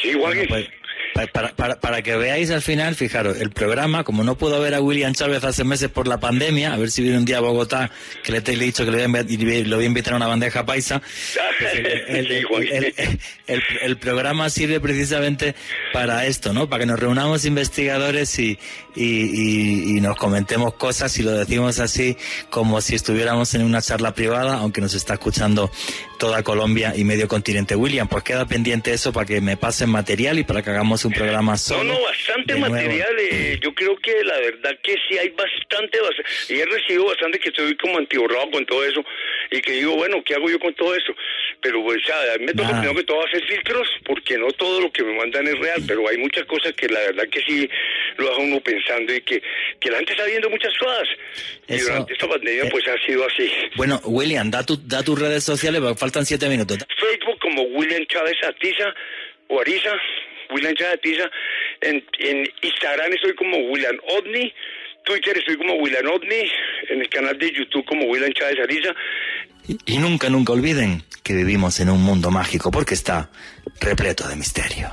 Sí 0.01 0.13
Juan 0.13 0.37
para, 1.33 1.53
para, 1.55 1.81
para, 1.81 2.03
que 2.03 2.17
veáis 2.17 2.51
al 2.51 2.63
final, 2.63 2.95
fijaros, 2.95 3.41
el 3.41 3.51
programa, 3.51 4.05
como 4.05 4.23
no 4.23 4.37
puedo 4.37 4.61
ver 4.61 4.75
a 4.75 4.81
William 4.81 5.15
Chávez 5.15 5.45
hace 5.45 5.65
meses 5.65 5.89
por 5.89 6.07
la 6.07 6.21
pandemia, 6.21 6.75
a 6.75 6.77
ver 6.77 6.91
si 6.91 7.03
viene 7.03 7.19
un 7.19 7.25
día 7.25 7.39
a 7.39 7.41
Bogotá, 7.41 7.91
que 8.23 8.33
le, 8.33 8.39
he 8.39 8.57
dicho 8.57 8.85
que 8.85 8.91
le 8.91 9.07
voy, 9.07 9.83
a, 9.83 9.87
invitar 9.87 10.15
a 10.15 10.17
una 10.17 10.27
bandeja 10.27 10.67
paisa, 10.67 11.01
pues 11.59 11.75
el, 11.75 13.61
el, 13.83 13.97
programa 13.97 14.51
sirve 14.51 14.81
precisamente 14.81 15.55
para 15.93 16.27
esto, 16.27 16.53
¿no? 16.53 16.69
Para 16.69 16.81
que 16.81 16.87
nos 16.87 17.01
reunamos 17.01 17.45
investigadores 17.45 18.39
y, 18.39 18.59
y, 18.97 19.97
y, 19.97 20.01
nos 20.01 20.17
comentemos 20.17 20.75
cosas 20.75 21.17
y 21.19 21.23
lo 21.23 21.33
decimos 21.33 21.79
así 21.81 22.17
como 22.51 22.81
si 22.81 22.95
estuviéramos 22.95 23.55
en 23.55 23.63
una 23.63 23.83
charla 23.83 24.15
privada, 24.15 24.55
aunque 24.59 24.81
nos 24.81 24.95
está 24.95 25.15
escuchando 25.15 25.71
toda 26.19 26.43
Colombia 26.43 26.95
y 26.97 27.05
medio 27.05 27.29
continente. 27.29 27.77
William, 27.77 28.09
pues 28.09 28.25
queda 28.25 28.47
pendiente 28.47 28.93
eso 28.93 29.13
para 29.13 29.27
que 29.27 29.41
me 29.41 29.57
pasen 29.57 29.91
material 29.91 30.39
y 30.39 30.45
para 30.45 30.63
que 30.63 30.71
hagamos 30.71 31.05
un 31.05 31.13
programa 31.13 31.57
solo. 31.57 31.85
No, 31.85 31.95
no, 31.95 32.05
bastante 32.05 32.57
material. 32.57 33.15
Eh, 33.19 33.59
yo 33.63 33.75
creo 33.75 33.97
que 33.99 34.25
la 34.25 34.39
verdad 34.39 34.79
que 34.83 34.95
sí 35.09 35.19
hay 35.19 35.29
bastante, 35.31 35.99
y 36.49 36.55
he 36.59 36.67
recibido 36.67 37.07
bastante 37.07 37.39
que 37.39 37.51
estoy 37.51 37.77
como 37.77 37.99
antiborrado 37.99 38.51
con 38.51 38.65
todo 38.65 38.85
eso 38.85 39.05
y 39.51 39.61
que 39.61 39.73
digo, 39.73 39.95
bueno, 39.97 40.23
¿qué 40.25 40.35
hago 40.35 40.49
yo 40.49 40.59
con 40.59 40.75
todo 40.75 40.95
eso? 40.95 41.15
Pero 41.61 41.83
pues 41.83 41.99
ya, 42.07 42.35
a 42.35 42.39
mí 42.39 42.47
me 42.47 42.55
toca 42.55 42.71
primero 42.71 42.95
que 42.95 43.05
todo 43.05 43.25
hacer 43.27 43.45
filtros 43.47 43.89
porque 44.05 44.39
no 44.39 44.49
todo 44.53 44.81
lo 44.81 44.93
que 44.93 45.03
me 45.03 45.15
mandan 45.15 45.47
es 45.47 45.59
real, 45.59 45.83
pero 45.87 46.09
hay 46.09 46.19
muchas 46.19 46.45
cosas 46.45 46.73
que 46.75 46.89
la 46.89 47.01
verdad 47.01 47.25
que 47.31 47.41
sí 47.41 47.69
lo 48.19 48.31
hago 48.31 48.43
uno 48.43 48.61
pensando 48.61 49.15
y 49.15 49.21
que, 49.23 49.43
que 49.81 49.91
la 49.91 49.99
gente 49.99 50.13
está 50.13 50.25
viendo 50.27 50.51
muchas 50.51 50.73
cosas. 50.79 51.09
y 51.69 51.79
durante 51.79 52.13
esta 52.13 52.29
pandemia 52.29 52.65
eh, 52.65 52.69
pues 52.71 52.87
ha 52.89 53.07
sido 53.07 53.27
así. 53.27 53.51
Bueno, 53.77 54.01
William, 54.05 54.51
da, 54.51 54.65
tu, 54.65 54.77
da 54.77 55.03
tus 55.03 55.19
redes 55.19 55.45
sociales, 55.45 55.83
faltan 55.99 56.27
siete 56.27 56.49
minutos. 56.49 56.79
Facebook 56.99 57.39
como 57.41 57.63
William 57.63 58.05
Chávez 58.07 58.37
Atiza 58.47 58.95
o 59.49 59.61
Ariza, 59.61 59.93
William 60.51 60.75
Chávez 60.75 60.95
Atiza. 60.95 61.31
En, 61.81 62.05
en 62.19 62.49
Instagram 62.63 63.13
estoy 63.13 63.35
como 63.35 63.57
William 63.71 63.99
Odni. 64.09 64.53
Twitter 65.05 65.39
estoy 65.39 65.57
como 65.57 65.75
William 65.75 66.07
Odni, 66.07 66.51
en 66.89 67.01
el 67.01 67.09
canal 67.09 67.39
de 67.39 67.53
YouTube 67.53 67.85
como 67.85 68.07
William 68.07 68.33
Chávez 68.33 68.59
Ariza. 68.59 68.95
Y 69.67 69.99
nunca, 69.99 70.31
nunca 70.31 70.53
olviden 70.53 71.05
que 71.23 71.35
vivimos 71.35 71.81
en 71.81 71.91
un 71.91 72.03
mundo 72.03 72.31
mágico 72.31 72.71
porque 72.71 72.95
está 72.95 73.31
repleto 73.81 74.29
de 74.29 74.37
misterio. 74.37 74.93